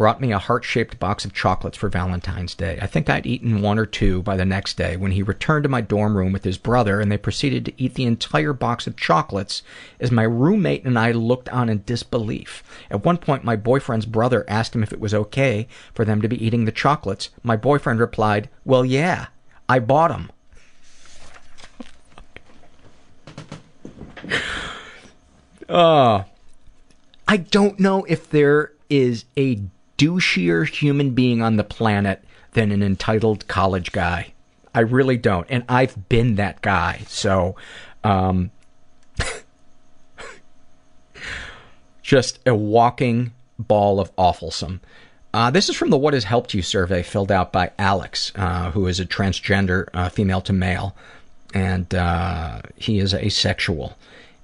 [0.01, 2.79] brought me a heart-shaped box of chocolates for Valentine's Day.
[2.81, 5.69] I think I'd eaten one or two by the next day when he returned to
[5.69, 8.97] my dorm room with his brother and they proceeded to eat the entire box of
[8.97, 9.63] chocolates
[10.01, 12.65] as my roommate and I looked on in disbelief.
[12.91, 16.29] At one point, my boyfriend's brother asked him if it was okay for them to
[16.29, 17.29] be eating the chocolates.
[17.43, 19.27] My boyfriend replied, Well, yeah,
[19.69, 20.33] I bought them.
[25.69, 26.23] Uh,
[27.29, 29.61] I don't know if there is a
[30.01, 34.33] douchier human being on the planet than an entitled college guy.
[34.75, 35.47] I really don't.
[35.51, 37.03] And I've been that guy.
[37.07, 37.57] So,
[38.03, 38.51] um,
[42.03, 44.81] just a walking ball of awfulsome.
[45.35, 48.71] Uh, this is from the What Has Helped You survey filled out by Alex, uh,
[48.71, 50.97] who is a transgender, uh, female to male,
[51.55, 53.97] and uh, he is asexual.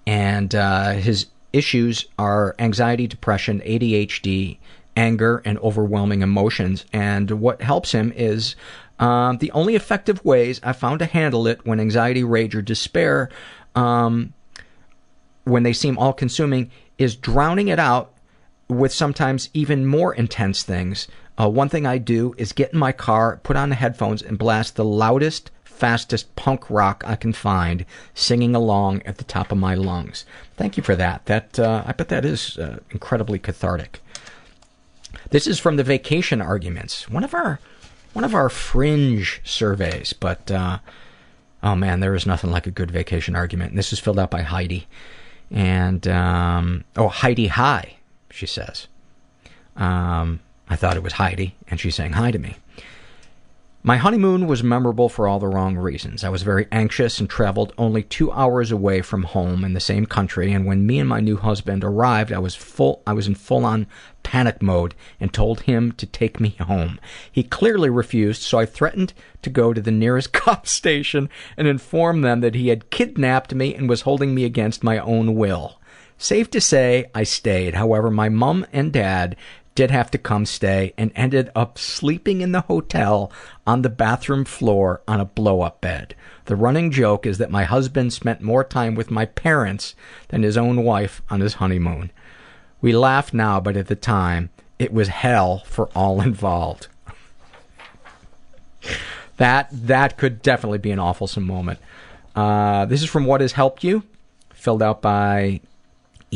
[0.07, 4.59] And uh, his issues are anxiety, depression, ADHD,
[4.97, 6.85] anger, and overwhelming emotions.
[6.93, 8.57] And what helps him is
[8.99, 13.29] Um, the only effective ways I found to handle it when anxiety, rage, or despair,
[13.75, 14.33] um,
[15.45, 18.15] when they seem all consuming, is drowning it out
[18.69, 21.09] with sometimes even more intense things.
[21.39, 24.39] Uh, one thing I do is get in my car, put on the headphones, and
[24.39, 29.59] blast the loudest, fastest punk rock I can find, singing along at the top of
[29.59, 30.25] my lungs.
[30.57, 31.27] Thank you for that.
[31.27, 34.01] That uh, I bet that is uh, incredibly cathartic.
[35.31, 37.59] This is from the vacation arguments, one of our
[38.13, 40.79] one of our fringe surveys, but uh,
[41.63, 43.71] oh man, there is nothing like a good vacation argument.
[43.71, 44.87] And this is filled out by Heidi,
[45.51, 47.97] and um, oh Heidi, hi,
[48.31, 48.89] she says.
[49.77, 52.57] Um, I thought it was Heidi, and she's saying hi to me.
[53.87, 56.25] My honeymoon was memorable for all the wrong reasons.
[56.25, 60.07] I was very anxious and traveled only two hours away from home in the same
[60.07, 63.37] country, and when me and my new husband arrived, I was full I was in
[63.37, 63.87] full on
[64.25, 66.99] panic mode and told him to take me home.
[67.31, 72.23] He clearly refused, so I threatened to go to the nearest cop station and inform
[72.23, 75.79] them that he had kidnapped me and was holding me against my own will.
[76.19, 77.75] Safe to say, I stayed.
[77.75, 79.37] However, my mum and dad
[79.77, 83.31] did have to come stay and ended up sleeping in the hotel
[83.67, 86.17] on the bathroom floor on a blow up bed.
[86.47, 89.95] The running joke is that my husband spent more time with my parents
[90.29, 92.11] than his own wife on his honeymoon.
[92.81, 96.89] We laugh now, but at the time, it was hell for all involved.
[99.37, 101.79] that that could definitely be an awful moment.
[102.35, 104.05] Uh, this is from What Has Helped You,
[104.55, 105.61] filled out by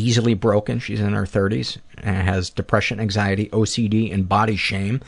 [0.01, 0.79] easily broken.
[0.79, 5.01] She's in her 30s and has depression, anxiety, OCD, and body shame.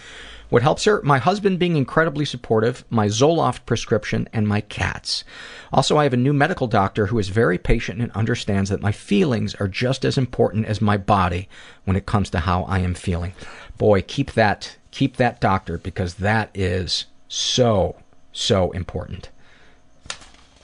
[0.52, 1.00] What helps her?
[1.02, 5.24] My husband being incredibly supportive, my Zoloft prescription, and my cats.
[5.72, 8.92] Also, I have a new medical doctor who is very patient and understands that my
[8.92, 11.48] feelings are just as important as my body
[11.86, 13.32] when it comes to how I am feeling.
[13.78, 17.96] Boy, keep that keep that doctor because that is so
[18.30, 19.30] so important.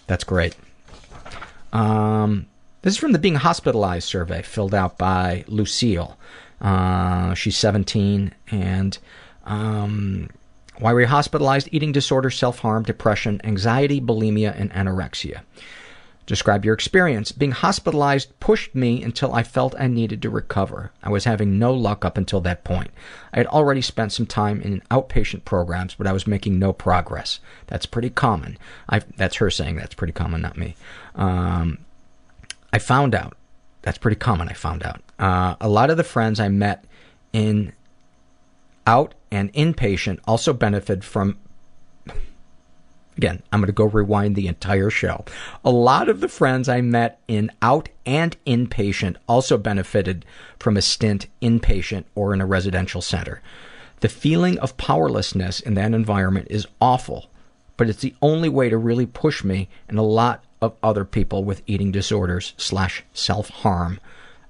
[0.07, 0.55] That's great.
[1.73, 2.47] Um,
[2.83, 6.17] this is from the Being Hospitalized survey filled out by Lucille.
[6.61, 8.99] Uh, she's 17 and
[9.45, 10.29] um,
[10.79, 11.69] why were you hospitalized?
[11.73, 15.41] Eating disorder, self-harm, depression, anxiety, bulimia, and anorexia.
[16.29, 17.33] Describe your experience.
[17.33, 20.93] Being hospitalized pushed me until I felt I needed to recover.
[21.03, 22.91] I was having no luck up until that point.
[23.33, 27.41] I had already spent some time in outpatient programs, but I was making no progress.
[27.69, 28.59] That's pretty common.
[28.91, 30.77] i that's her saying that's pretty common, not me.
[31.15, 31.79] Um,
[32.73, 33.37] I found out.
[33.83, 35.03] That's pretty common, I found out.
[35.19, 36.85] Uh, a lot of the friends I met
[37.33, 37.73] in
[38.87, 41.39] out and inpatient also benefit from
[43.19, 45.25] Again, I'm going to go rewind the entire show.
[45.65, 50.25] A lot of the friends I met in out and inpatient also benefited
[50.61, 53.43] from a stint inpatient or in a residential center.
[54.01, 57.29] The feeling of powerlessness in that environment is awful,
[57.77, 61.45] but it's the only way to really push me and a lot of other people
[61.45, 64.01] with eating disorders slash self-harm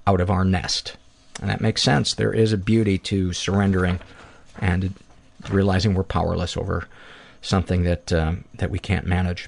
[0.07, 0.95] out of our nest.
[1.41, 2.13] And that makes sense.
[2.13, 3.99] There is a beauty to surrendering
[4.59, 4.93] and
[5.49, 6.87] realizing we're powerless over
[7.41, 9.47] something that um, that we can't manage.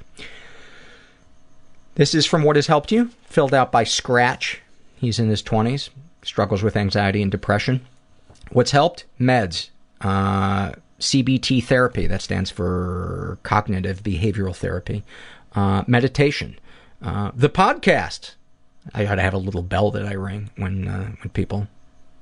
[1.96, 4.62] This is from What Has Helped You, filled out by Scratch.
[4.96, 5.90] He's in his 20s,
[6.24, 7.86] struggles with anxiety and depression.
[8.52, 9.04] What's helped?
[9.20, 9.70] Meds.
[10.00, 15.04] Uh, CBT therapy, that stands for cognitive behavioral therapy
[15.56, 16.60] uh, meditation,
[17.02, 18.36] uh, the podcast.
[18.94, 21.68] I gotta have a little bell that I ring when uh, when people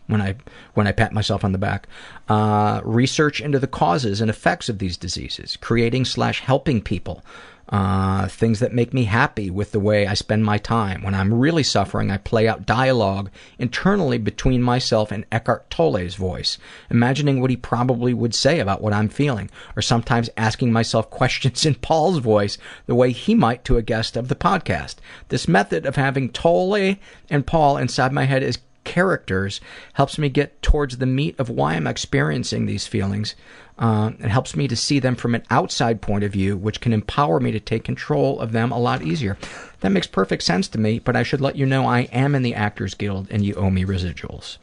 [0.08, 0.36] when I
[0.74, 1.88] when I pat myself on the back.
[2.28, 7.24] Uh, research into the causes and effects of these diseases, creating slash helping people
[7.70, 11.04] uh, things that make me happy with the way I spend my time.
[11.04, 13.30] When I'm really suffering, I play out dialogue
[13.60, 16.58] internally between myself and Eckhart Tolle's voice,
[16.90, 21.66] imagining what he probably would say about what I'm feeling, or sometimes asking myself questions
[21.66, 24.96] in Paul's voice, the way he might to a guest of the podcast.
[25.28, 26.96] This method of having Tolle
[27.30, 29.62] and Paul inside my head is characters
[29.94, 33.36] helps me get towards the meat of why I'm experiencing these feelings.
[33.78, 36.92] Uh, it helps me to see them from an outside point of view, which can
[36.92, 39.38] empower me to take control of them a lot easier.
[39.80, 42.42] That makes perfect sense to me, but I should let you know I am in
[42.42, 44.58] the Actors Guild and you owe me residuals.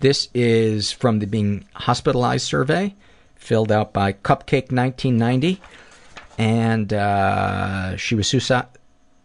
[0.00, 2.94] This is from the Being Hospitalized survey,
[3.36, 5.58] filled out by Cupcake1990.
[6.36, 8.66] And uh, she was suicide,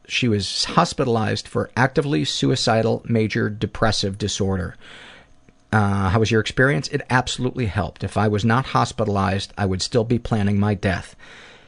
[0.10, 4.76] she was hospitalized for actively suicidal major depressive disorder.
[5.72, 6.88] Uh, how was your experience?
[6.88, 8.04] It absolutely helped.
[8.04, 11.16] If I was not hospitalized, I would still be planning my death.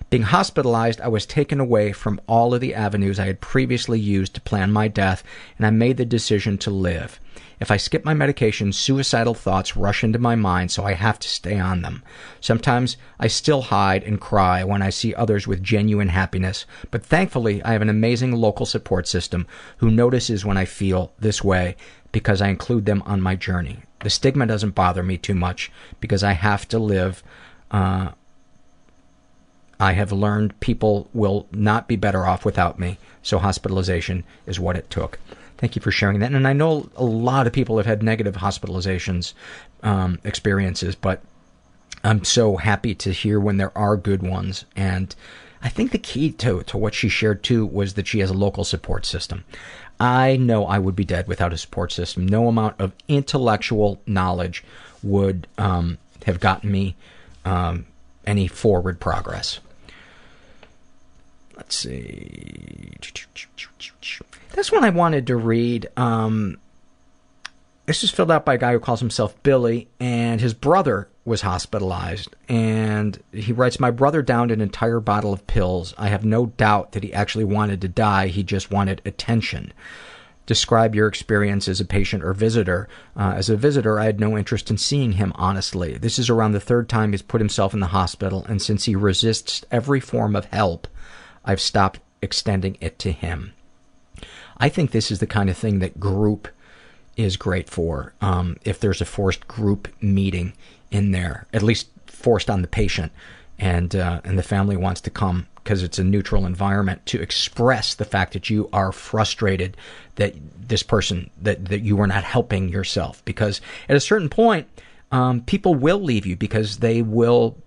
[0.09, 4.33] Being hospitalized, I was taken away from all of the avenues I had previously used
[4.33, 5.23] to plan my death,
[5.57, 7.19] and I made the decision to live.
[7.61, 11.29] If I skip my medication, suicidal thoughts rush into my mind, so I have to
[11.29, 12.01] stay on them.
[12.39, 17.61] Sometimes I still hide and cry when I see others with genuine happiness, but thankfully
[17.61, 19.45] I have an amazing local support system
[19.77, 21.75] who notices when I feel this way
[22.11, 23.83] because I include them on my journey.
[23.99, 27.21] The stigma doesn't bother me too much because I have to live
[27.69, 28.09] uh,
[29.79, 34.75] I have learned people will not be better off without me, so hospitalization is what
[34.75, 35.17] it took.
[35.61, 36.31] Thank you for sharing that.
[36.31, 39.33] And I know a lot of people have had negative hospitalizations
[39.83, 41.21] um, experiences, but
[42.03, 44.65] I'm so happy to hear when there are good ones.
[44.75, 45.15] And
[45.61, 48.33] I think the key to, to what she shared too was that she has a
[48.33, 49.45] local support system.
[49.99, 52.25] I know I would be dead without a support system.
[52.25, 54.63] No amount of intellectual knowledge
[55.03, 56.95] would um, have gotten me
[57.45, 57.85] um,
[58.25, 59.59] any forward progress.
[61.55, 62.93] Let's see.
[64.53, 65.89] This one I wanted to read.
[65.95, 66.57] Um,
[67.85, 71.41] this is filled out by a guy who calls himself Billy, and his brother was
[71.41, 72.35] hospitalized.
[72.49, 75.93] And he writes, My brother downed an entire bottle of pills.
[75.97, 79.73] I have no doubt that he actually wanted to die, he just wanted attention.
[80.45, 82.89] Describe your experience as a patient or visitor.
[83.15, 85.97] Uh, as a visitor, I had no interest in seeing him, honestly.
[85.97, 88.95] This is around the third time he's put himself in the hospital, and since he
[88.95, 90.87] resists every form of help,
[91.45, 93.53] I've stopped extending it to him.
[94.61, 96.47] I think this is the kind of thing that group
[97.17, 98.13] is great for.
[98.21, 100.53] Um, if there's a forced group meeting
[100.91, 103.11] in there, at least forced on the patient,
[103.59, 107.95] and uh, and the family wants to come because it's a neutral environment to express
[107.95, 109.75] the fact that you are frustrated
[110.15, 110.35] that
[110.67, 114.67] this person that that you are not helping yourself because at a certain point
[115.11, 117.57] um, people will leave you because they will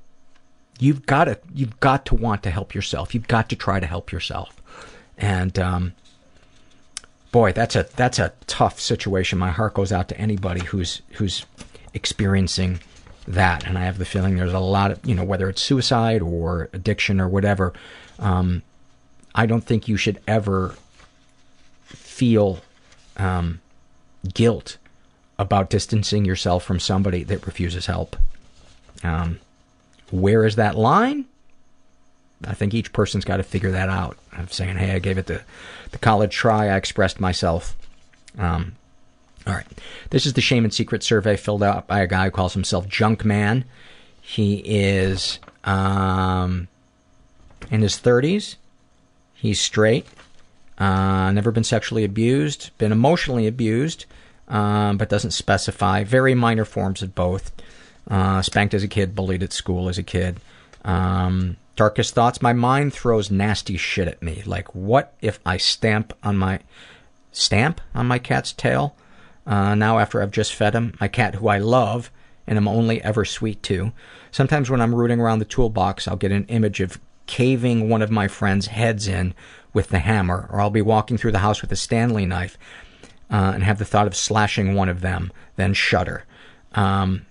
[0.79, 3.15] you've got to you've got to want to help yourself.
[3.15, 4.61] You've got to try to help yourself.
[5.17, 5.93] And um,
[7.35, 9.41] boy, that's a that's a tough situation.
[9.41, 11.45] My heart goes out to anybody who's who's
[11.93, 12.79] experiencing
[13.27, 13.67] that.
[13.67, 16.69] And I have the feeling there's a lot of you know whether it's suicide or
[16.73, 17.73] addiction or whatever.
[18.21, 18.63] Um,
[19.35, 20.77] I don't think you should ever
[21.83, 22.61] feel
[23.17, 23.61] um,
[24.33, 24.77] guilt
[25.37, 28.17] about distancing yourself from somebody that refuses help.
[29.03, 29.41] Um,
[30.13, 31.25] where is that line?
[32.47, 34.17] I think each person's got to figure that out.
[34.37, 35.43] Of saying, hey, I gave it the,
[35.93, 37.77] the college try, I expressed myself.
[38.39, 38.75] Um,
[39.47, 39.67] all right.
[40.11, 42.89] This is the Shame and Secret survey filled out by a guy who calls himself
[42.89, 43.65] Junk Man.
[44.21, 46.69] He is um,
[47.71, 48.57] in his 30s.
[49.35, 50.07] He's straight.
[50.79, 52.71] Uh, never been sexually abused.
[52.79, 54.07] Been emotionally abused,
[54.49, 56.05] um, but doesn't specify.
[56.05, 57.53] Very minor forms of both.
[58.11, 60.39] Uh, spanked as a kid, bullied at school as a kid.
[60.85, 62.43] Um, darkest thoughts.
[62.43, 64.43] My mind throws nasty shit at me.
[64.47, 66.61] Like, what if I stamp on my
[67.33, 68.97] stamp on my cat's tail?
[69.47, 72.11] Uh, now after I've just fed him, my cat who I love
[72.47, 73.93] and am only ever sweet to.
[74.31, 78.11] Sometimes when I'm rooting around the toolbox, I'll get an image of caving one of
[78.11, 79.35] my friends' heads in
[79.73, 82.59] with the hammer, or I'll be walking through the house with a Stanley knife
[83.31, 86.25] uh, and have the thought of slashing one of them, then shudder.
[86.73, 87.27] Um,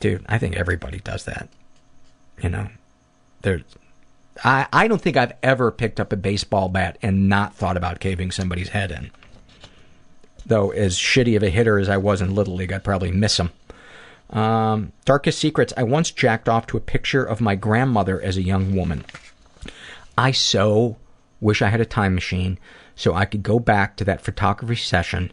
[0.00, 1.48] dude, I think everybody does that.
[2.42, 2.68] You know,
[3.44, 3.62] there.
[4.42, 8.00] I I don't think I've ever picked up a baseball bat and not thought about
[8.00, 9.10] caving somebody's head in.
[10.44, 13.38] Though as shitty of a hitter as I was in little league, I'd probably miss
[13.38, 13.50] him.
[14.30, 15.72] Um, darkest secrets.
[15.76, 19.04] I once jacked off to a picture of my grandmother as a young woman.
[20.18, 20.96] I so
[21.40, 22.58] wish I had a time machine
[22.96, 25.32] so I could go back to that photography session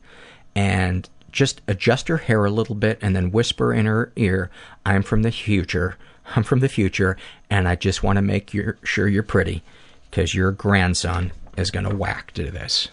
[0.56, 4.50] and just adjust her hair a little bit and then whisper in her ear,
[4.86, 5.98] I'm from the future.
[6.36, 7.18] I'm from the future
[7.50, 9.64] and I just want to make your, sure you're pretty
[10.10, 12.90] because your grandson is going to whack to this.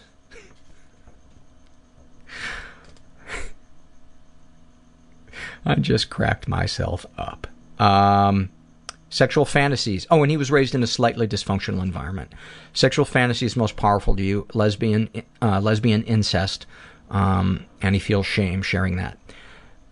[5.65, 7.47] I just cracked myself up.
[7.79, 8.49] Um,
[9.09, 10.07] sexual fantasies.
[10.09, 12.33] Oh, and he was raised in a slightly dysfunctional environment.
[12.73, 15.09] Sexual fantasies most powerful to you: lesbian,
[15.41, 16.65] uh, lesbian incest,
[17.09, 19.17] um, and he feels shame sharing that.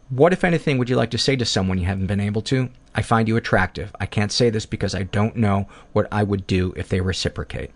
[0.09, 2.69] What, if anything, would you like to say to someone you haven't been able to?
[2.97, 3.95] I find you attractive.
[3.99, 7.69] I can't say this because I don't know what I would do if they reciprocate.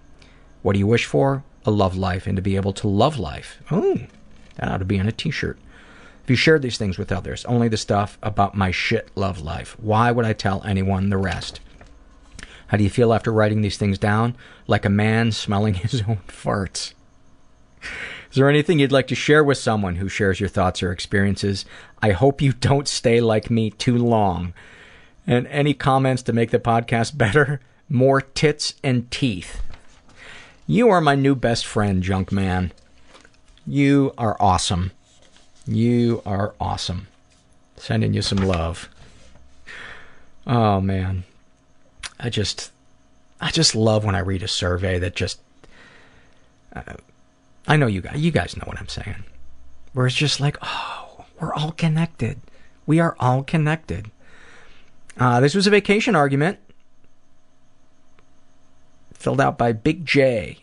[0.64, 1.44] What do you wish for?
[1.64, 3.60] A love life and to be able to love life.
[3.70, 4.00] Oh,
[4.56, 5.60] that ought to be on a t-shirt.
[6.24, 9.80] If you shared these things with others, only the stuff about my shit love life.
[9.80, 11.60] Why would I tell anyone the rest?
[12.68, 14.36] How do you feel after writing these things down?
[14.66, 16.96] Like a man smelling his own farts.
[18.32, 21.64] Is there anything you'd like to share with someone who shares your thoughts or experiences?
[22.02, 24.56] I hope you don't stay like me too long.
[25.28, 27.62] And any comments to make the podcast better?
[27.90, 29.62] More tits and teeth.
[30.66, 32.72] You are my new best friend, junk man.
[33.68, 34.92] You are awesome.
[35.68, 37.08] You are awesome.
[37.76, 38.90] Sending you some love.
[40.48, 41.24] Oh man.
[42.20, 42.72] I just
[43.42, 45.40] I just love when I read a survey that just
[46.74, 46.94] uh,
[47.68, 49.24] I know you guys you guys know what I'm saying.
[49.94, 52.40] Where it's just like, "Oh, we're all connected.
[52.86, 54.10] We are all connected."
[55.18, 56.60] Uh, this was a vacation argument
[59.14, 60.60] filled out by Big J.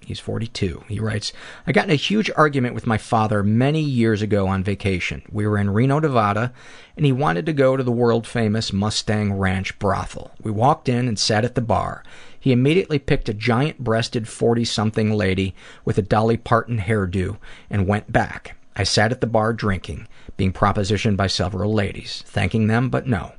[0.00, 0.84] He's 42.
[0.88, 1.32] He writes,
[1.66, 5.22] I got in a huge argument with my father many years ago on vacation.
[5.30, 6.52] We were in Reno, Nevada,
[6.96, 10.32] and he wanted to go to the world famous Mustang Ranch brothel.
[10.42, 12.04] We walked in and sat at the bar.
[12.38, 15.54] He immediately picked a giant breasted 40 something lady
[15.86, 17.38] with a Dolly Parton hairdo
[17.70, 18.56] and went back.
[18.76, 23.32] I sat at the bar drinking, being propositioned by several ladies, thanking them, but no.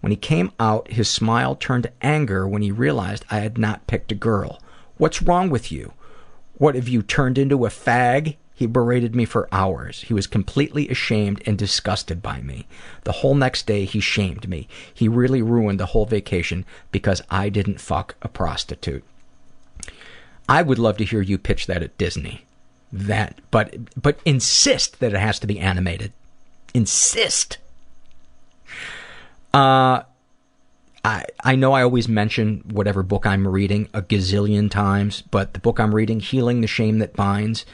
[0.00, 3.86] When he came out, his smile turned to anger when he realized I had not
[3.86, 4.60] picked a girl.
[4.96, 5.92] What's wrong with you?
[6.54, 8.36] What have you turned into a fag?
[8.54, 10.02] He berated me for hours.
[10.02, 12.66] He was completely ashamed and disgusted by me.
[13.04, 14.68] The whole next day he shamed me.
[14.92, 19.02] He really ruined the whole vacation because I didn't fuck a prostitute.
[20.46, 22.44] I would love to hear you pitch that at Disney.
[22.92, 26.12] That, but, but insist that it has to be animated.
[26.74, 27.56] Insist.
[29.52, 30.02] Uh,
[31.04, 35.60] I, I know I always mention whatever book I'm reading a gazillion times, but the
[35.60, 37.64] book I'm reading, Healing the Shame That Binds,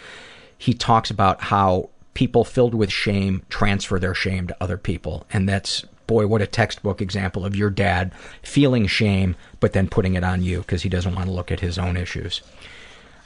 [0.57, 5.27] he talks about how people filled with shame transfer their shame to other people.
[5.33, 8.13] And that's, boy, what a textbook example of your dad
[8.43, 11.61] feeling shame, but then putting it on you because he doesn't want to look at
[11.61, 12.43] his own issues.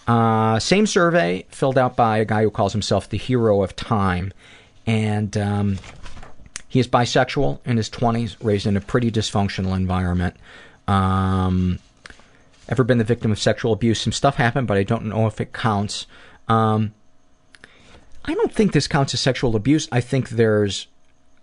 [0.09, 4.33] Uh, same survey filled out by a guy who calls himself the hero of time.
[4.87, 5.79] And um,
[6.71, 10.37] he is bisexual in his 20s, raised in a pretty dysfunctional environment.
[10.87, 11.81] Um,
[12.69, 14.01] ever been the victim of sexual abuse?
[14.01, 16.07] Some stuff happened, but I don't know if it counts.
[16.47, 16.95] Um,
[18.25, 19.89] I don't think this counts as sexual abuse.
[19.91, 20.87] I think there's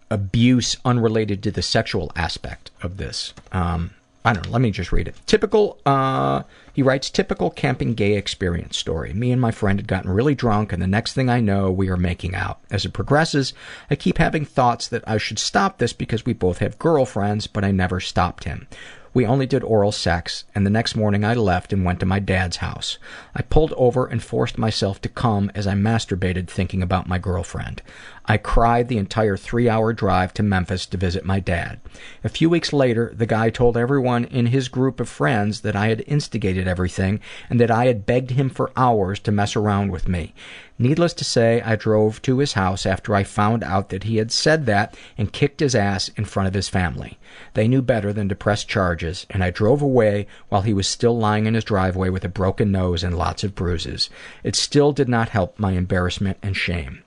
[0.09, 3.33] abuse unrelated to the sexual aspect of this.
[3.51, 3.91] Um,
[4.27, 4.51] I don't know.
[4.51, 5.15] Let me just read it.
[5.25, 6.43] Typical, uh,
[6.73, 9.13] he writes, typical camping gay experience story.
[9.13, 11.87] Me and my friend had gotten really drunk, and the next thing I know, we
[11.87, 12.59] are making out.
[12.69, 13.53] As it progresses,
[13.89, 17.63] I keep having thoughts that I should stop this because we both have girlfriends, but
[17.63, 18.67] I never stopped him.
[19.13, 22.19] We only did oral sex, and the next morning I left and went to my
[22.19, 22.97] dad's house.
[23.35, 27.81] I pulled over and forced myself to come as I masturbated thinking about my girlfriend.
[28.25, 31.79] I cried the entire three hour drive to Memphis to visit my dad.
[32.23, 35.87] A few weeks later, the guy told everyone in his group of friends that I
[35.87, 40.07] had instigated everything and that I had begged him for hours to mess around with
[40.09, 40.33] me.
[40.79, 44.31] Needless to say, I drove to his house after I found out that he had
[44.31, 47.17] said that and kicked his ass in front of his family.
[47.55, 51.17] They knew better than to press charges, and I drove away while he was still
[51.17, 54.11] lying in his driveway with a broken nose and lots of bruises.
[54.43, 57.01] It still did not help my embarrassment and shame.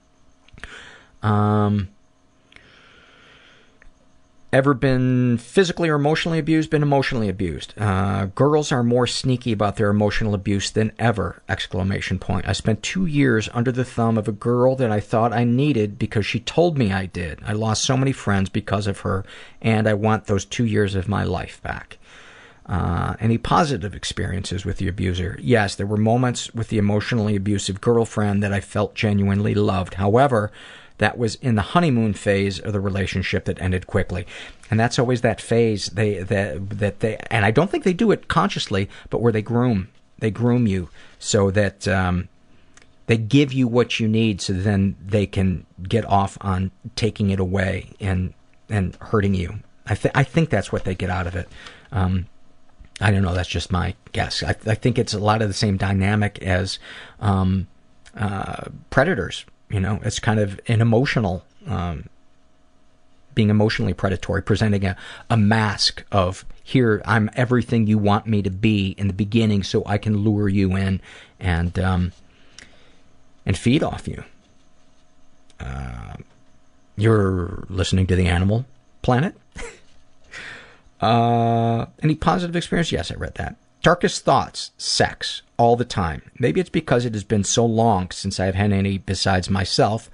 [1.23, 1.87] Um,
[4.53, 6.69] ever been physically or emotionally abused?
[6.69, 7.73] Been emotionally abused.
[7.77, 11.41] Uh, girls are more sneaky about their emotional abuse than ever!
[11.47, 12.47] Exclamation point.
[12.47, 15.97] I spent two years under the thumb of a girl that I thought I needed
[15.97, 17.39] because she told me I did.
[17.45, 19.23] I lost so many friends because of her,
[19.61, 21.97] and I want those two years of my life back.
[22.65, 25.37] Uh, any positive experiences with the abuser?
[25.41, 29.95] Yes, there were moments with the emotionally abusive girlfriend that I felt genuinely loved.
[29.95, 30.51] However,
[31.01, 34.27] that was in the honeymoon phase of the relationship that ended quickly.
[34.69, 38.11] And that's always that phase they that that they and I don't think they do
[38.11, 42.29] it consciously, but where they groom they groom you so that um,
[43.07, 47.39] they give you what you need, so then they can get off on taking it
[47.39, 48.35] away and
[48.69, 49.59] and hurting you.
[49.87, 51.49] I th- I think that's what they get out of it.
[51.91, 52.27] Um,
[53.01, 53.33] I don't know.
[53.33, 54.43] That's just my guess.
[54.43, 56.77] I, I think it's a lot of the same dynamic as
[57.19, 57.67] um,
[58.15, 62.09] uh, predators you know, it's kind of an emotional, um,
[63.33, 64.95] being emotionally predatory, presenting a,
[65.29, 69.83] a mask of here I'm everything you want me to be in the beginning, so
[69.85, 71.01] I can lure you in
[71.39, 72.11] and um,
[73.45, 74.23] and feed off you.
[75.59, 76.13] Uh,
[76.95, 78.65] you're listening to the Animal
[79.01, 79.35] Planet.
[81.01, 82.91] uh, any positive experience?
[82.91, 83.55] Yes, I read that.
[83.81, 86.21] Darkest thoughts, sex, all the time.
[86.37, 90.09] Maybe it's because it has been so long since I've had any besides myself,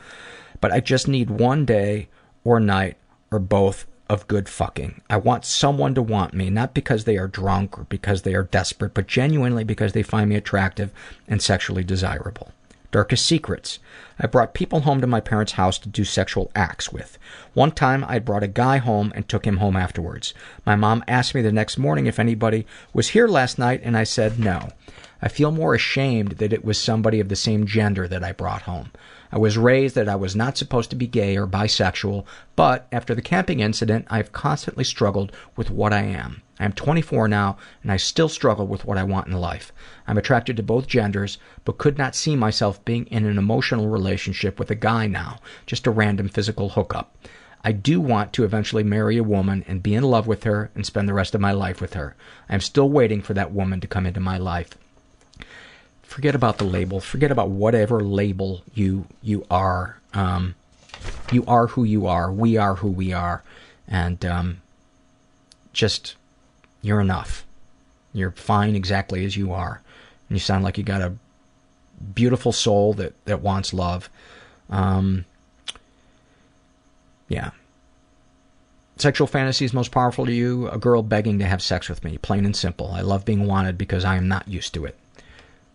[0.62, 2.08] but I just need one day
[2.46, 2.96] or night
[3.30, 5.02] or both of good fucking.
[5.10, 8.44] I want someone to want me, not because they are drunk or because they are
[8.44, 10.94] desperate, but genuinely because they find me attractive
[11.28, 12.54] and sexually desirable.
[12.92, 13.80] Darkest secrets.
[14.20, 17.18] I brought people home to my parents' house to do sexual acts with.
[17.54, 20.34] One time, I brought a guy home and took him home afterwards.
[20.66, 24.04] My mom asked me the next morning if anybody was here last night, and I
[24.04, 24.70] said no.
[25.22, 28.64] I feel more ashamed that it was somebody of the same gender that I brought
[28.64, 28.92] home.
[29.32, 32.26] I was raised that I was not supposed to be gay or bisexual,
[32.56, 36.44] but after the camping incident, I've constantly struggled with what I am.
[36.60, 39.72] I am 24 now, and I still struggle with what I want in life.
[40.08, 44.58] I'm attracted to both genders, but could not see myself being in an emotional relationship
[44.58, 47.16] with a guy now, just a random physical hookup.
[47.64, 50.86] I do want to eventually marry a woman and be in love with her and
[50.86, 52.16] spend the rest of my life with her.
[52.50, 54.70] I am still waiting for that woman to come into my life.
[56.08, 57.00] Forget about the label.
[57.00, 60.00] Forget about whatever label you you are.
[60.14, 60.56] Um,
[61.32, 62.32] you are who you are.
[62.32, 63.44] We are who we are,
[63.88, 64.62] and um,
[65.74, 66.16] just
[66.82, 67.46] you're enough.
[68.14, 69.82] You're fine exactly as you are.
[70.30, 71.14] And you sound like you got a
[72.16, 74.10] beautiful soul that, that wants love.
[74.70, 75.26] Um,
[77.28, 77.52] yeah.
[78.96, 80.70] Sexual fantasies most powerful to you?
[80.70, 82.18] A girl begging to have sex with me.
[82.18, 82.92] Plain and simple.
[82.92, 84.98] I love being wanted because I am not used to it.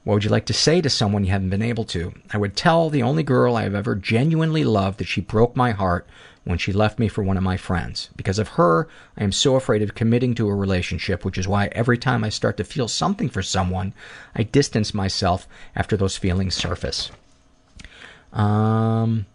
[0.04, 2.12] What would you like to say to someone you haven't been able to?
[2.32, 5.70] I would tell the only girl I have ever genuinely loved that she broke my
[5.70, 6.08] heart
[6.44, 8.10] when she left me for one of my friends.
[8.16, 11.66] Because of her, I am so afraid of committing to a relationship, which is why
[11.70, 13.94] every time I start to feel something for someone,
[14.34, 15.46] I distance myself
[15.76, 17.12] after those feelings surface.
[18.32, 19.26] Um,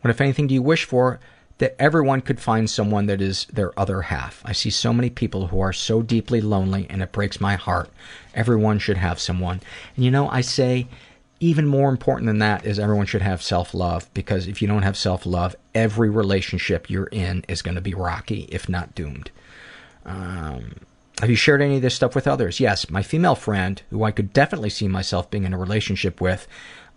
[0.00, 1.20] what, if anything, do you wish for?
[1.58, 4.42] That everyone could find someone that is their other half.
[4.44, 7.88] I see so many people who are so deeply lonely, and it breaks my heart.
[8.34, 9.60] Everyone should have someone.
[9.94, 10.86] And you know, I say,
[11.40, 14.96] even more important than that is everyone should have self-love because if you don't have
[14.96, 19.30] self-love, every relationship you're in is going to be rocky, if not doomed.
[20.04, 20.76] Um,
[21.20, 22.60] have you shared any of this stuff with others?
[22.60, 26.46] Yes, my female friend, who I could definitely see myself being in a relationship with,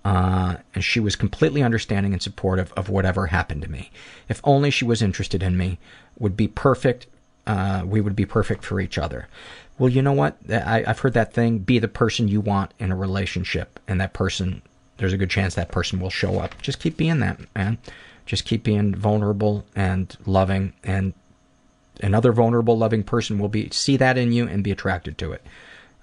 [0.05, 3.91] and she was completely understanding and supportive of whatever happened to me.
[4.27, 5.77] If only she was interested in me,
[6.17, 7.07] would be perfect.
[7.45, 9.27] Uh, we would be perfect for each other.
[9.77, 10.37] Well, you know what?
[10.49, 14.13] I, I've heard that thing: be the person you want in a relationship, and that
[14.13, 14.61] person,
[14.97, 16.61] there's a good chance that person will show up.
[16.61, 17.77] Just keep being that, man.
[18.25, 21.13] Just keep being vulnerable and loving, and
[22.01, 25.43] another vulnerable, loving person will be see that in you and be attracted to it.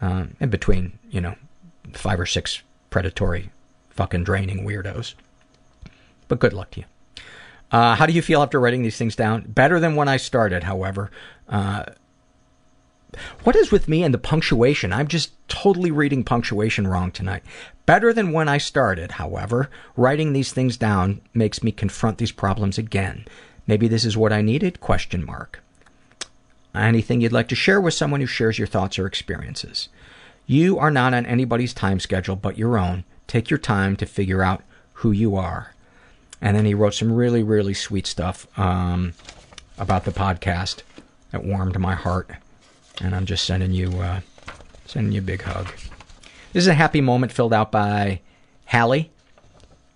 [0.00, 1.36] Um, in between, you know,
[1.92, 3.50] five or six predatory,
[3.96, 5.14] fucking draining weirdos.
[6.28, 6.86] But good luck to you.
[7.70, 9.42] Uh, how do you feel after writing these things down?
[9.48, 11.10] Better than when I started, however.
[11.48, 11.84] Uh,
[13.44, 14.92] what is with me and the punctuation?
[14.92, 17.42] I'm just totally reading punctuation wrong tonight.
[17.86, 19.70] Better than when I started, however.
[19.96, 23.26] Writing these things down makes me confront these problems again.
[23.66, 24.80] Maybe this is what I needed?
[24.80, 25.62] Question mark.
[26.74, 29.88] Anything you'd like to share with someone who shares your thoughts or experiences?
[30.46, 33.04] You are not on anybody's time schedule but your own.
[33.26, 34.62] Take your time to figure out
[34.94, 35.74] who you are.
[36.40, 39.14] And then he wrote some really, really sweet stuff um,
[39.78, 40.82] about the podcast
[41.30, 42.30] that warmed my heart.
[43.00, 44.20] And I'm just sending you, uh,
[44.86, 45.68] sending you a big hug.
[46.52, 48.20] This is a happy moment filled out by
[48.66, 49.10] Hallie.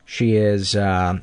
[0.04, 1.18] She is uh,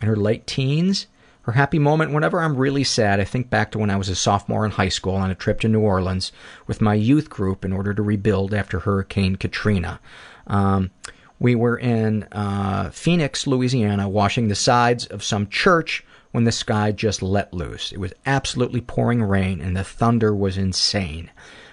[0.00, 1.06] in her late teens.
[1.42, 4.14] Her happy moment, whenever I'm really sad, I think back to when I was a
[4.14, 6.30] sophomore in high school on a trip to New Orleans
[6.66, 9.98] with my youth group in order to rebuild after Hurricane Katrina.
[10.46, 10.90] Um,
[11.38, 16.92] we were in uh, Phoenix, Louisiana, washing the sides of some church when the sky
[16.92, 17.92] just let loose.
[17.92, 21.30] It was absolutely pouring rain, and the thunder was insane.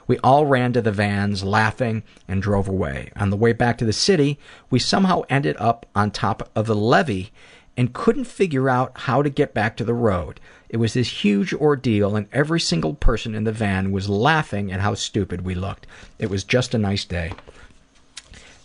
[0.08, 3.12] We all ran to the vans, laughing, and drove away.
[3.16, 4.40] On the way back to the city,
[4.72, 7.32] we somehow ended up on top of the levee
[7.78, 10.40] and couldn't figure out how to get back to the road.
[10.68, 14.82] It was this huge ordeal, and every single person in the van was laughing at
[14.82, 15.86] how stupid we looked.
[16.18, 17.32] It was just a nice day.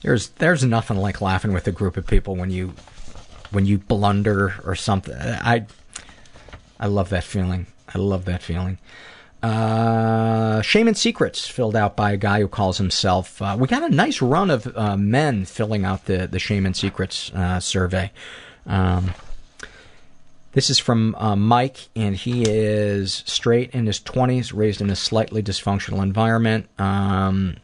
[0.05, 2.74] There's there's nothing like laughing with a group of people when you
[3.51, 5.16] when you blunder or something.
[5.18, 5.64] I
[6.78, 7.66] I love that feeling.
[7.93, 8.76] I love that feeling.
[9.43, 13.40] Uh, Shame and Secrets, filled out by a guy who calls himself.
[13.40, 16.76] Uh, we got a nice run of uh, men filling out the the Shame and
[16.76, 18.12] Secrets uh, survey.
[18.66, 19.14] Um,
[20.52, 24.97] this is from uh, Mike, and he is straight in his 20s, raised in a
[24.97, 26.68] slightly dysfunctional environment.
[26.78, 27.56] Um,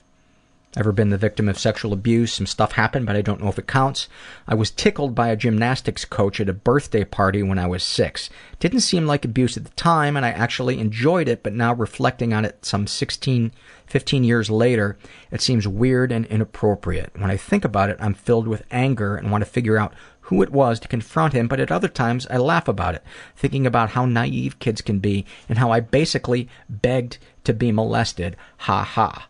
[0.76, 2.34] Ever been the victim of sexual abuse?
[2.34, 4.06] Some stuff happened, but I don't know if it counts.
[4.46, 8.30] I was tickled by a gymnastics coach at a birthday party when I was six.
[8.60, 12.32] Didn't seem like abuse at the time, and I actually enjoyed it, but now reflecting
[12.32, 13.50] on it some 16,
[13.86, 14.96] 15 years later,
[15.32, 17.10] it seems weird and inappropriate.
[17.18, 20.40] When I think about it, I'm filled with anger and want to figure out who
[20.40, 23.02] it was to confront him, but at other times I laugh about it,
[23.34, 28.36] thinking about how naive kids can be and how I basically begged to be molested.
[28.58, 29.26] Ha ha.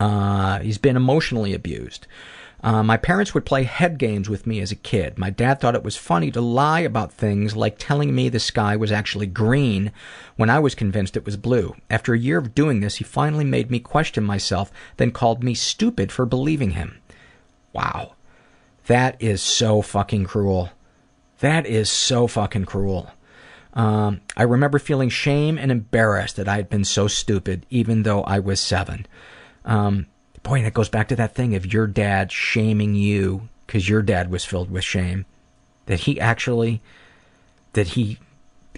[0.00, 2.06] Uh, he's been emotionally abused.
[2.62, 5.18] Uh, my parents would play head games with me as a kid.
[5.18, 8.76] My dad thought it was funny to lie about things like telling me the sky
[8.76, 9.92] was actually green
[10.36, 11.74] when I was convinced it was blue.
[11.88, 15.54] After a year of doing this, he finally made me question myself, then called me
[15.54, 16.98] stupid for believing him.
[17.72, 18.14] Wow.
[18.86, 20.70] That is so fucking cruel.
[21.38, 23.10] That is so fucking cruel.
[23.72, 28.22] Um, I remember feeling shame and embarrassed that I had been so stupid, even though
[28.24, 29.06] I was seven.
[29.64, 30.06] Um,
[30.42, 34.30] boy, that goes back to that thing of your dad shaming you because your dad
[34.30, 35.26] was filled with shame.
[35.86, 36.80] That he actually,
[37.72, 38.18] that he,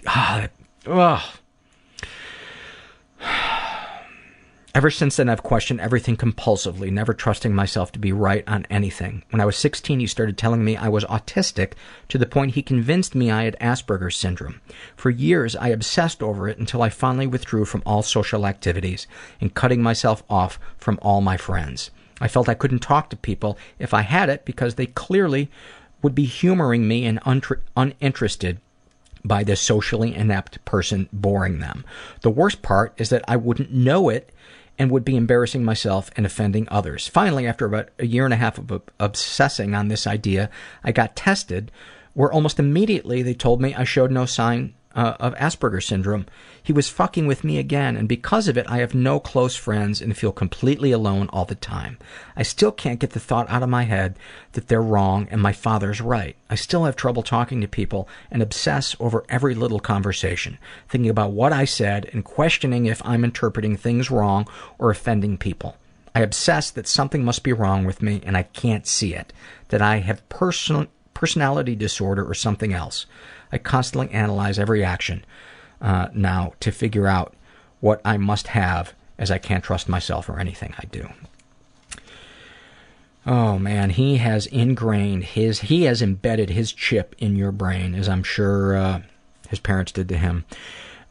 [0.07, 0.47] ah,
[0.85, 1.21] ugh.
[4.75, 9.21] Ever since then, I've questioned everything compulsively, never trusting myself to be right on anything.
[9.29, 11.73] When I was 16, he started telling me I was autistic
[12.09, 14.61] to the point he convinced me I had Asperger's syndrome.
[14.95, 19.05] For years, I obsessed over it until I finally withdrew from all social activities
[19.39, 21.91] and cutting myself off from all my friends.
[22.19, 25.51] I felt I couldn't talk to people if I had it because they clearly
[26.01, 27.19] would be humoring me and
[27.77, 28.59] uninterested
[29.23, 31.85] by this socially inept person boring them.
[32.21, 34.31] The worst part is that I wouldn't know it
[34.77, 37.07] and would be embarrassing myself and offending others.
[37.07, 40.49] Finally, after about a year and a half of obsessing on this idea,
[40.83, 41.71] I got tested,
[42.13, 46.25] where almost immediately they told me I showed no sign uh, of Asperger's syndrome.
[46.61, 50.01] He was fucking with me again, and because of it, I have no close friends
[50.01, 51.97] and feel completely alone all the time.
[52.35, 54.17] I still can't get the thought out of my head
[54.53, 56.35] that they're wrong and my father's right.
[56.49, 60.57] I still have trouble talking to people and obsess over every little conversation,
[60.87, 64.47] thinking about what I said and questioning if I'm interpreting things wrong
[64.77, 65.77] or offending people.
[66.15, 69.33] I obsess that something must be wrong with me and I can't see it,
[69.69, 73.05] that I have person- personality disorder or something else.
[73.53, 75.23] I constantly analyze every action
[75.79, 77.35] uh, now to figure out
[77.79, 81.07] what I must have as I can't trust myself or anything I do.
[83.25, 88.09] Oh man, he has ingrained his, he has embedded his chip in your brain, as
[88.09, 89.01] I'm sure uh,
[89.49, 90.45] his parents did to him.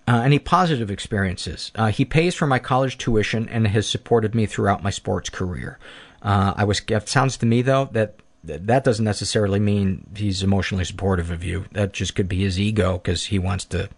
[0.06, 1.70] Uh, any positive experiences?
[1.76, 5.78] Uh, he pays for my college tuition and has supported me throughout my sports career.
[6.22, 6.82] Uh, I was.
[6.88, 11.66] It sounds to me though that that doesn't necessarily mean he's emotionally supportive of you.
[11.72, 13.88] That just could be his ego because he wants to,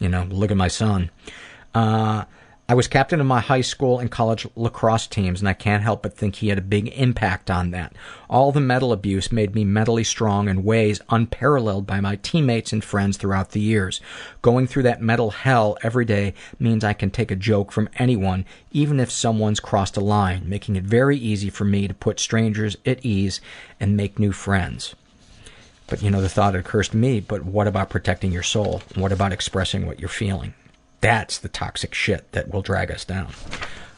[0.00, 1.10] you know, look at my son.
[1.74, 2.24] Uh,
[2.68, 6.02] I was captain of my high school and college lacrosse teams, and I can't help
[6.02, 7.92] but think he had a big impact on that.
[8.30, 12.82] All the mental abuse made me mentally strong in ways unparalleled by my teammates and
[12.82, 14.00] friends throughout the years.
[14.42, 18.46] Going through that mental hell every day means I can take a joke from anyone,
[18.70, 22.76] even if someone's crossed a line, making it very easy for me to put strangers
[22.86, 23.40] at ease
[23.80, 24.94] and make new friends.
[25.88, 28.82] But you know, the thought occurs to me, but what about protecting your soul?
[28.94, 30.54] What about expressing what you're feeling?
[31.02, 33.32] That's the toxic shit that will drag us down.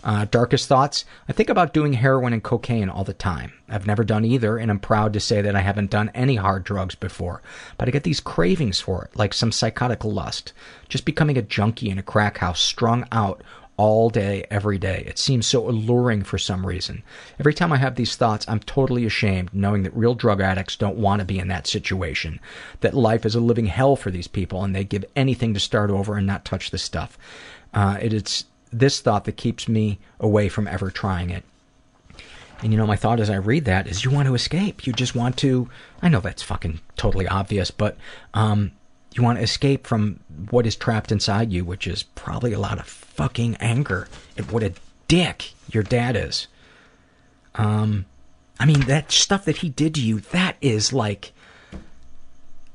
[0.02, 1.04] Uh, darkest thoughts?
[1.28, 3.52] I think about doing heroin and cocaine all the time.
[3.68, 6.64] I've never done either, and I'm proud to say that I haven't done any hard
[6.64, 7.40] drugs before.
[7.78, 10.52] But I get these cravings for it, like some psychotic lust.
[10.88, 13.42] Just becoming a junkie in a crack house, strung out
[13.76, 15.04] all day, every day.
[15.06, 17.02] It seems so alluring for some reason.
[17.40, 20.96] Every time I have these thoughts, I'm totally ashamed knowing that real drug addicts don't
[20.96, 22.38] want to be in that situation.
[22.80, 25.90] That life is a living hell for these people and they give anything to start
[25.90, 27.18] over and not touch the stuff.
[27.72, 31.44] Uh, it, it's this thought that keeps me away from ever trying it.
[32.62, 34.86] And you know, my thought as I read that is you want to escape.
[34.86, 35.68] You just want to,
[36.00, 37.96] I know that's fucking totally obvious, but,
[38.32, 38.72] um,
[39.14, 40.18] you want to escape from
[40.50, 44.62] what is trapped inside you, which is probably a lot of fucking anger at what
[44.62, 44.72] a
[45.08, 46.46] dick your dad is.
[47.54, 48.06] Um,
[48.58, 51.32] I mean, that stuff that he did to you, that is like,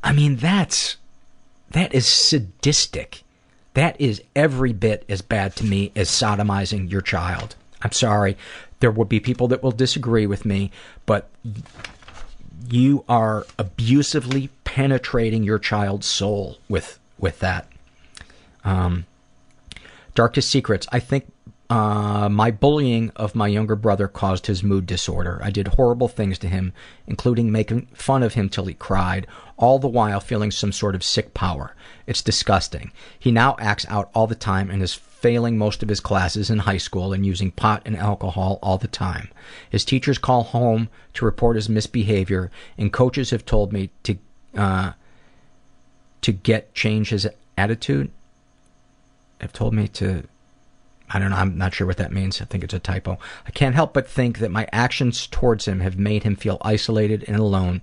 [0.03, 0.97] I mean, that's,
[1.71, 3.23] that is sadistic.
[3.73, 7.55] That is every bit as bad to me as sodomizing your child.
[7.81, 8.37] I'm sorry.
[8.79, 10.71] There will be people that will disagree with me,
[11.05, 11.29] but
[12.69, 17.67] you are abusively penetrating your child's soul with with that.
[18.63, 19.05] Um,
[20.15, 20.87] darkest secrets.
[20.91, 21.31] I think
[21.69, 25.39] uh, my bullying of my younger brother caused his mood disorder.
[25.43, 26.73] I did horrible things to him,
[27.05, 31.03] including making fun of him till he cried, all the while feeling some sort of
[31.03, 31.75] sick power.
[32.07, 32.91] It's disgusting.
[33.19, 36.59] He now acts out all the time and is failing most of his classes in
[36.59, 39.29] high school and using pot and alcohol all the time.
[39.69, 44.17] His teachers call home to report his misbehavior, and coaches have told me to
[44.55, 44.93] uh,
[46.21, 47.27] to get change his
[47.57, 48.09] attitude.
[49.39, 50.23] Have told me to
[51.11, 52.39] I don't know, I'm not sure what that means.
[52.41, 53.17] I think it's a typo.
[53.47, 57.25] I can't help but think that my actions towards him have made him feel isolated
[57.27, 57.81] and alone,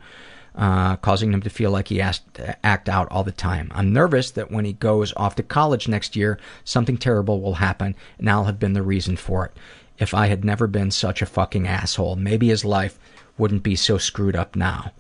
[0.55, 3.73] uh, causing him to feel like he has to act out all the time.
[3.74, 7.97] I'm nervous that when he goes off to college next year, something terrible will happen
[8.19, 9.53] and I'll have been the reason for it.
[9.99, 12.16] if I had never been such a fucking asshole.
[12.16, 12.99] Maybe his life
[13.39, 14.93] wouldn't be so screwed up now.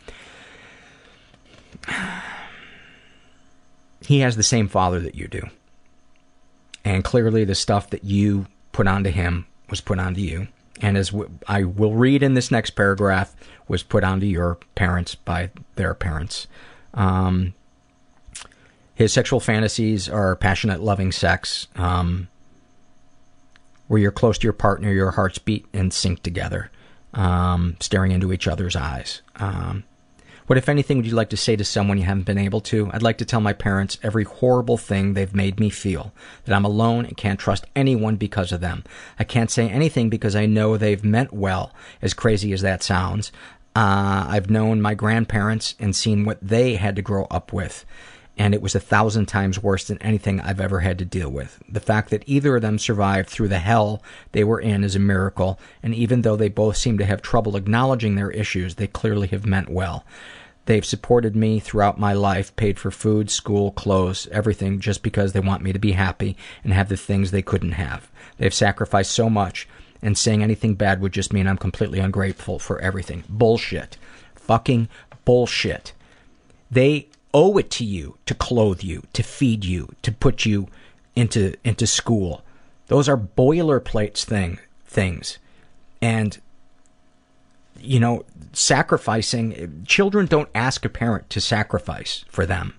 [4.02, 5.48] He has the same father that you do.
[6.86, 10.46] And clearly, the stuff that you put onto him was put onto you.
[10.80, 11.12] And as
[11.48, 13.34] I will read in this next paragraph,
[13.66, 16.46] was put onto your parents by their parents.
[16.94, 17.54] Um,
[18.94, 22.28] his sexual fantasies are passionate, loving sex, um,
[23.88, 26.70] where you're close to your partner, your hearts beat and sync together,
[27.14, 29.22] um, staring into each other's eyes.
[30.46, 32.88] What, if anything, would you like to say to someone you haven't been able to?
[32.92, 36.12] I'd like to tell my parents every horrible thing they've made me feel.
[36.44, 38.84] That I'm alone and can't trust anyone because of them.
[39.18, 43.32] I can't say anything because I know they've meant well, as crazy as that sounds.
[43.74, 47.84] Uh, I've known my grandparents and seen what they had to grow up with
[48.36, 51.62] and it was a thousand times worse than anything I've ever had to deal with.
[51.68, 54.02] The fact that either of them survived through the hell
[54.32, 57.56] they were in is a miracle, and even though they both seem to have trouble
[57.56, 60.04] acknowledging their issues, they clearly have meant well.
[60.66, 65.40] They've supported me throughout my life, paid for food, school, clothes, everything just because they
[65.40, 68.10] want me to be happy and have the things they couldn't have.
[68.36, 69.68] They've sacrificed so much,
[70.02, 73.24] and saying anything bad would just mean I'm completely ungrateful for everything.
[73.28, 73.96] Bullshit.
[74.34, 74.88] Fucking
[75.24, 75.92] bullshit.
[76.70, 80.66] They owe it to you to clothe you, to feed you, to put you
[81.14, 82.42] into into school.
[82.86, 85.38] Those are boilerplates thing things.
[86.00, 86.40] And
[87.78, 92.74] you know, sacrificing children don't ask a parent to sacrifice for them.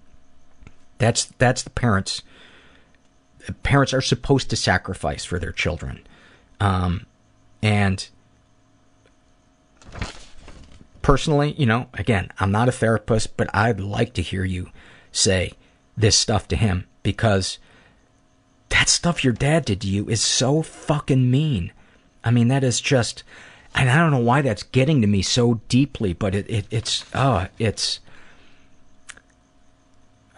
[0.97, 2.23] That's that's the parents
[3.61, 6.05] parents are supposed to sacrifice for their children.
[6.59, 7.05] Um,
[7.61, 8.09] and
[11.07, 14.71] personally, you know, again, I'm not a therapist, but I'd like to hear you
[15.13, 15.53] say
[15.95, 17.59] this stuff to him because
[18.67, 21.71] that stuff your dad did to you is so fucking mean.
[22.25, 23.23] I mean, that is just,
[23.73, 27.05] and I don't know why that's getting to me so deeply, but it, it it's,
[27.15, 28.01] oh, it's,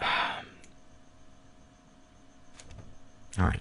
[0.00, 0.06] all
[3.38, 3.60] right.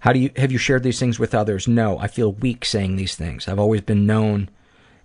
[0.00, 1.68] How do you have you shared these things with others?
[1.68, 3.46] No, I feel weak saying these things.
[3.46, 4.48] I've always been known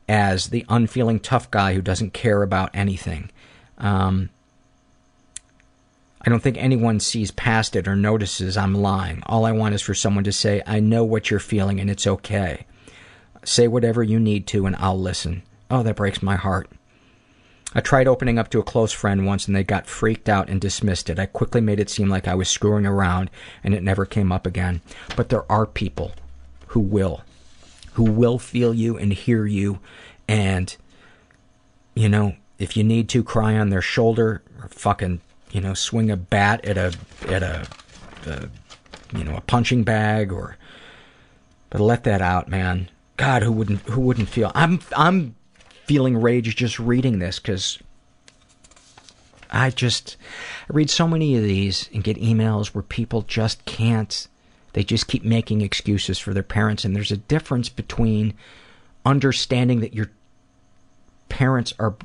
[0.08, 3.30] as the unfeeling tough guy who doesn't care about anything.
[3.78, 4.30] Um,
[6.26, 9.24] I don't think anyone sees past it or notices I'm lying.
[9.26, 12.08] All I want is for someone to say, I know what you're feeling and it's
[12.08, 12.66] okay.
[13.44, 15.44] Say whatever you need to and I'll listen.
[15.70, 16.70] Oh, that breaks my heart.
[17.76, 20.62] I tried opening up to a close friend once and they got freaked out and
[20.62, 21.20] dismissed it.
[21.20, 23.30] I quickly made it seem like I was screwing around
[23.64, 24.82] and it never came up again.
[25.18, 26.14] But there are people
[26.68, 27.24] who will
[27.94, 29.80] who will feel you and hear you.
[30.28, 30.76] And
[31.96, 35.22] you know if you need to cry on their shoulder or fucking
[35.52, 36.94] you know swing a bat at a
[37.28, 37.68] at a,
[38.26, 38.50] a
[39.16, 40.58] you know a punching bag or
[41.70, 42.90] but let that out man.
[43.18, 45.36] God who wouldn't who wouldn't feel i'm i'm
[45.86, 47.78] feeling rage just reading this cuz
[49.52, 50.18] i just
[50.68, 54.28] I read so many of these and get emails where people just can't
[54.74, 58.34] they just keep making excuses for their parents and there's a difference between
[59.06, 60.10] understanding that your
[61.30, 61.96] parents are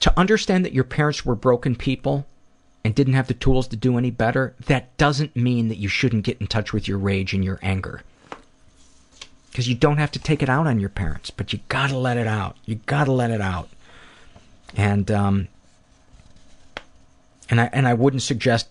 [0.00, 2.26] to understand that your parents were broken people
[2.84, 6.24] and didn't have the tools to do any better that doesn't mean that you shouldn't
[6.24, 8.02] get in touch with your rage and your anger.
[9.50, 12.16] Because you don't have to take it out on your parents but you gotta let
[12.16, 12.56] it out.
[12.64, 13.68] You gotta let it out.
[14.76, 15.48] And um
[17.50, 18.68] and i and i wouldn't suggest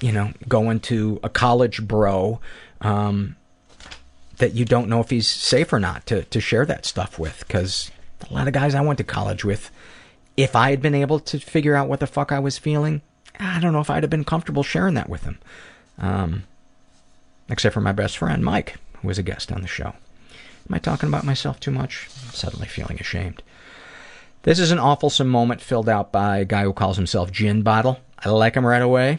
[0.00, 2.40] you know going to a college bro
[2.80, 3.36] um
[4.38, 7.44] that you don't know if he's safe or not to, to share that stuff with.
[7.46, 7.90] Because
[8.28, 9.70] a lot of guys I went to college with,
[10.36, 13.02] if I had been able to figure out what the fuck I was feeling,
[13.38, 15.38] I don't know if I'd have been comfortable sharing that with them.
[15.98, 16.44] Um,
[17.48, 19.94] except for my best friend, Mike, who was a guest on the show.
[20.68, 22.08] Am I talking about myself too much?
[22.26, 23.42] I'm suddenly feeling ashamed.
[24.42, 28.00] This is an awful moment filled out by a guy who calls himself Gin Bottle.
[28.18, 29.18] I like him right away.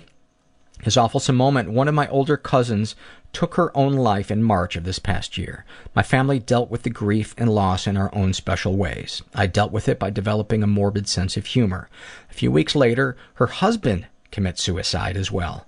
[0.85, 1.71] His awful moment.
[1.71, 2.95] One of my older cousins
[3.33, 5.65] took her own life in March of this past year.
[5.95, 9.23] My family dealt with the grief and loss in our own special ways.
[9.33, 11.89] I dealt with it by developing a morbid sense of humor.
[12.29, 15.65] A few weeks later, her husband commits suicide as well.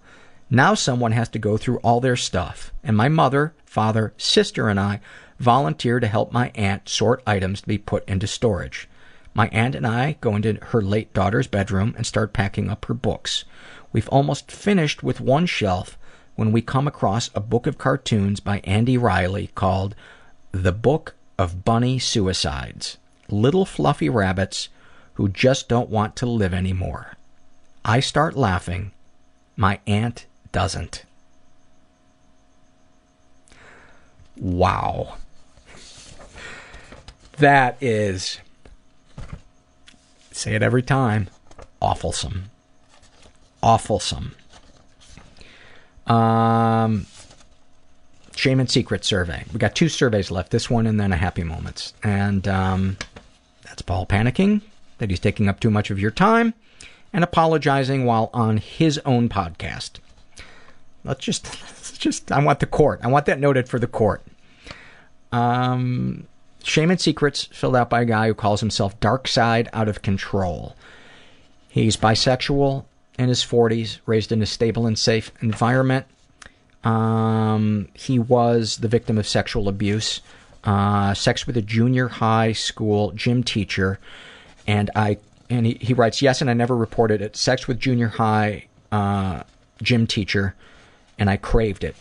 [0.51, 4.79] Now someone has to go through all their stuff, and my mother, father, sister, and
[4.79, 4.99] I
[5.39, 8.87] volunteer to help my aunt sort items to be put into storage.
[9.37, 12.95] My aunt and I go into her late daughter's bedroom and start packing up her
[12.95, 13.45] books.
[13.97, 15.97] We've almost finished with one shelf
[16.35, 19.95] when we come across a book of cartoons by Andy Riley called
[20.51, 24.69] The Book of Bunny Suicides Little Fluffy Rabbits
[25.15, 27.13] Who Just Don't Want to Live Anymore.
[27.83, 28.91] I start laughing.
[29.55, 31.03] My aunt doesn't.
[34.39, 35.17] Wow.
[37.37, 38.41] That is,
[40.31, 41.31] say it every time,
[41.81, 42.51] awfulsome.
[43.63, 44.31] Awfulsome.
[46.05, 47.05] Um,
[48.35, 49.43] Shame and Secret survey.
[49.51, 51.93] We got two surveys left, this one and then a Happy Moments.
[52.03, 52.97] And um,
[53.63, 54.61] that's Paul panicking
[54.99, 56.53] that he's taking up too much of your time
[57.13, 59.99] and apologizing while on his own podcast.
[61.03, 62.99] Let's just, let's just, I want the court.
[63.03, 64.23] I want that noted for the court.
[65.31, 66.27] Um,
[66.63, 70.01] Shame and Secrets, filled out by a guy who calls himself Dark Side Out of
[70.01, 70.75] Control.
[71.69, 72.85] He's bisexual,
[73.17, 76.05] in his 40s, raised in a stable and safe environment.
[76.83, 80.21] Um, he was the victim of sexual abuse,
[80.63, 83.99] uh, sex with a junior high school gym teacher,
[84.67, 85.17] and I
[85.49, 87.35] and he, he writes yes, and I never reported it.
[87.35, 89.43] Sex with junior high uh,
[89.81, 90.55] gym teacher,
[91.17, 91.95] and I craved it.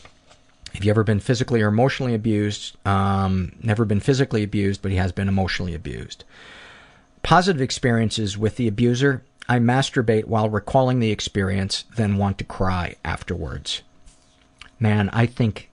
[0.75, 2.77] Have you ever been physically or emotionally abused?
[2.87, 6.25] Um, never been physically abused, but he has been emotionally abused.
[7.23, 9.23] Positive experiences with the abuser.
[9.49, 13.83] I masturbate while recalling the experience, then want to cry afterwards.
[14.81, 15.71] Man, I think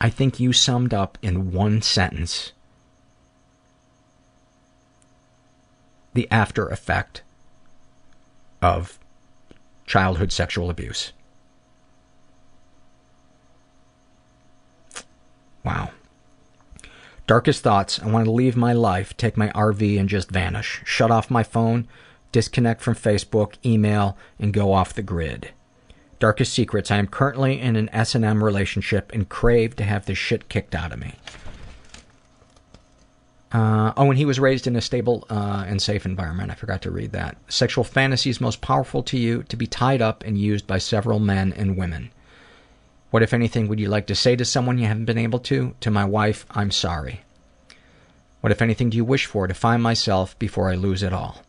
[0.00, 2.52] I think you summed up in one sentence
[6.12, 7.22] the after effect
[8.60, 8.98] of
[9.86, 11.12] childhood sexual abuse.
[15.64, 15.90] Wow.
[17.26, 18.00] Darkest thoughts.
[18.00, 20.80] I want to leave my life, take my RV, and just vanish.
[20.84, 21.88] Shut off my phone,
[22.36, 25.52] disconnect from Facebook, email, and go off the grid.
[26.18, 26.90] Darkest secrets.
[26.90, 30.92] I am currently in an S&M relationship and crave to have this shit kicked out
[30.92, 31.14] of me.
[33.52, 36.50] Uh, oh, and he was raised in a stable uh, and safe environment.
[36.50, 37.38] I forgot to read that.
[37.48, 41.54] Sexual fantasies most powerful to you to be tied up and used by several men
[41.54, 42.10] and women.
[43.12, 45.74] What, if anything, would you like to say to someone you haven't been able to?
[45.80, 47.22] To my wife, I'm sorry.
[48.42, 49.46] What, if anything, do you wish for?
[49.46, 51.40] To find myself before I lose it all.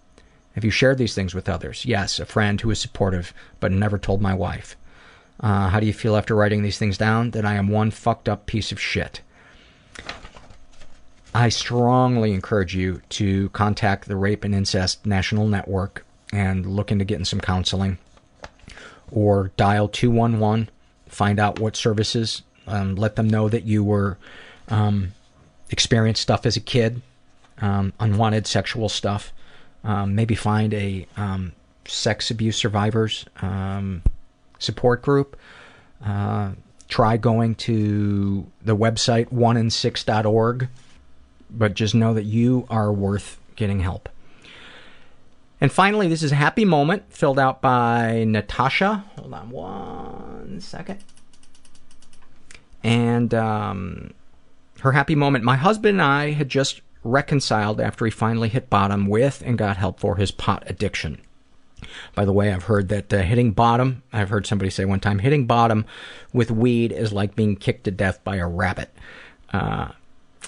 [0.58, 1.86] Have you shared these things with others?
[1.86, 4.76] Yes, a friend who is supportive, but never told my wife.
[5.40, 7.30] Uh, how do you feel after writing these things down?
[7.30, 9.22] That I am one fucked up piece of shit.
[11.32, 16.04] I strongly encourage you to contact the Rape and Incest National Network
[16.34, 18.00] and look into getting some counseling.
[19.12, 20.72] Or dial 211,
[21.08, 24.18] find out what services, um, let them know that you were
[24.70, 25.14] um,
[25.70, 27.04] experienced stuff as a kid,
[27.62, 29.32] um, unwanted sexual stuff.
[29.84, 31.54] Um, maybe find a um,
[31.86, 34.04] sex abuse survivors um,
[34.60, 35.38] support group.
[36.04, 36.52] Uh,
[36.88, 40.70] try going to the website onein6.org,
[41.50, 44.10] but just know that you are worth getting help.
[45.60, 49.06] And finally, this is a happy moment filled out by Natasha.
[49.18, 51.00] Hold on one second.
[52.84, 54.14] And um,
[54.82, 59.08] her happy moment my husband and I had just reconciled after he finally hit bottom
[59.08, 61.20] with and got help for his pot addiction.
[62.16, 65.20] By the way, I've heard that uh, hitting bottom, I've heard somebody say one time,
[65.20, 65.86] hitting bottom
[66.34, 68.90] with weed is like being kicked to death by a rabbit.
[69.54, 69.90] Uh,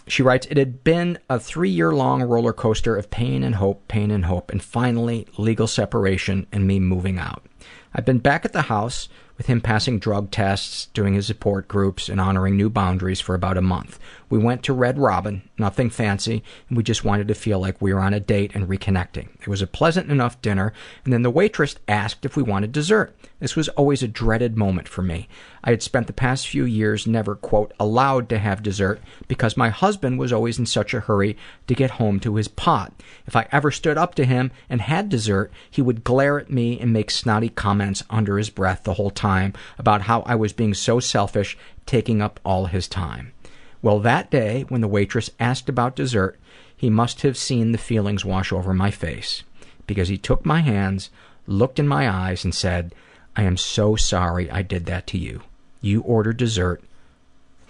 [0.07, 3.88] she writes, It had been a three year long roller coaster of pain and hope,
[3.88, 7.45] pain and hope, and finally legal separation and me moving out.
[7.93, 12.09] I've been back at the house with him passing drug tests, doing his support groups,
[12.09, 13.99] and honoring new boundaries for about a month.
[14.30, 17.91] We went to Red Robin, nothing fancy, and we just wanted to feel like we
[17.91, 19.30] were on a date and reconnecting.
[19.41, 20.72] It was a pleasant enough dinner,
[21.03, 23.15] and then the waitress asked if we wanted dessert.
[23.39, 25.27] This was always a dreaded moment for me.
[25.64, 29.69] I had spent the past few years never, quote, allowed to have dessert because my
[29.69, 31.35] husband was always in such a hurry
[31.65, 32.93] to get home to his pot.
[33.26, 36.80] If I ever stood up to him and had dessert, he would glare at me
[36.80, 40.76] and make snotty comments under his breath the whole time about how I was being
[40.76, 41.57] so selfish,
[41.88, 43.34] taking up all his time.
[43.81, 46.38] Well, that day, when the waitress asked about dessert,
[46.76, 49.43] he must have seen the feelings wash over my face
[49.88, 51.10] because he took my hands,
[51.47, 52.93] looked in my eyes, and said,
[53.35, 55.41] I am so sorry I did that to you.
[55.81, 56.84] You order dessert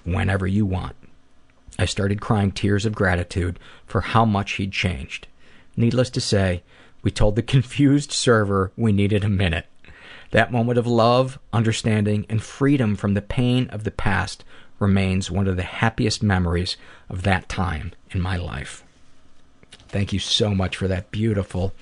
[0.03, 0.95] whenever you want.
[1.77, 5.27] I started crying tears of gratitude for how much he'd changed.
[5.77, 6.63] Needless to say,
[7.03, 9.67] we told the confused server we needed a minute.
[10.31, 14.43] That moment of love, understanding, and freedom from the pain of the past
[14.79, 16.77] remains one of the happiest memories
[17.09, 18.83] of that time in my life.
[19.89, 21.73] Thank you so much for that beautiful,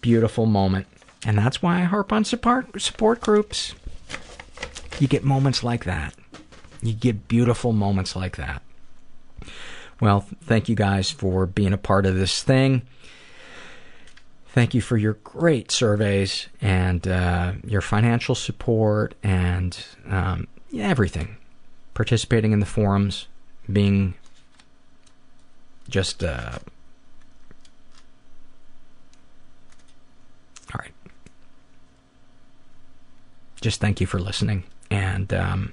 [0.00, 0.86] beautiful moment.
[1.24, 3.74] And that's why I harp on support, support groups.
[4.98, 6.14] You get moments like that.
[6.82, 8.62] You get beautiful moments like that.
[10.00, 12.82] Well, thank you guys for being a part of this thing.
[14.48, 19.76] Thank you for your great surveys and uh, your financial support and
[20.08, 21.36] um, everything.
[21.94, 23.26] Participating in the forums,
[23.70, 24.14] being
[25.88, 26.58] just uh
[30.72, 30.92] all right.
[33.60, 35.72] Just thank you for listening and um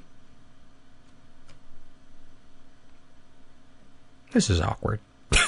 [4.32, 5.00] this is awkward.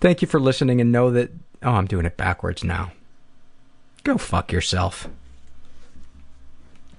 [0.00, 1.30] Thank you for listening and know that
[1.62, 2.92] oh i'm doing it backwards now.
[4.04, 5.08] Go fuck yourself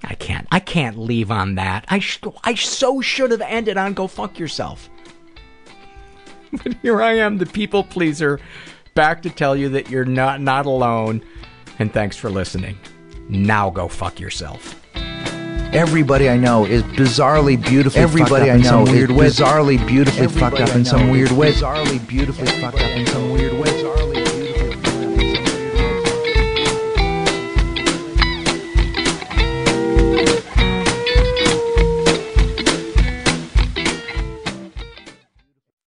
[0.03, 0.47] I can't.
[0.51, 1.85] I can't leave on that.
[1.89, 4.89] I sh- I so should have ended on go fuck yourself.
[6.63, 8.39] but here I am, the people pleaser,
[8.93, 11.23] back to tell you that you're not not alone.
[11.79, 12.77] And thanks for listening.
[13.29, 14.79] Now go fuck yourself.
[15.73, 19.27] Everybody I know is bizarrely beautifully Everybody fucked up I in know is weird way.
[19.27, 21.51] bizarrely beautifully Everybody fucked up in some weird way.
[21.51, 23.56] Bizarrely beautifully fucked up in some weird way.